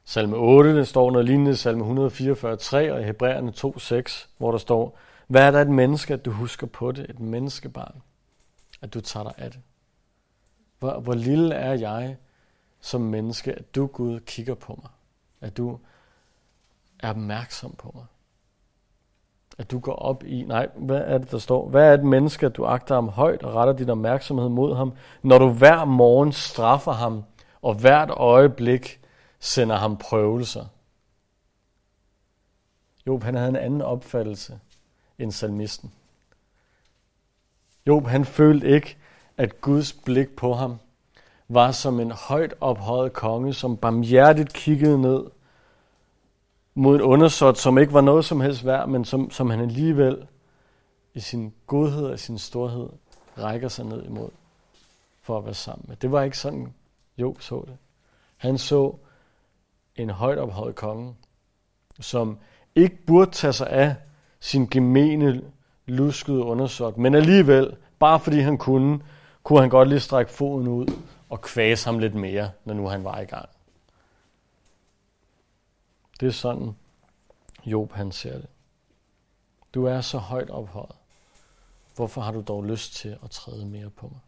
salme 0.04 0.36
8. 0.36 0.76
Der 0.76 0.84
står 0.84 1.12
noget 1.12 1.26
lignende 1.26 1.52
i 1.52 1.56
salme 1.56 2.08
144.3 2.08 2.76
og 2.76 3.02
i 3.02 3.04
Hebræerne 3.04 3.54
2.6, 3.58 4.28
hvor 4.38 4.52
der 4.52 4.58
står, 4.58 4.98
hvad 5.28 5.48
er 5.48 5.52
der 5.52 5.62
et 5.62 5.70
menneske, 5.70 6.14
at 6.14 6.26
du 6.26 6.32
husker 6.32 6.68
på 6.68 6.92
det? 6.92 7.10
Et 7.10 7.20
menneskebarn. 7.20 8.02
At 8.82 8.94
du 8.94 9.02
tager 9.02 9.24
dig 9.24 9.34
af 9.38 9.52
det. 9.52 9.60
Hvor, 10.80 11.00
hvor 11.00 11.14
lille 11.14 11.56
er 11.56 11.74
jeg 11.74 12.18
som 12.82 13.02
menneske, 13.02 13.54
at 13.54 13.76
du, 13.76 13.88
Gud, 13.88 14.20
kigger 14.20 14.54
på 14.56 14.80
mig. 14.82 14.92
At 15.42 15.58
du 15.58 15.80
er 17.00 17.10
opmærksom 17.10 17.72
på 17.72 17.92
mig. 17.96 18.06
At 19.58 19.72
du 19.72 19.80
går 19.80 19.96
op 19.96 20.24
i, 20.24 20.44
nej, 20.44 20.68
hvad 20.76 21.02
er 21.06 21.18
det, 21.18 21.32
der 21.32 21.38
står? 21.38 21.70
Hvad 21.70 21.90
er 21.90 21.94
et 21.94 22.04
menneske, 22.04 22.46
at 22.46 22.56
du 22.56 22.66
agter 22.66 22.96
ham 22.96 23.10
højt 23.10 23.44
og 23.44 23.56
retter 23.56 23.74
din 23.74 23.90
opmærksomhed 23.90 24.50
mod 24.50 24.76
ham, 24.76 24.94
når 25.22 25.38
du 25.38 25.50
hver 25.50 25.86
morgen 25.86 26.32
straffer 26.32 26.92
ham, 26.92 27.24
og 27.62 27.76
hvert 27.76 28.10
øjeblik 28.10 29.00
sender 29.40 29.76
ham 29.76 29.98
prøvelser? 29.98 30.66
Job, 33.08 33.24
han 33.24 33.36
havde 33.36 33.50
en 33.50 33.56
anden 33.56 33.82
opfattelse 33.82 34.60
end 35.20 35.32
salmisten. 35.32 35.92
Job, 37.88 38.08
han 38.08 38.26
følte 38.26 38.68
ikke, 38.68 38.98
at 39.38 39.62
Guds 39.62 39.94
blik 39.94 40.36
på 40.36 40.54
ham 40.54 40.78
var 41.48 41.72
som 41.72 42.00
en 42.00 42.12
højt 42.12 42.54
ophøjet 42.62 43.14
konge, 43.14 43.54
som 43.54 43.78
barmhjertigt 43.78 44.54
kiggede 44.54 45.02
ned 45.02 45.24
mod 46.76 46.96
en 46.96 47.02
undersåt, 47.02 47.58
som 47.58 47.78
ikke 47.78 47.94
var 47.94 48.02
noget 48.02 48.26
som 48.26 48.42
helst 48.42 48.66
værd, 48.66 48.90
men 48.90 49.06
som, 49.06 49.32
som 49.32 49.50
han 49.50 49.60
alligevel 49.60 50.28
i 51.14 51.20
sin 51.20 51.54
godhed 51.68 52.06
og 52.06 52.20
sin 52.20 52.38
storhed 52.38 52.90
rækker 53.38 53.68
sig 53.68 53.86
ned 53.86 54.06
imod 54.06 54.30
for 55.22 55.38
at 55.38 55.46
være 55.46 55.54
sammen 55.54 55.86
med. 55.88 55.96
Det 55.96 56.12
var 56.12 56.22
ikke 56.22 56.38
sådan, 56.38 56.74
Job 57.18 57.42
så 57.42 57.64
det. 57.68 57.78
Han 58.38 58.58
så 58.58 58.96
en 59.96 60.10
højt 60.10 60.38
ophøjet 60.38 60.76
konge, 60.76 61.16
som 62.00 62.38
ikke 62.76 62.98
burde 63.08 63.32
tage 63.32 63.54
sig 63.54 63.70
af 63.70 63.96
sin 64.40 64.68
gemene, 64.68 65.42
luskede 65.86 66.44
undersåt, 66.44 66.98
men 66.98 67.16
alligevel, 67.16 67.76
bare 68.00 68.20
fordi 68.20 68.40
han 68.40 68.58
kunne, 68.58 69.00
kunne 69.44 69.60
han 69.60 69.70
godt 69.70 69.90
lige 69.90 70.00
strække 70.00 70.32
foden 70.32 70.68
ud 70.68 70.88
og 71.30 71.42
kvæse 71.42 71.86
ham 71.86 72.00
lidt 72.00 72.16
mere, 72.16 72.52
når 72.66 72.74
nu 72.74 72.88
han 72.88 73.04
var 73.04 73.20
i 73.20 73.26
gang. 73.26 73.50
Det 76.24 76.30
er 76.30 76.34
sådan, 76.34 76.76
Job 77.66 77.92
han 77.92 78.12
ser 78.12 78.38
det. 78.38 78.48
Du 79.74 79.86
er 79.86 80.02
så 80.02 80.18
højt 80.18 80.50
ophøjet. 80.50 80.96
Hvorfor 81.96 82.22
har 82.22 82.32
du 82.32 82.42
dog 82.42 82.64
lyst 82.64 82.94
til 82.94 83.18
at 83.24 83.30
træde 83.30 83.66
mere 83.66 83.90
på 83.90 84.08
mig? 84.08 84.20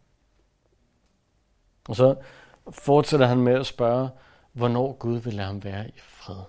Og 1.90 1.96
så 1.96 2.16
fortsætter 2.72 3.26
han 3.26 3.42
med 3.42 3.54
at 3.54 3.66
spørge, 3.66 4.10
hvornår 4.54 4.94
Gud 4.94 5.18
vil 5.18 5.34
lade 5.34 5.48
ham 5.48 5.64
være 5.64 5.88
i 5.88 6.00
fred. 6.00 6.44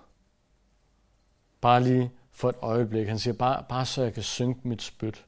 Bare 1.61 1.83
lige 1.83 2.11
for 2.31 2.49
et 2.49 2.57
øjeblik. 2.61 3.07
Han 3.07 3.19
siger, 3.19 3.33
bare, 3.33 3.65
bare 3.69 3.85
så 3.85 4.03
jeg 4.03 4.13
kan 4.13 4.23
synke 4.23 4.67
mit 4.67 4.81
spyt. 4.81 5.25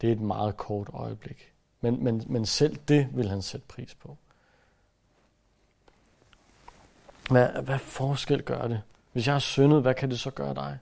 Det 0.00 0.08
er 0.08 0.12
et 0.12 0.20
meget 0.20 0.56
kort 0.56 0.88
øjeblik. 0.92 1.52
Men, 1.80 2.04
men, 2.04 2.24
men 2.26 2.46
selv 2.46 2.76
det 2.76 3.08
vil 3.12 3.28
han 3.28 3.42
sætte 3.42 3.66
pris 3.66 3.94
på. 3.94 4.16
Hvad, 7.30 7.48
hvad 7.62 7.78
forskel 7.78 8.42
gør 8.42 8.68
det? 8.68 8.82
Hvis 9.12 9.26
jeg 9.26 9.34
har 9.34 9.40
syndet, 9.40 9.82
hvad 9.82 9.94
kan 9.94 10.10
det 10.10 10.20
så 10.20 10.30
gøre 10.30 10.54
dig? 10.54 10.78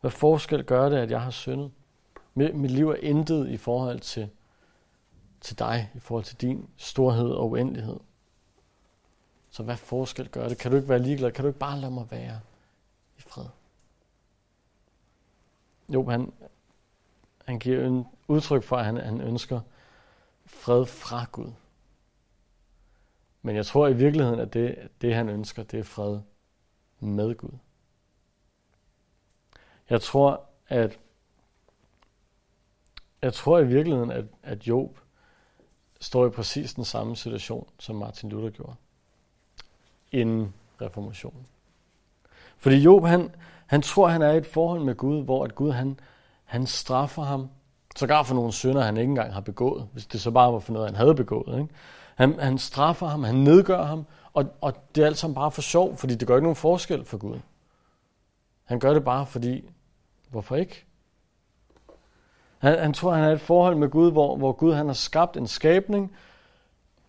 Hvad 0.00 0.10
forskel 0.10 0.64
gør 0.64 0.88
det, 0.88 0.96
at 0.96 1.10
jeg 1.10 1.20
har 1.20 1.30
syndet? 1.30 1.70
Mit, 2.34 2.54
mit 2.54 2.70
liv 2.70 2.88
er 2.88 2.94
intet 2.94 3.48
i 3.48 3.56
forhold 3.56 4.00
til, 4.00 4.30
til 5.40 5.58
dig, 5.58 5.90
i 5.94 5.98
forhold 5.98 6.24
til 6.24 6.40
din 6.40 6.68
storhed 6.76 7.30
og 7.30 7.50
uendelighed. 7.50 7.96
Så 9.50 9.62
hvad 9.62 9.76
forskel 9.76 10.28
gør 10.28 10.48
det? 10.48 10.58
Kan 10.58 10.70
du 10.70 10.76
ikke 10.76 10.88
være 10.88 10.98
ligeglad? 10.98 11.32
Kan 11.32 11.44
du 11.44 11.48
ikke 11.48 11.58
bare 11.58 11.80
lade 11.80 11.92
mig 11.92 12.10
være 12.10 12.40
i 13.18 13.20
fred? 13.20 13.44
Jo, 15.88 16.08
han, 16.08 16.32
han 17.44 17.58
giver 17.58 17.86
en 17.86 18.06
udtryk 18.28 18.62
for, 18.62 18.76
at 18.76 18.84
han, 18.84 18.96
han 18.96 19.20
ønsker 19.20 19.60
fred 20.46 20.86
fra 20.86 21.26
Gud. 21.32 21.52
Men 23.42 23.56
jeg 23.56 23.66
tror 23.66 23.88
i 23.88 23.92
virkeligheden, 23.92 24.40
at 24.40 24.54
det, 24.54 24.88
det 25.00 25.14
han 25.14 25.28
ønsker, 25.28 25.62
det 25.62 25.78
er 25.78 25.84
fred 25.84 26.18
med 27.00 27.34
Gud. 27.34 27.58
Jeg 29.90 30.02
tror, 30.02 30.44
at 30.68 30.98
jeg 33.22 33.34
tror 33.34 33.58
i 33.58 33.66
virkeligheden, 33.66 34.10
at, 34.10 34.24
at 34.42 34.66
Job 34.66 34.98
står 36.00 36.26
i 36.26 36.30
præcis 36.30 36.74
den 36.74 36.84
samme 36.84 37.16
situation, 37.16 37.68
som 37.78 37.96
Martin 37.96 38.28
Luther 38.28 38.50
gjorde 38.50 38.74
inden 40.12 40.54
reformationen. 40.80 41.46
Fordi 42.56 42.76
Job, 42.76 43.04
han, 43.04 43.34
han 43.66 43.82
tror, 43.82 44.08
han 44.08 44.22
er 44.22 44.30
i 44.30 44.36
et 44.36 44.46
forhold 44.46 44.80
med 44.84 44.94
Gud, 44.94 45.24
hvor 45.24 45.44
at 45.44 45.54
Gud 45.54 45.70
han, 45.70 46.00
han 46.44 46.66
straffer 46.66 47.22
ham, 47.22 47.48
sågar 47.96 48.22
for 48.22 48.34
nogle 48.34 48.52
synder, 48.52 48.82
han 48.82 48.96
ikke 48.96 49.10
engang 49.10 49.32
har 49.32 49.40
begået, 49.40 49.88
hvis 49.92 50.06
det 50.06 50.20
så 50.20 50.30
bare 50.30 50.52
var 50.52 50.58
for 50.58 50.72
noget, 50.72 50.88
han 50.88 50.96
havde 50.96 51.14
begået. 51.14 51.60
Ikke? 51.60 51.74
Han, 52.20 52.38
han 52.40 52.58
straffer 52.58 53.06
ham, 53.06 53.24
han 53.24 53.34
nedgør 53.34 53.82
ham, 53.82 54.06
og, 54.32 54.44
og 54.60 54.74
det 54.94 55.02
er 55.02 55.06
alt 55.06 55.18
sammen 55.18 55.34
bare 55.34 55.50
for 55.50 55.62
sjov, 55.62 55.96
fordi 55.96 56.14
det 56.14 56.28
gør 56.28 56.36
ikke 56.36 56.42
nogen 56.42 56.56
forskel 56.56 57.04
for 57.04 57.18
Gud. 57.18 57.40
Han 58.64 58.80
gør 58.80 58.92
det 58.92 59.04
bare 59.04 59.26
fordi, 59.26 59.70
hvorfor 60.30 60.56
ikke? 60.56 60.84
Han, 62.58 62.78
han 62.78 62.92
tror, 62.92 63.12
han 63.12 63.24
har 63.24 63.30
et 63.30 63.40
forhold 63.40 63.76
med 63.76 63.88
Gud, 63.88 64.12
hvor, 64.12 64.36
hvor 64.36 64.52
Gud 64.52 64.74
han 64.74 64.86
har 64.86 64.92
skabt 64.92 65.36
en 65.36 65.46
skabning, 65.46 66.16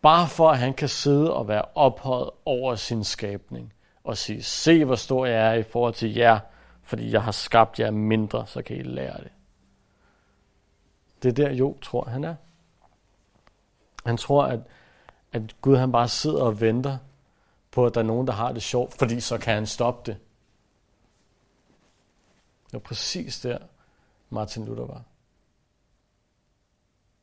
bare 0.01 0.27
for 0.27 0.49
at 0.49 0.57
han 0.57 0.73
kan 0.73 0.89
sidde 0.89 1.33
og 1.33 1.47
være 1.47 1.65
ophøjet 1.75 2.29
over 2.45 2.75
sin 2.75 3.03
skabning 3.03 3.73
og 4.03 4.17
sige, 4.17 4.43
se 4.43 4.85
hvor 4.85 4.95
stor 4.95 5.25
jeg 5.25 5.47
er 5.47 5.53
i 5.53 5.63
forhold 5.63 5.93
til 5.93 6.13
jer, 6.13 6.39
fordi 6.83 7.11
jeg 7.11 7.23
har 7.23 7.31
skabt 7.31 7.79
jer 7.79 7.91
mindre, 7.91 8.47
så 8.47 8.61
kan 8.61 8.77
I 8.77 8.81
lære 8.81 9.17
det. 9.17 9.31
Det 11.23 11.29
er 11.29 11.45
der 11.45 11.53
Jo 11.53 11.77
tror, 11.81 12.05
han 12.05 12.23
er. 12.23 12.35
Han 14.05 14.17
tror, 14.17 14.43
at, 14.43 14.59
at 15.31 15.61
Gud 15.61 15.77
han 15.77 15.91
bare 15.91 16.07
sidder 16.07 16.43
og 16.43 16.61
venter 16.61 16.97
på, 17.71 17.85
at 17.85 17.93
der 17.95 18.01
er 18.01 18.05
nogen, 18.05 18.27
der 18.27 18.33
har 18.33 18.51
det 18.51 18.63
sjovt, 18.63 18.93
fordi 18.93 19.19
så 19.19 19.37
kan 19.37 19.53
han 19.53 19.67
stoppe 19.67 20.11
det. 20.11 20.19
Det 22.65 22.73
var 22.73 22.79
præcis 22.79 23.39
der, 23.39 23.57
Martin 24.29 24.65
Luther 24.65 24.85
var. 24.85 25.03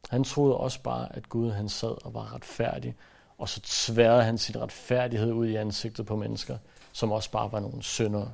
Han 0.09 0.25
troede 0.25 0.57
også 0.57 0.83
bare, 0.83 1.17
at 1.17 1.29
Gud 1.29 1.51
han 1.51 1.69
sad 1.69 2.05
og 2.05 2.15
var 2.15 2.35
retfærdig, 2.35 2.97
og 3.39 3.49
så 3.49 3.61
tværede 3.61 4.25
han 4.25 4.39
sin 4.39 4.61
retfærdighed 4.61 5.33
ud 5.33 5.47
i 5.47 5.57
ansigtet 5.57 6.07
på 6.07 6.17
mennesker, 6.17 6.59
som 6.93 7.13
også 7.13 7.31
bare 7.31 7.53
var 7.53 7.61
nogle 7.61 7.83
syndere. 7.83 8.33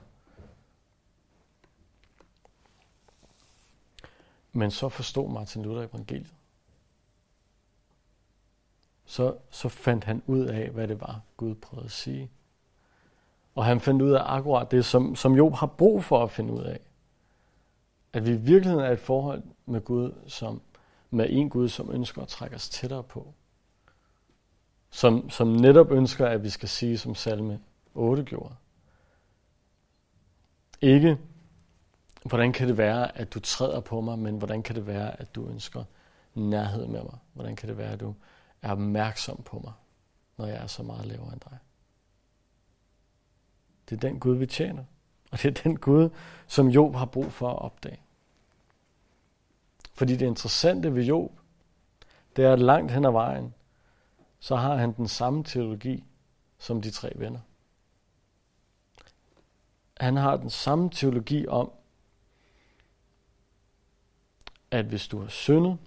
Men 4.53 4.70
så 4.70 4.89
forstod 4.89 5.31
Martin 5.31 5.62
Luther 5.62 5.89
evangeliet. 5.89 6.33
Så, 9.05 9.35
så 9.51 9.69
fandt 9.69 10.05
han 10.05 10.23
ud 10.27 10.45
af, 10.47 10.71
hvad 10.71 10.89
det 10.89 11.01
var, 11.01 11.21
Gud 11.37 11.55
prøvede 11.55 11.85
at 11.85 11.91
sige. 11.91 12.31
Og 13.55 13.65
han 13.65 13.81
fandt 13.81 14.03
ud 14.03 14.11
af 14.11 14.23
akkurat 14.25 14.71
det, 14.71 14.85
som, 14.85 15.17
som 15.17 15.35
Job 15.35 15.55
har 15.55 15.67
brug 15.67 16.05
for 16.05 16.23
at 16.23 16.31
finde 16.31 16.53
ud 16.53 16.63
af. 16.63 16.81
At 18.13 18.27
vi 18.27 18.31
i 18.31 18.37
virkeligheden 18.37 18.85
er 18.85 18.91
et 18.91 19.01
forhold 19.01 19.43
med 19.67 19.81
Gud, 19.81 20.13
som, 20.27 20.63
med 21.11 21.27
en 21.31 21.51
Gud, 21.51 21.69
som 21.69 21.91
ønsker 21.91 22.23
at 22.23 22.29
trække 22.29 22.57
os 22.57 22.69
tættere 22.69 23.03
på. 23.03 23.35
Som, 24.91 25.31
som 25.31 25.49
netop 25.49 25.91
ønsker, 25.91 26.27
at 26.27 26.43
vi 26.43 26.51
skal 26.51 26.69
sige, 26.69 26.99
som 26.99 27.15
salme 27.15 27.61
8 27.95 28.23
gjorde. 28.23 28.55
Ikke, 30.81 31.19
hvordan 32.25 32.53
kan 32.53 32.69
det 32.69 32.79
være, 32.79 33.19
at 33.19 33.35
du 33.35 33.41
træder 33.41 33.81
på 33.81 34.01
mig, 34.01 34.19
men 34.19 34.39
hvordan 34.39 34.63
kan 34.63 34.75
det 34.75 34.87
være, 34.87 35.21
at 35.21 35.35
du 35.35 35.49
ønsker 35.49 35.85
nærhed 36.35 36.87
med 36.87 37.03
mig? 37.03 37.19
Hvordan 37.33 37.57
kan 37.57 37.69
det 37.69 37.79
være, 37.79 37.93
at 37.93 38.01
du 38.01 38.15
er 38.65 38.73
opmærksom 38.73 39.43
på 39.43 39.59
mig, 39.65 39.73
når 40.37 40.47
jeg 40.47 40.57
er 40.57 40.67
så 40.67 40.83
meget 40.83 41.07
lavere 41.07 41.33
end 41.33 41.41
dig? 41.41 41.59
Det 43.89 43.97
er 43.97 44.01
den 44.01 44.21
Gud, 44.21 44.37
vi 44.37 44.47
tjener. 44.47 44.85
Og 45.31 45.43
det 45.43 45.59
er 45.59 45.62
den 45.62 45.79
Gud, 45.79 46.11
som 46.47 46.69
Job 46.69 46.95
har 46.95 47.07
brug 47.07 47.33
for 47.33 47.51
at 47.51 47.59
opdage. 47.59 48.01
Fordi 49.95 50.17
det 50.17 50.27
interessante 50.27 50.95
ved 50.95 51.05
Job, 51.05 51.33
det 52.37 52.45
er, 52.45 52.53
at 52.53 52.59
langt 52.59 52.93
hen 52.93 53.05
ad 53.05 53.11
vejen, 53.11 53.55
så 54.41 54.57
har 54.57 54.77
han 54.77 54.93
den 54.93 55.09
samme 55.09 55.45
teologi 55.45 56.05
som 56.59 56.83
de 56.83 56.91
tre 56.91 57.12
venner. 57.17 57.41
Han 59.97 60.17
har 60.17 60.37
den 60.37 60.51
samme 60.51 60.91
teologi 60.91 61.47
om, 61.47 61.73
at 64.71 64.85
hvis 64.85 65.09
du 65.09 65.21
har 65.21 65.29
syndet, 65.29 65.79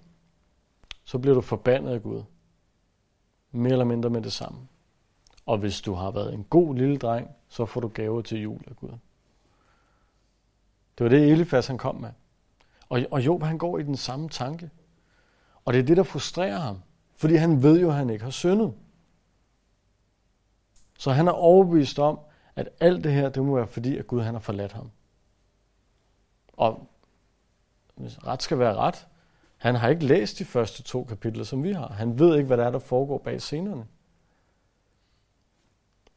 så 1.04 1.18
bliver 1.18 1.34
du 1.34 1.40
forbandet 1.40 1.92
af 1.92 2.02
Gud. 2.02 2.22
Mere 3.52 3.72
eller 3.72 3.84
mindre 3.84 4.10
med 4.10 4.22
det 4.22 4.32
samme. 4.32 4.58
Og 5.46 5.58
hvis 5.58 5.80
du 5.80 5.94
har 5.94 6.10
været 6.10 6.34
en 6.34 6.44
god 6.44 6.74
lille 6.74 6.98
dreng, 6.98 7.30
så 7.48 7.66
får 7.66 7.80
du 7.80 7.88
gaver 7.88 8.22
til 8.22 8.42
jul 8.42 8.60
af 8.66 8.76
Gud. 8.76 8.90
Det 10.98 11.04
var 11.04 11.08
det, 11.08 11.32
Elifas 11.32 11.66
han 11.66 11.78
kom 11.78 11.94
med. 11.94 12.10
Og, 12.88 13.00
og 13.10 13.26
Job 13.26 13.42
han 13.42 13.58
går 13.58 13.78
i 13.78 13.82
den 13.82 13.96
samme 13.96 14.28
tanke. 14.28 14.70
Og 15.64 15.72
det 15.72 15.80
er 15.80 15.84
det, 15.84 15.96
der 15.96 16.02
frustrerer 16.02 16.58
ham. 16.58 16.82
Fordi 17.16 17.34
han 17.34 17.62
ved 17.62 17.80
jo, 17.80 17.88
at 17.88 17.94
han 17.94 18.10
ikke 18.10 18.24
har 18.24 18.30
syndet. 18.30 18.74
Så 20.98 21.10
han 21.10 21.28
er 21.28 21.32
overbevist 21.32 21.98
om, 21.98 22.20
at 22.56 22.68
alt 22.80 23.04
det 23.04 23.12
her, 23.12 23.28
det 23.28 23.44
må 23.44 23.56
være 23.56 23.66
fordi, 23.66 23.96
at 23.96 24.06
Gud 24.06 24.22
han 24.22 24.34
har 24.34 24.40
forladt 24.40 24.72
ham. 24.72 24.90
Og 26.52 26.88
hvis 27.94 28.26
ret 28.26 28.42
skal 28.42 28.58
være 28.58 28.74
ret, 28.74 29.06
han 29.58 29.74
har 29.74 29.88
ikke 29.88 30.06
læst 30.06 30.38
de 30.38 30.44
første 30.44 30.82
to 30.82 31.04
kapitler, 31.04 31.44
som 31.44 31.64
vi 31.64 31.72
har. 31.72 31.88
Han 31.88 32.18
ved 32.18 32.36
ikke, 32.36 32.46
hvad 32.46 32.56
der 32.56 32.66
er, 32.66 32.70
der 32.70 32.78
foregår 32.78 33.18
bag 33.18 33.42
scenerne. 33.42 33.86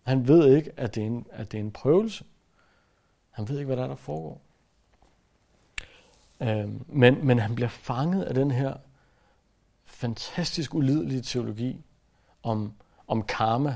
Han 0.04 0.28
ved 0.28 0.56
ikke, 0.56 0.72
at 0.78 0.96
det 0.96 1.04
er 1.04 1.08
en, 1.08 1.28
at 1.32 1.52
det 1.52 1.58
er 1.58 1.62
en 1.62 1.72
prøvelse. 1.72 2.26
Han 3.32 3.50
ved 3.50 3.58
ikke, 3.58 3.66
hvad 3.66 3.78
der 3.78 3.84
er, 3.84 3.88
der 3.88 3.96
foregår. 3.96 4.42
Øhm, 6.42 6.86
men, 6.88 7.26
men 7.26 7.40
han 7.40 7.56
bliver 7.56 7.68
fanget 7.68 8.24
af 8.24 8.34
den 8.34 8.52
her 8.52 8.74
fantastisk 9.86 10.74
ulidelige 10.74 11.22
teologi 11.22 11.84
om, 12.44 12.74
om 13.08 13.24
karma, 13.24 13.76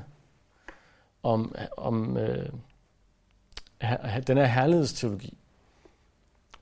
om, 1.24 1.55
om 1.78 2.18
øh, 2.18 2.49
den 4.28 4.38
her 4.38 4.45
herlighedsteologi, 4.45 5.38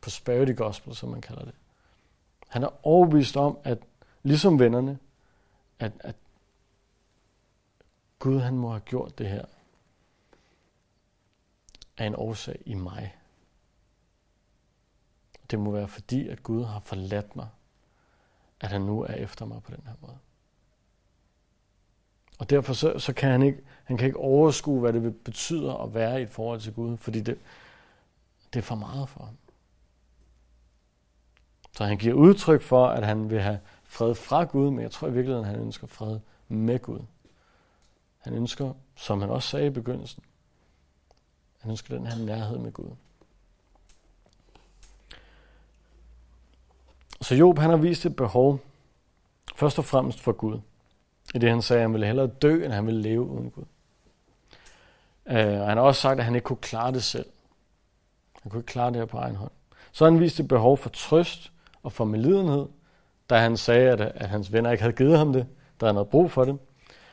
prosperity 0.01 0.53
gospel, 0.55 0.95
som 0.95 1.09
man 1.09 1.21
kalder 1.21 1.45
det. 1.45 1.53
Han 2.53 2.63
er 2.63 2.87
overbevist 2.87 3.37
om, 3.37 3.57
at 3.63 3.77
ligesom 4.23 4.59
vennerne, 4.59 4.99
at, 5.79 5.91
at 5.99 6.15
Gud 8.19 8.39
han 8.39 8.57
må 8.57 8.69
have 8.69 8.79
gjort 8.79 9.17
det 9.17 9.29
her 9.29 9.45
af 11.97 12.05
en 12.05 12.15
årsag 12.15 12.61
i 12.65 12.73
mig. 12.73 13.15
Det 15.51 15.59
må 15.59 15.71
være 15.71 15.87
fordi, 15.87 16.27
at 16.27 16.43
Gud 16.43 16.63
har 16.63 16.79
forladt 16.79 17.35
mig, 17.35 17.47
at 18.59 18.69
han 18.69 18.81
nu 18.81 19.01
er 19.01 19.13
efter 19.13 19.45
mig 19.45 19.63
på 19.63 19.71
den 19.71 19.83
her 19.87 19.95
måde. 20.01 20.17
Og 22.39 22.49
derfor 22.49 22.73
så, 22.73 22.99
så 22.99 23.13
kan 23.13 23.31
han 23.31 23.41
ikke, 23.41 23.63
han 23.83 23.97
kan 23.97 24.05
ikke 24.07 24.19
overskue, 24.19 24.79
hvad 24.79 24.93
det 24.93 25.23
betyder 25.23 25.73
at 25.73 25.93
være 25.93 26.19
i 26.19 26.23
et 26.23 26.29
forhold 26.29 26.61
til 26.61 26.73
Gud, 26.73 26.97
fordi 26.97 27.21
det, 27.21 27.39
det 28.53 28.59
er 28.59 28.63
for 28.63 28.75
meget 28.75 29.09
for 29.09 29.23
ham. 29.23 29.37
Så 31.77 31.85
han 31.85 31.97
giver 31.97 32.13
udtryk 32.13 32.61
for, 32.61 32.87
at 32.87 33.05
han 33.05 33.29
vil 33.29 33.41
have 33.41 33.59
fred 33.83 34.15
fra 34.15 34.43
Gud, 34.43 34.71
men 34.71 34.81
jeg 34.81 34.91
tror 34.91 35.07
i 35.07 35.13
virkeligheden, 35.13 35.45
at 35.45 35.51
han 35.51 35.61
ønsker 35.61 35.87
fred 35.87 36.19
med 36.47 36.79
Gud. 36.79 36.99
Han 38.17 38.33
ønsker, 38.33 38.73
som 38.95 39.21
han 39.21 39.29
også 39.29 39.49
sagde 39.49 39.67
i 39.67 39.69
begyndelsen, 39.69 40.23
han 41.59 41.71
ønsker 41.71 41.97
den 41.97 42.07
her 42.07 42.25
nærhed 42.25 42.57
med 42.57 42.71
Gud. 42.71 42.89
Så 47.21 47.35
Job 47.35 47.57
han 47.57 47.69
har 47.69 47.77
vist 47.77 48.05
et 48.05 48.15
behov, 48.15 48.59
først 49.55 49.79
og 49.79 49.85
fremmest 49.85 50.19
for 50.19 50.31
Gud. 50.31 50.59
I 51.35 51.37
det 51.37 51.49
han 51.49 51.61
sagde, 51.61 51.79
at 51.79 51.83
han 51.83 51.93
ville 51.93 52.07
hellere 52.07 52.27
dø, 52.27 52.65
end 52.65 52.73
han 52.73 52.85
ville 52.85 53.01
leve 53.01 53.21
uden 53.21 53.51
Gud. 53.51 53.63
Øh, 55.25 55.61
og 55.61 55.67
han 55.67 55.77
har 55.77 55.83
også 55.83 56.01
sagt, 56.01 56.19
at 56.19 56.25
han 56.25 56.35
ikke 56.35 56.45
kunne 56.45 56.57
klare 56.57 56.91
det 56.91 57.03
selv. 57.03 57.25
Han 58.41 58.49
kunne 58.49 58.59
ikke 58.59 58.71
klare 58.71 58.89
det 58.89 58.95
her 58.95 59.05
på 59.05 59.17
egen 59.17 59.35
hånd. 59.35 59.51
Så 59.91 60.05
har 60.05 60.11
han 60.11 60.19
vist 60.19 60.39
et 60.39 60.47
behov 60.47 60.77
for 60.77 60.89
trøst 60.89 61.51
og 61.83 61.91
for 61.91 62.05
medlidenhed, 62.05 62.67
da 63.29 63.39
han 63.39 63.57
sagde, 63.57 63.91
at, 63.91 64.01
at 64.01 64.29
hans 64.29 64.53
venner 64.53 64.71
ikke 64.71 64.83
havde 64.83 64.95
givet 64.95 65.17
ham 65.17 65.33
det, 65.33 65.47
da 65.81 65.85
han 65.85 65.95
havde 65.95 66.05
brug 66.05 66.31
for 66.31 66.45
det. 66.45 66.59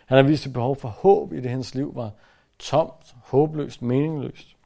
Han 0.06 0.16
har 0.16 0.22
vist 0.22 0.46
et 0.46 0.52
behov 0.52 0.76
for 0.76 0.88
håb 0.88 1.32
i 1.32 1.40
det, 1.40 1.50
hans 1.50 1.74
liv 1.74 1.94
var 1.94 2.10
tomt, 2.58 3.16
håbløst, 3.24 3.82
meningsløst. 3.82 4.56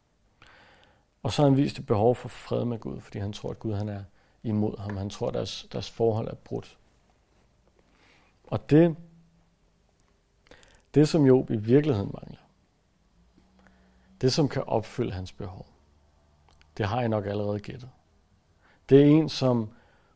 Og 1.22 1.32
så 1.32 1.42
har 1.42 1.48
han 1.48 1.57
vist 1.57 1.78
et 1.78 1.86
behov 1.86 2.14
for 2.14 2.28
fred 2.28 2.64
med 2.64 2.78
Gud, 2.78 3.00
fordi 3.00 3.18
han 3.18 3.32
tror, 3.32 3.50
at 3.50 3.59
Gud 3.59 3.74
han 3.74 3.88
er 3.88 4.02
imod 4.42 4.78
ham. 4.78 4.96
Han 4.96 5.11
tror, 5.11 5.28
at 5.28 5.34
deres, 5.34 5.66
deres 5.72 5.90
forhold 5.90 6.28
er 6.28 6.34
brudt. 6.34 6.78
Og 8.46 8.70
det, 8.70 8.96
det 10.94 11.09
som 11.09 11.26
Job 11.26 11.50
i 11.50 11.57
virkeligheden 11.57 12.14
mangler, 12.14 12.40
det 14.20 14.32
som 14.32 14.48
kan 14.48 14.62
opfylde 14.66 15.12
hans 15.12 15.32
behov, 15.32 15.66
det 16.76 16.86
har 16.86 17.00
jeg 17.00 17.09
nok 17.09 17.26
allerede 17.26 17.59
gættet. 17.59 17.90
Det 18.88 19.00
er 19.00 19.07
en, 19.07 19.28
som 19.28 19.70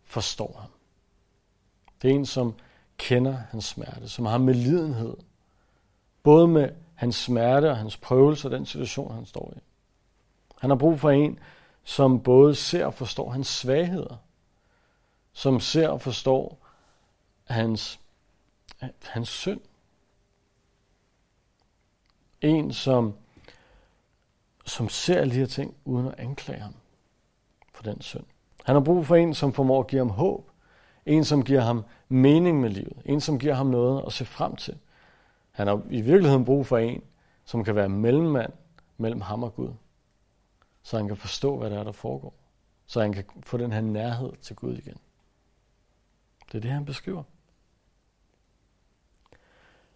forstår 0.09 0.59
ham. 0.61 0.71
Det 2.03 2.11
er 2.11 2.15
en, 2.15 2.27
som 2.27 2.55
kender 2.99 3.33
hans 3.51 3.65
smerte, 3.65 4.09
som 4.09 4.27
har 4.27 4.39
medlidenhed. 4.39 5.17
Både 6.23 6.49
med 6.49 6.71
hans 6.95 7.17
smerte 7.17 7.71
og 7.71 7.77
hans 7.77 7.97
prøvelse 7.97 8.49
og 8.49 8.53
den 8.53 8.67
situation, 8.67 9.15
han 9.15 9.27
står 9.27 9.53
i. 9.57 9.61
Han 10.61 10.71
har 10.71 10.77
brug 10.77 11.01
for 11.01 11.11
en, 11.11 11.39
som 11.85 12.23
både 12.23 12.55
ser 12.55 12.87
og 12.87 12.95
forstår 12.95 13.31
hans 13.31 13.49
svagheder, 13.49 14.17
som 15.33 15.61
ser 15.61 15.89
og 15.89 16.01
forstår 16.01 16.67
hans, 17.45 18.01
hans 19.03 19.29
synd. 19.29 19.61
En, 22.41 22.73
som, 22.73 23.15
som 24.67 24.89
ser 24.89 25.21
alle 25.21 25.35
de 25.35 25.39
her 25.39 25.47
ting 25.47 25.77
uden 25.85 26.07
at 26.07 26.15
anklage 26.19 26.61
ham 26.61 26.75
for 27.75 27.83
den 27.83 28.01
synd. 28.01 28.25
Han 28.69 28.75
har 28.77 28.81
brug 28.81 29.07
for 29.07 29.16
en, 29.16 29.35
som 29.35 29.53
formår 29.53 29.81
at 29.81 29.87
give 29.87 30.01
ham 30.01 30.11
håb. 30.11 30.51
En, 31.07 31.25
som 31.25 31.45
giver 31.45 31.61
ham 31.61 31.85
mening 32.09 32.61
med 32.61 32.71
livet. 32.71 33.03
En, 33.05 33.21
som 33.21 33.39
giver 33.39 33.55
ham 33.55 33.66
noget 33.66 34.03
at 34.07 34.12
se 34.12 34.25
frem 34.25 34.57
til. 34.57 34.79
Han 35.51 35.66
har 35.66 35.83
i 35.91 36.01
virkeligheden 36.01 36.45
brug 36.45 36.66
for 36.66 36.79
en, 36.79 37.03
som 37.45 37.64
kan 37.64 37.75
være 37.75 37.89
mellemmand 37.89 38.53
mellem 38.99 39.21
ham 39.21 39.43
og 39.43 39.55
Gud. 39.55 39.71
Så 40.83 40.97
han 40.97 41.09
kan 41.09 41.16
forstå, 41.16 41.57
hvad 41.57 41.71
der 41.71 41.79
er, 41.79 41.85
der 41.85 41.93
foregår. 41.93 42.35
Så 42.87 43.01
han 43.01 43.12
kan 43.12 43.25
få 43.43 43.57
den 43.57 43.73
her 43.73 43.81
nærhed 43.81 44.33
til 44.43 44.57
Gud 44.57 44.77
igen. 44.77 44.97
Det 46.53 46.59
er 46.59 46.61
det, 46.61 46.71
han 46.71 46.85
beskriver. 46.85 47.23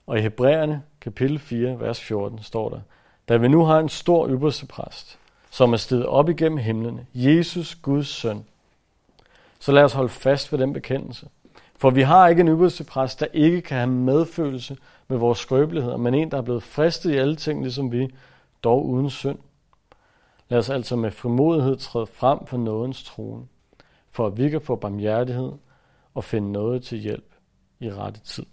Og 0.06 0.18
i 0.18 0.20
Hebræerne, 0.20 0.82
kapitel 1.00 1.38
4, 1.38 1.80
vers 1.80 2.00
14, 2.00 2.42
står 2.42 2.68
der, 2.68 2.80
Da 3.28 3.36
vi 3.36 3.48
nu 3.48 3.64
har 3.64 3.78
en 3.78 3.88
stor 3.88 4.28
ypperste 4.28 4.66
præst, 4.66 5.18
som 5.50 5.72
er 5.72 5.76
steget 5.76 6.06
op 6.06 6.28
igennem 6.28 6.58
himlene, 6.58 7.06
Jesus, 7.14 7.74
Guds 7.74 8.08
søn, 8.08 8.44
så 9.62 9.72
lad 9.72 9.84
os 9.84 9.92
holde 9.92 10.08
fast 10.08 10.52
ved 10.52 10.58
den 10.58 10.72
bekendelse. 10.72 11.28
For 11.76 11.90
vi 11.90 12.02
har 12.02 12.28
ikke 12.28 12.40
en 12.40 12.48
ypperste 12.48 12.84
præst, 12.84 13.20
der 13.20 13.26
ikke 13.32 13.62
kan 13.62 13.76
have 13.76 13.90
medfølelse 13.90 14.76
med 15.08 15.18
vores 15.18 15.38
skrøbeligheder, 15.38 15.96
men 15.96 16.14
en, 16.14 16.30
der 16.30 16.36
er 16.36 16.42
blevet 16.42 16.62
fristet 16.62 17.12
i 17.12 17.16
alle 17.16 17.36
ting, 17.36 17.62
ligesom 17.62 17.92
vi, 17.92 18.14
dog 18.62 18.86
uden 18.86 19.10
synd. 19.10 19.38
Lad 20.48 20.58
os 20.58 20.70
altså 20.70 20.96
med 20.96 21.10
frimodighed 21.10 21.76
træde 21.76 22.06
frem 22.06 22.46
for 22.46 22.56
nådens 22.56 23.04
trone, 23.04 23.46
for 24.10 24.26
at 24.26 24.38
vi 24.38 24.50
kan 24.50 24.60
få 24.60 24.76
barmhjertighed 24.76 25.52
og 26.14 26.24
finde 26.24 26.52
noget 26.52 26.84
til 26.84 26.98
hjælp 26.98 27.34
i 27.80 27.90
rette 27.90 28.20
tid. 28.20 28.46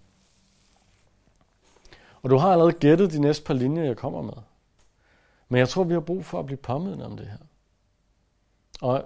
Og 2.21 2.29
du 2.29 2.37
har 2.37 2.51
allerede 2.51 2.73
gættet 2.73 3.11
de 3.11 3.21
næste 3.21 3.45
par 3.45 3.53
linjer, 3.53 3.83
jeg 3.83 3.97
kommer 3.97 4.21
med. 4.21 4.33
Men 5.47 5.59
jeg 5.59 5.69
tror, 5.69 5.83
vi 5.83 5.93
har 5.93 5.99
brug 5.99 6.25
for 6.25 6.39
at 6.39 6.45
blive 6.45 6.57
påmindet 6.57 7.03
om 7.05 7.17
det 7.17 7.27
her. 7.27 7.37
Og 8.81 9.05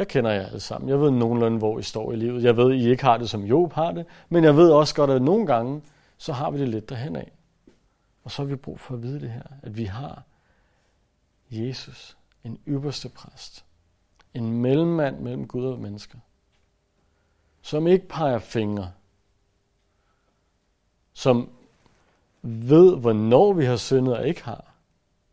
jeg 0.00 0.08
kender 0.08 0.30
jer 0.30 0.46
alle 0.46 0.60
sammen. 0.60 0.88
Jeg 0.88 1.00
ved 1.00 1.10
nogenlunde, 1.10 1.58
hvor 1.58 1.78
I 1.78 1.82
står 1.82 2.12
i 2.12 2.16
livet. 2.16 2.44
Jeg 2.44 2.56
ved, 2.56 2.74
I 2.74 2.90
ikke 2.90 3.04
har 3.04 3.16
det, 3.16 3.30
som 3.30 3.44
Job 3.44 3.72
har 3.72 3.92
det. 3.92 4.06
Men 4.28 4.44
jeg 4.44 4.56
ved 4.56 4.70
også 4.70 4.94
godt, 4.94 5.10
at 5.10 5.22
nogle 5.22 5.46
gange, 5.46 5.82
så 6.18 6.32
har 6.32 6.50
vi 6.50 6.60
det 6.60 6.68
lidt 6.68 6.88
derhen 6.88 7.16
af. 7.16 7.32
Og 8.24 8.30
så 8.30 8.42
har 8.42 8.48
vi 8.48 8.56
brug 8.56 8.80
for 8.80 8.94
at 8.94 9.02
vide 9.02 9.20
det 9.20 9.30
her, 9.30 9.42
at 9.62 9.76
vi 9.76 9.84
har 9.84 10.22
Jesus, 11.50 12.16
en 12.44 12.60
ypperste 12.68 13.08
præst, 13.08 13.64
en 14.34 14.52
mellemmand 14.52 15.18
mellem 15.18 15.48
Gud 15.48 15.64
og 15.64 15.78
mennesker, 15.78 16.18
som 17.62 17.86
ikke 17.86 18.08
peger 18.08 18.38
fingre, 18.38 18.92
som 21.12 21.50
ved, 22.42 22.96
hvornår 22.96 23.52
vi 23.52 23.64
har 23.64 23.76
syndet 23.76 24.16
og 24.16 24.28
ikke 24.28 24.44
har, 24.44 24.74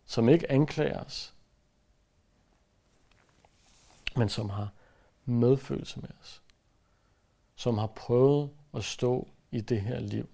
som 0.06 0.30
ikke 0.30 0.52
anklager 0.52 1.04
os, 1.04 1.34
men 4.18 4.30
som 4.30 4.50
har 4.50 4.74
medfølelse 5.26 6.00
med 6.00 6.10
os, 6.22 6.42
som 7.56 7.78
har 7.78 7.88
prøvet 7.88 8.50
at 8.74 8.84
stå 8.84 9.28
i 9.52 9.62
det 9.62 9.82
her 9.82 10.00
liv. 10.00 10.30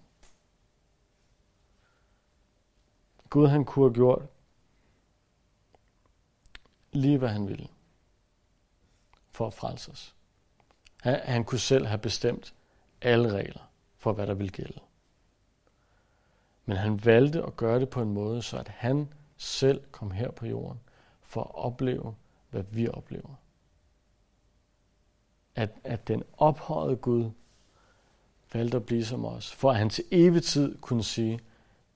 Gud 3.30 3.48
han 3.48 3.66
kunne 3.66 3.86
have 3.86 3.94
gjort 3.94 4.22
lige 6.92 7.18
hvad 7.18 7.30
han 7.30 7.48
ville 7.48 7.68
for 9.32 9.48
at 9.48 9.54
frelse 9.54 9.92
os. 9.92 10.16
Han, 11.02 11.20
han 11.24 11.44
kunne 11.44 11.60
selv 11.60 11.86
have 11.86 11.98
bestemt 11.98 12.54
alle 13.02 13.32
regler 13.32 13.72
for, 13.98 14.14
hvad 14.14 14.28
der 14.28 14.34
ville 14.34 14.52
gælde. 14.52 14.80
Men 16.66 16.78
han 16.78 17.06
valgte 17.06 17.44
at 17.44 17.58
gøre 17.58 17.80
det 17.80 17.90
på 17.90 18.02
en 18.02 18.14
måde, 18.14 18.42
så 18.42 18.58
at 18.58 18.68
han 18.68 19.14
selv 19.38 19.84
kom 19.92 20.12
her 20.12 20.32
på 20.32 20.46
jorden 20.46 20.80
for 21.22 21.42
at 21.42 21.56
opleve, 21.56 22.16
hvad 22.50 22.64
vi 22.64 22.88
oplever. 22.88 23.36
At, 25.56 25.70
at 25.84 26.08
den 26.08 26.24
ophøjede 26.38 26.96
Gud 26.96 27.32
valgte 28.54 28.78
at 28.78 28.86
blive 28.86 29.06
som 29.06 29.26
os, 29.26 29.52
for 29.52 29.72
at 29.72 29.78
han 29.78 29.90
til 29.90 30.04
evig 30.12 30.44
tid 30.44 30.78
kunne 30.82 31.04
sige, 31.04 31.40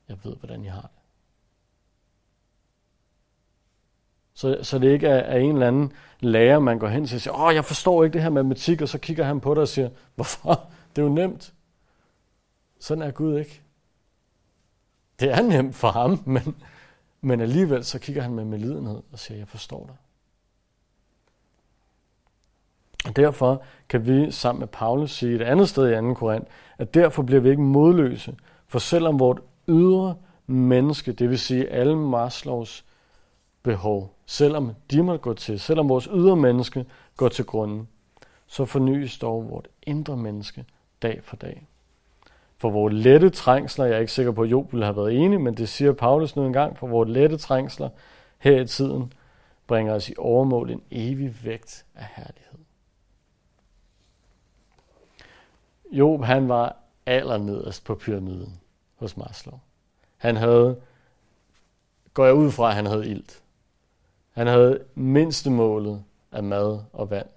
jeg 0.07 0.17
ved, 0.23 0.35
hvordan 0.35 0.63
I 0.63 0.67
har 0.67 0.81
det. 0.81 0.89
Så, 4.33 4.59
så 4.61 4.79
det 4.79 4.91
ikke 4.91 5.07
er, 5.07 5.19
er 5.19 5.37
en 5.37 5.53
eller 5.53 5.67
anden 5.67 5.93
lærer, 6.19 6.59
man 6.59 6.79
går 6.79 6.87
hen 6.87 7.05
til 7.05 7.15
og 7.15 7.21
siger, 7.21 7.33
åh, 7.33 7.55
jeg 7.55 7.65
forstår 7.65 8.03
ikke 8.03 8.13
det 8.13 8.21
her 8.21 8.29
matematik, 8.29 8.81
og 8.81 8.89
så 8.89 8.97
kigger 8.97 9.23
han 9.25 9.39
på 9.39 9.53
dig 9.53 9.61
og 9.61 9.67
siger, 9.67 9.89
hvorfor? 10.15 10.69
Det 10.95 11.01
er 11.01 11.05
jo 11.05 11.13
nemt. 11.13 11.53
Sådan 12.79 13.01
er 13.01 13.11
Gud 13.11 13.39
ikke. 13.39 13.61
Det 15.19 15.31
er 15.31 15.41
nemt 15.41 15.75
for 15.75 15.91
ham, 15.91 16.23
men, 16.25 16.55
men 17.21 17.41
alligevel 17.41 17.85
så 17.85 17.99
kigger 17.99 18.21
han 18.21 18.33
med 18.33 18.45
medlidenhed 18.45 19.01
og 19.11 19.19
siger, 19.19 19.37
jeg 19.37 19.47
forstår 19.47 19.85
dig. 19.85 19.95
Og 23.05 23.15
derfor 23.15 23.63
kan 23.89 24.07
vi 24.07 24.31
sammen 24.31 24.59
med 24.59 24.67
Paulus 24.67 25.11
sige 25.11 25.35
et 25.35 25.41
andet 25.41 25.69
sted 25.69 25.91
i 25.91 25.95
2. 25.95 26.13
Korint, 26.13 26.47
at 26.77 26.93
derfor 26.93 27.23
bliver 27.23 27.41
vi 27.41 27.49
ikke 27.49 27.61
modløse, 27.61 28.35
for 28.67 28.79
selvom 28.79 29.19
vort 29.19 29.41
ydre 29.67 30.15
menneske, 30.47 31.11
det 31.11 31.29
vil 31.29 31.39
sige 31.39 31.69
alle 31.69 31.95
Maslows 31.95 32.85
behov, 33.63 34.13
selvom 34.25 34.71
de 34.91 35.03
må 35.03 35.17
gå 35.17 35.33
til, 35.33 35.59
selvom 35.59 35.89
vores 35.89 36.09
ydre 36.13 36.35
menneske 36.35 36.85
går 37.17 37.29
til 37.29 37.45
grunden, 37.45 37.87
så 38.47 38.65
fornyes 38.65 39.17
dog 39.17 39.49
vort 39.49 39.67
indre 39.83 40.17
menneske 40.17 40.65
dag 41.01 41.19
for 41.23 41.35
dag. 41.35 41.67
For 42.57 42.69
vores 42.69 42.93
lette 42.93 43.29
trængsler, 43.29 43.85
jeg 43.85 43.95
er 43.95 43.99
ikke 43.99 44.11
sikker 44.11 44.31
på, 44.31 44.41
at 44.41 44.51
Job 44.51 44.73
ville 44.73 44.85
have 44.85 44.95
været 44.95 45.13
enig, 45.13 45.41
men 45.41 45.57
det 45.57 45.69
siger 45.69 45.93
Paulus 45.93 46.35
nu 46.35 46.45
engang, 46.45 46.77
for 46.77 46.87
vores 46.87 47.09
lette 47.09 47.37
trængsler 47.37 47.89
her 48.37 48.61
i 48.61 48.67
tiden 48.67 49.13
bringer 49.67 49.93
os 49.93 50.09
i 50.09 50.13
overmål 50.17 50.69
en 50.69 50.81
evig 50.91 51.35
vægt 51.43 51.85
af 51.95 52.05
herlighed. 52.15 52.66
Job, 55.91 56.23
han 56.23 56.49
var 56.49 56.75
allernederst 57.05 57.83
på 57.83 57.95
pyramiden 57.95 58.59
hos 58.95 59.17
Maslow. 59.17 59.59
Han 60.17 60.35
havde, 60.35 60.81
går 62.13 62.25
jeg 62.25 62.33
ud 62.33 62.51
fra, 62.51 62.69
at 62.69 62.75
han 62.75 62.85
havde 62.85 63.09
ilt. 63.09 63.43
Han 64.31 64.47
havde 64.47 64.83
mindste 64.95 65.49
målet 65.49 66.03
af 66.31 66.43
mad 66.43 66.79
og 66.93 67.09
vand. 67.09 67.27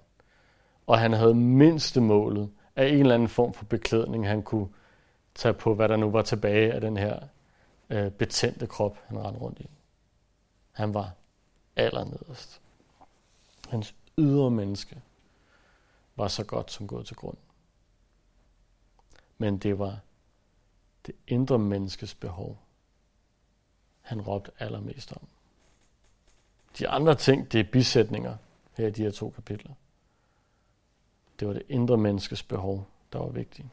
Og 0.86 0.98
han 0.98 1.12
havde 1.12 1.34
mindste 1.34 2.00
målet 2.00 2.50
af 2.76 2.88
en 2.88 3.00
eller 3.00 3.14
anden 3.14 3.28
form 3.28 3.54
for 3.54 3.64
beklædning, 3.64 4.28
han 4.28 4.42
kunne 4.42 4.68
tage 5.34 5.54
på, 5.54 5.74
hvad 5.74 5.88
der 5.88 5.96
nu 5.96 6.10
var 6.10 6.22
tilbage 6.22 6.72
af 6.72 6.80
den 6.80 6.96
her 6.96 7.20
øh, 7.90 8.10
betændte 8.10 8.66
krop, 8.66 8.98
han 9.06 9.18
rendte 9.18 9.40
rundt 9.40 9.60
i. 9.60 9.66
Han 10.72 10.94
var 10.94 11.10
allernederst. 11.76 12.60
Hans 13.68 13.94
ydre 14.18 14.50
menneske 14.50 15.02
var 16.16 16.28
så 16.28 16.44
godt 16.44 16.72
som 16.72 16.86
gået 16.86 17.06
til 17.06 17.16
grund. 17.16 17.36
Men 19.40 19.58
det 19.58 19.78
var 19.78 19.98
det 21.06 21.14
indre 21.26 21.58
menneskes 21.58 22.14
behov, 22.14 22.58
han 24.00 24.20
råbte 24.20 24.50
allermest 24.58 25.12
om. 25.12 25.26
De 26.78 26.88
andre 26.88 27.14
ting, 27.14 27.52
det 27.52 27.60
er 27.60 27.70
bisætninger 27.72 28.36
her 28.76 28.86
i 28.86 28.90
de 28.90 29.02
her 29.02 29.10
to 29.10 29.30
kapitler. 29.30 29.72
Det 31.40 31.48
var 31.48 31.54
det 31.54 31.62
indre 31.68 31.96
menneskes 31.96 32.42
behov, 32.42 32.86
der 33.12 33.18
var 33.18 33.28
vigtigt. 33.28 33.68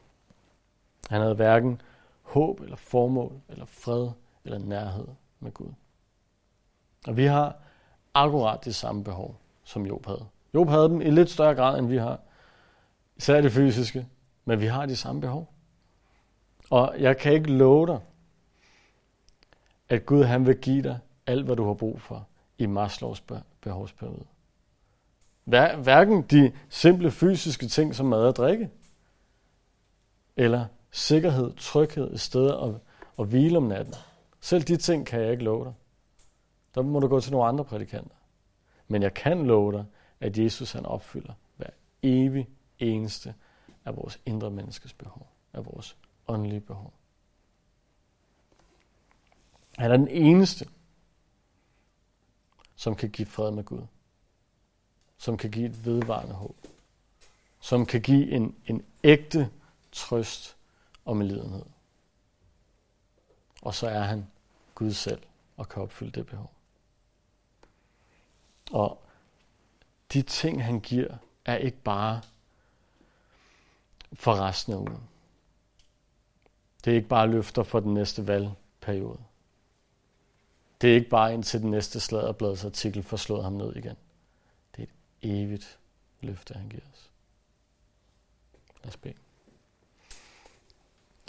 Han 1.08 1.20
havde 1.20 1.34
hverken 1.34 1.80
håb 2.22 2.60
eller 2.60 2.76
formål 2.76 3.40
eller 3.48 3.64
fred 3.64 4.10
eller 4.44 4.58
nærhed 4.58 5.06
med 5.40 5.52
Gud. 5.52 5.72
Og 7.06 7.16
vi 7.16 7.24
har 7.24 7.56
akkurat 8.14 8.64
det 8.64 8.74
samme 8.74 9.04
behov, 9.04 9.36
som 9.64 9.86
Job 9.86 10.06
havde. 10.06 10.26
Job 10.54 10.68
havde 10.68 10.88
dem 10.88 11.00
i 11.00 11.10
lidt 11.10 11.30
større 11.30 11.54
grad, 11.54 11.78
end 11.78 11.86
vi 11.86 11.96
har. 11.96 12.20
Især 13.16 13.40
det 13.40 13.52
fysiske. 13.52 14.08
Men 14.44 14.60
vi 14.60 14.66
har 14.66 14.86
de 14.86 14.96
samme 14.96 15.20
behov. 15.20 15.52
Og 16.70 16.94
jeg 16.98 17.16
kan 17.18 17.32
ikke 17.32 17.52
love 17.52 17.86
dig, 17.86 18.00
at 19.88 20.06
Gud 20.06 20.24
han 20.24 20.46
vil 20.46 20.56
give 20.56 20.82
dig 20.82 20.98
alt, 21.26 21.44
hvad 21.44 21.56
du 21.56 21.66
har 21.66 21.74
brug 21.74 22.00
for 22.00 22.26
i 22.58 22.66
Maslows 22.66 23.24
behovspyramide. 23.60 24.26
Hverken 25.82 26.22
de 26.22 26.52
simple 26.68 27.10
fysiske 27.10 27.66
ting 27.66 27.94
som 27.94 28.06
mad 28.06 28.20
og 28.20 28.36
drikke, 28.36 28.70
eller 30.36 30.66
sikkerhed, 30.90 31.52
tryghed, 31.56 32.12
et 32.12 32.20
sted 32.20 32.50
at, 32.50 32.74
at 33.18 33.26
hvile 33.26 33.56
om 33.56 33.62
natten. 33.62 33.94
Selv 34.40 34.62
de 34.62 34.76
ting 34.76 35.06
kan 35.06 35.20
jeg 35.20 35.30
ikke 35.32 35.44
love 35.44 35.64
dig. 35.64 35.74
Der 36.74 36.82
må 36.82 37.00
du 37.00 37.08
gå 37.08 37.20
til 37.20 37.32
nogle 37.32 37.46
andre 37.46 37.64
prædikanter. 37.64 38.14
Men 38.88 39.02
jeg 39.02 39.14
kan 39.14 39.46
love 39.46 39.72
dig, 39.72 39.84
at 40.20 40.38
Jesus 40.38 40.72
han 40.72 40.86
opfylder 40.86 41.32
hver 41.56 41.70
evig 42.02 42.48
eneste 42.78 43.34
af 43.84 43.96
vores 43.96 44.20
indre 44.26 44.50
menneskes 44.50 44.92
behov, 44.92 45.26
af 45.52 45.66
vores 45.66 45.96
åndelige 46.28 46.60
behov. 46.60 46.92
Han 49.78 49.90
er 49.90 49.96
den 49.96 50.08
eneste, 50.08 50.68
som 52.76 52.96
kan 52.96 53.10
give 53.10 53.26
fred 53.26 53.50
med 53.50 53.64
Gud. 53.64 53.86
Som 55.18 55.36
kan 55.36 55.50
give 55.50 55.66
et 55.66 55.84
vedvarende 55.84 56.34
håb. 56.34 56.56
Som 57.60 57.86
kan 57.86 58.02
give 58.02 58.30
en, 58.30 58.56
en 58.66 58.84
ægte 59.04 59.50
trøst 59.92 60.56
og 61.04 61.16
medlidenhed. 61.16 61.64
Og 63.62 63.74
så 63.74 63.88
er 63.88 64.02
han 64.02 64.26
Gud 64.74 64.92
selv 64.92 65.22
og 65.56 65.68
kan 65.68 65.82
opfylde 65.82 66.12
det 66.12 66.26
behov. 66.26 66.52
Og 68.72 69.02
de 70.12 70.22
ting, 70.22 70.64
han 70.64 70.80
giver, 70.80 71.16
er 71.44 71.56
ikke 71.56 71.78
bare 71.78 72.22
for 74.12 74.34
resten 74.34 74.72
af 74.72 74.76
ugen. 74.76 75.08
Det 76.88 76.92
er 76.92 76.96
ikke 76.96 77.08
bare 77.08 77.28
løfter 77.28 77.62
for 77.62 77.80
den 77.80 77.94
næste 77.94 78.26
valgperiode. 78.26 79.18
Det 80.80 80.90
er 80.90 80.94
ikke 80.94 81.08
bare 81.08 81.34
indtil 81.34 81.60
den 81.60 81.70
næste 81.70 82.00
sladderbladets 82.00 82.64
artikel 82.64 83.02
får 83.02 83.16
slået 83.16 83.44
ham 83.44 83.52
ned 83.52 83.76
igen. 83.76 83.96
Det 84.76 84.82
er 84.82 84.82
et 84.82 85.42
evigt 85.42 85.78
løfte, 86.20 86.54
han 86.54 86.68
giver 86.68 86.82
os. 86.92 87.10
Lad 88.82 88.88
os 88.88 88.96
bede. 88.96 89.14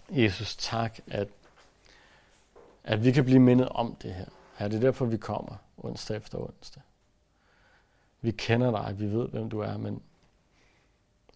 Jesus, 0.09 0.55
tak, 0.55 0.99
at, 1.07 1.27
at 2.83 3.03
vi 3.03 3.11
kan 3.11 3.25
blive 3.25 3.39
mindet 3.39 3.69
om 3.69 3.95
det 3.95 4.13
her. 4.13 4.29
Her 4.57 4.67
det 4.67 4.77
er 4.77 4.81
derfor, 4.81 5.05
vi 5.05 5.17
kommer 5.17 5.55
onsdag 5.77 6.17
efter 6.17 6.37
onsdag. 6.37 6.83
Vi 8.21 8.31
kender 8.31 8.71
dig, 8.71 8.99
vi 8.99 9.05
ved, 9.05 9.29
hvem 9.29 9.49
du 9.49 9.59
er, 9.59 9.77
men, 9.77 10.01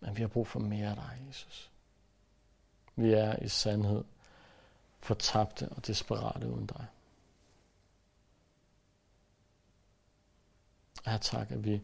men 0.01 0.17
vi 0.17 0.21
har 0.21 0.27
brug 0.27 0.47
for 0.47 0.59
mere 0.59 0.89
af 0.89 0.95
dig, 0.95 1.25
Jesus. 1.27 1.71
Vi 2.95 3.13
er 3.13 3.43
i 3.43 3.47
sandhed 3.47 4.03
fortabte 5.03 5.69
og 5.69 5.87
desperate 5.87 6.49
uden 6.49 6.65
dig. 6.65 6.85
Ja, 11.05 11.17
tak, 11.21 11.51
at 11.51 11.65
vi 11.65 11.81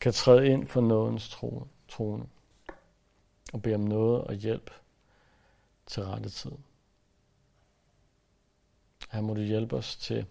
kan 0.00 0.12
træde 0.12 0.46
ind 0.48 0.66
for 0.66 0.80
nådens 0.80 1.38
trone 1.88 2.26
og 3.52 3.62
bede 3.62 3.74
om 3.74 3.80
noget 3.80 4.24
og 4.24 4.34
hjælp 4.34 4.70
til 5.86 6.04
rette 6.04 6.30
tid. 6.30 6.52
Her 9.10 9.20
må 9.20 9.34
du 9.34 9.40
hjælpe 9.40 9.76
os 9.76 9.96
til 9.96 10.26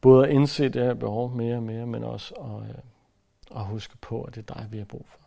både 0.00 0.26
at 0.26 0.34
indse 0.34 0.68
det 0.68 0.82
her 0.82 0.94
behov 0.94 1.30
mere 1.30 1.56
og 1.56 1.62
mere, 1.62 1.86
men 1.86 2.04
også 2.04 2.34
at, 2.34 2.70
øh, 2.70 2.82
at 3.56 3.66
huske 3.66 3.96
på, 3.96 4.22
at 4.22 4.34
det 4.34 4.50
er 4.50 4.54
dig, 4.54 4.72
vi 4.72 4.78
har 4.78 4.84
brug 4.84 5.06
for. 5.08 5.20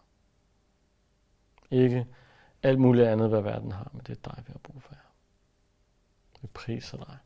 Ikke 1.72 2.08
alt 2.64 2.80
muligt 2.80 3.08
andet, 3.08 3.30
hvad 3.30 3.42
verden 3.42 3.72
har, 3.72 3.90
men 3.94 4.02
det 4.08 4.18
er 4.18 4.30
dig, 4.32 4.44
vi 4.48 4.52
har 4.52 4.60
brug 4.60 4.82
for 4.82 4.96
med 6.44 6.50
priser. 6.54 7.18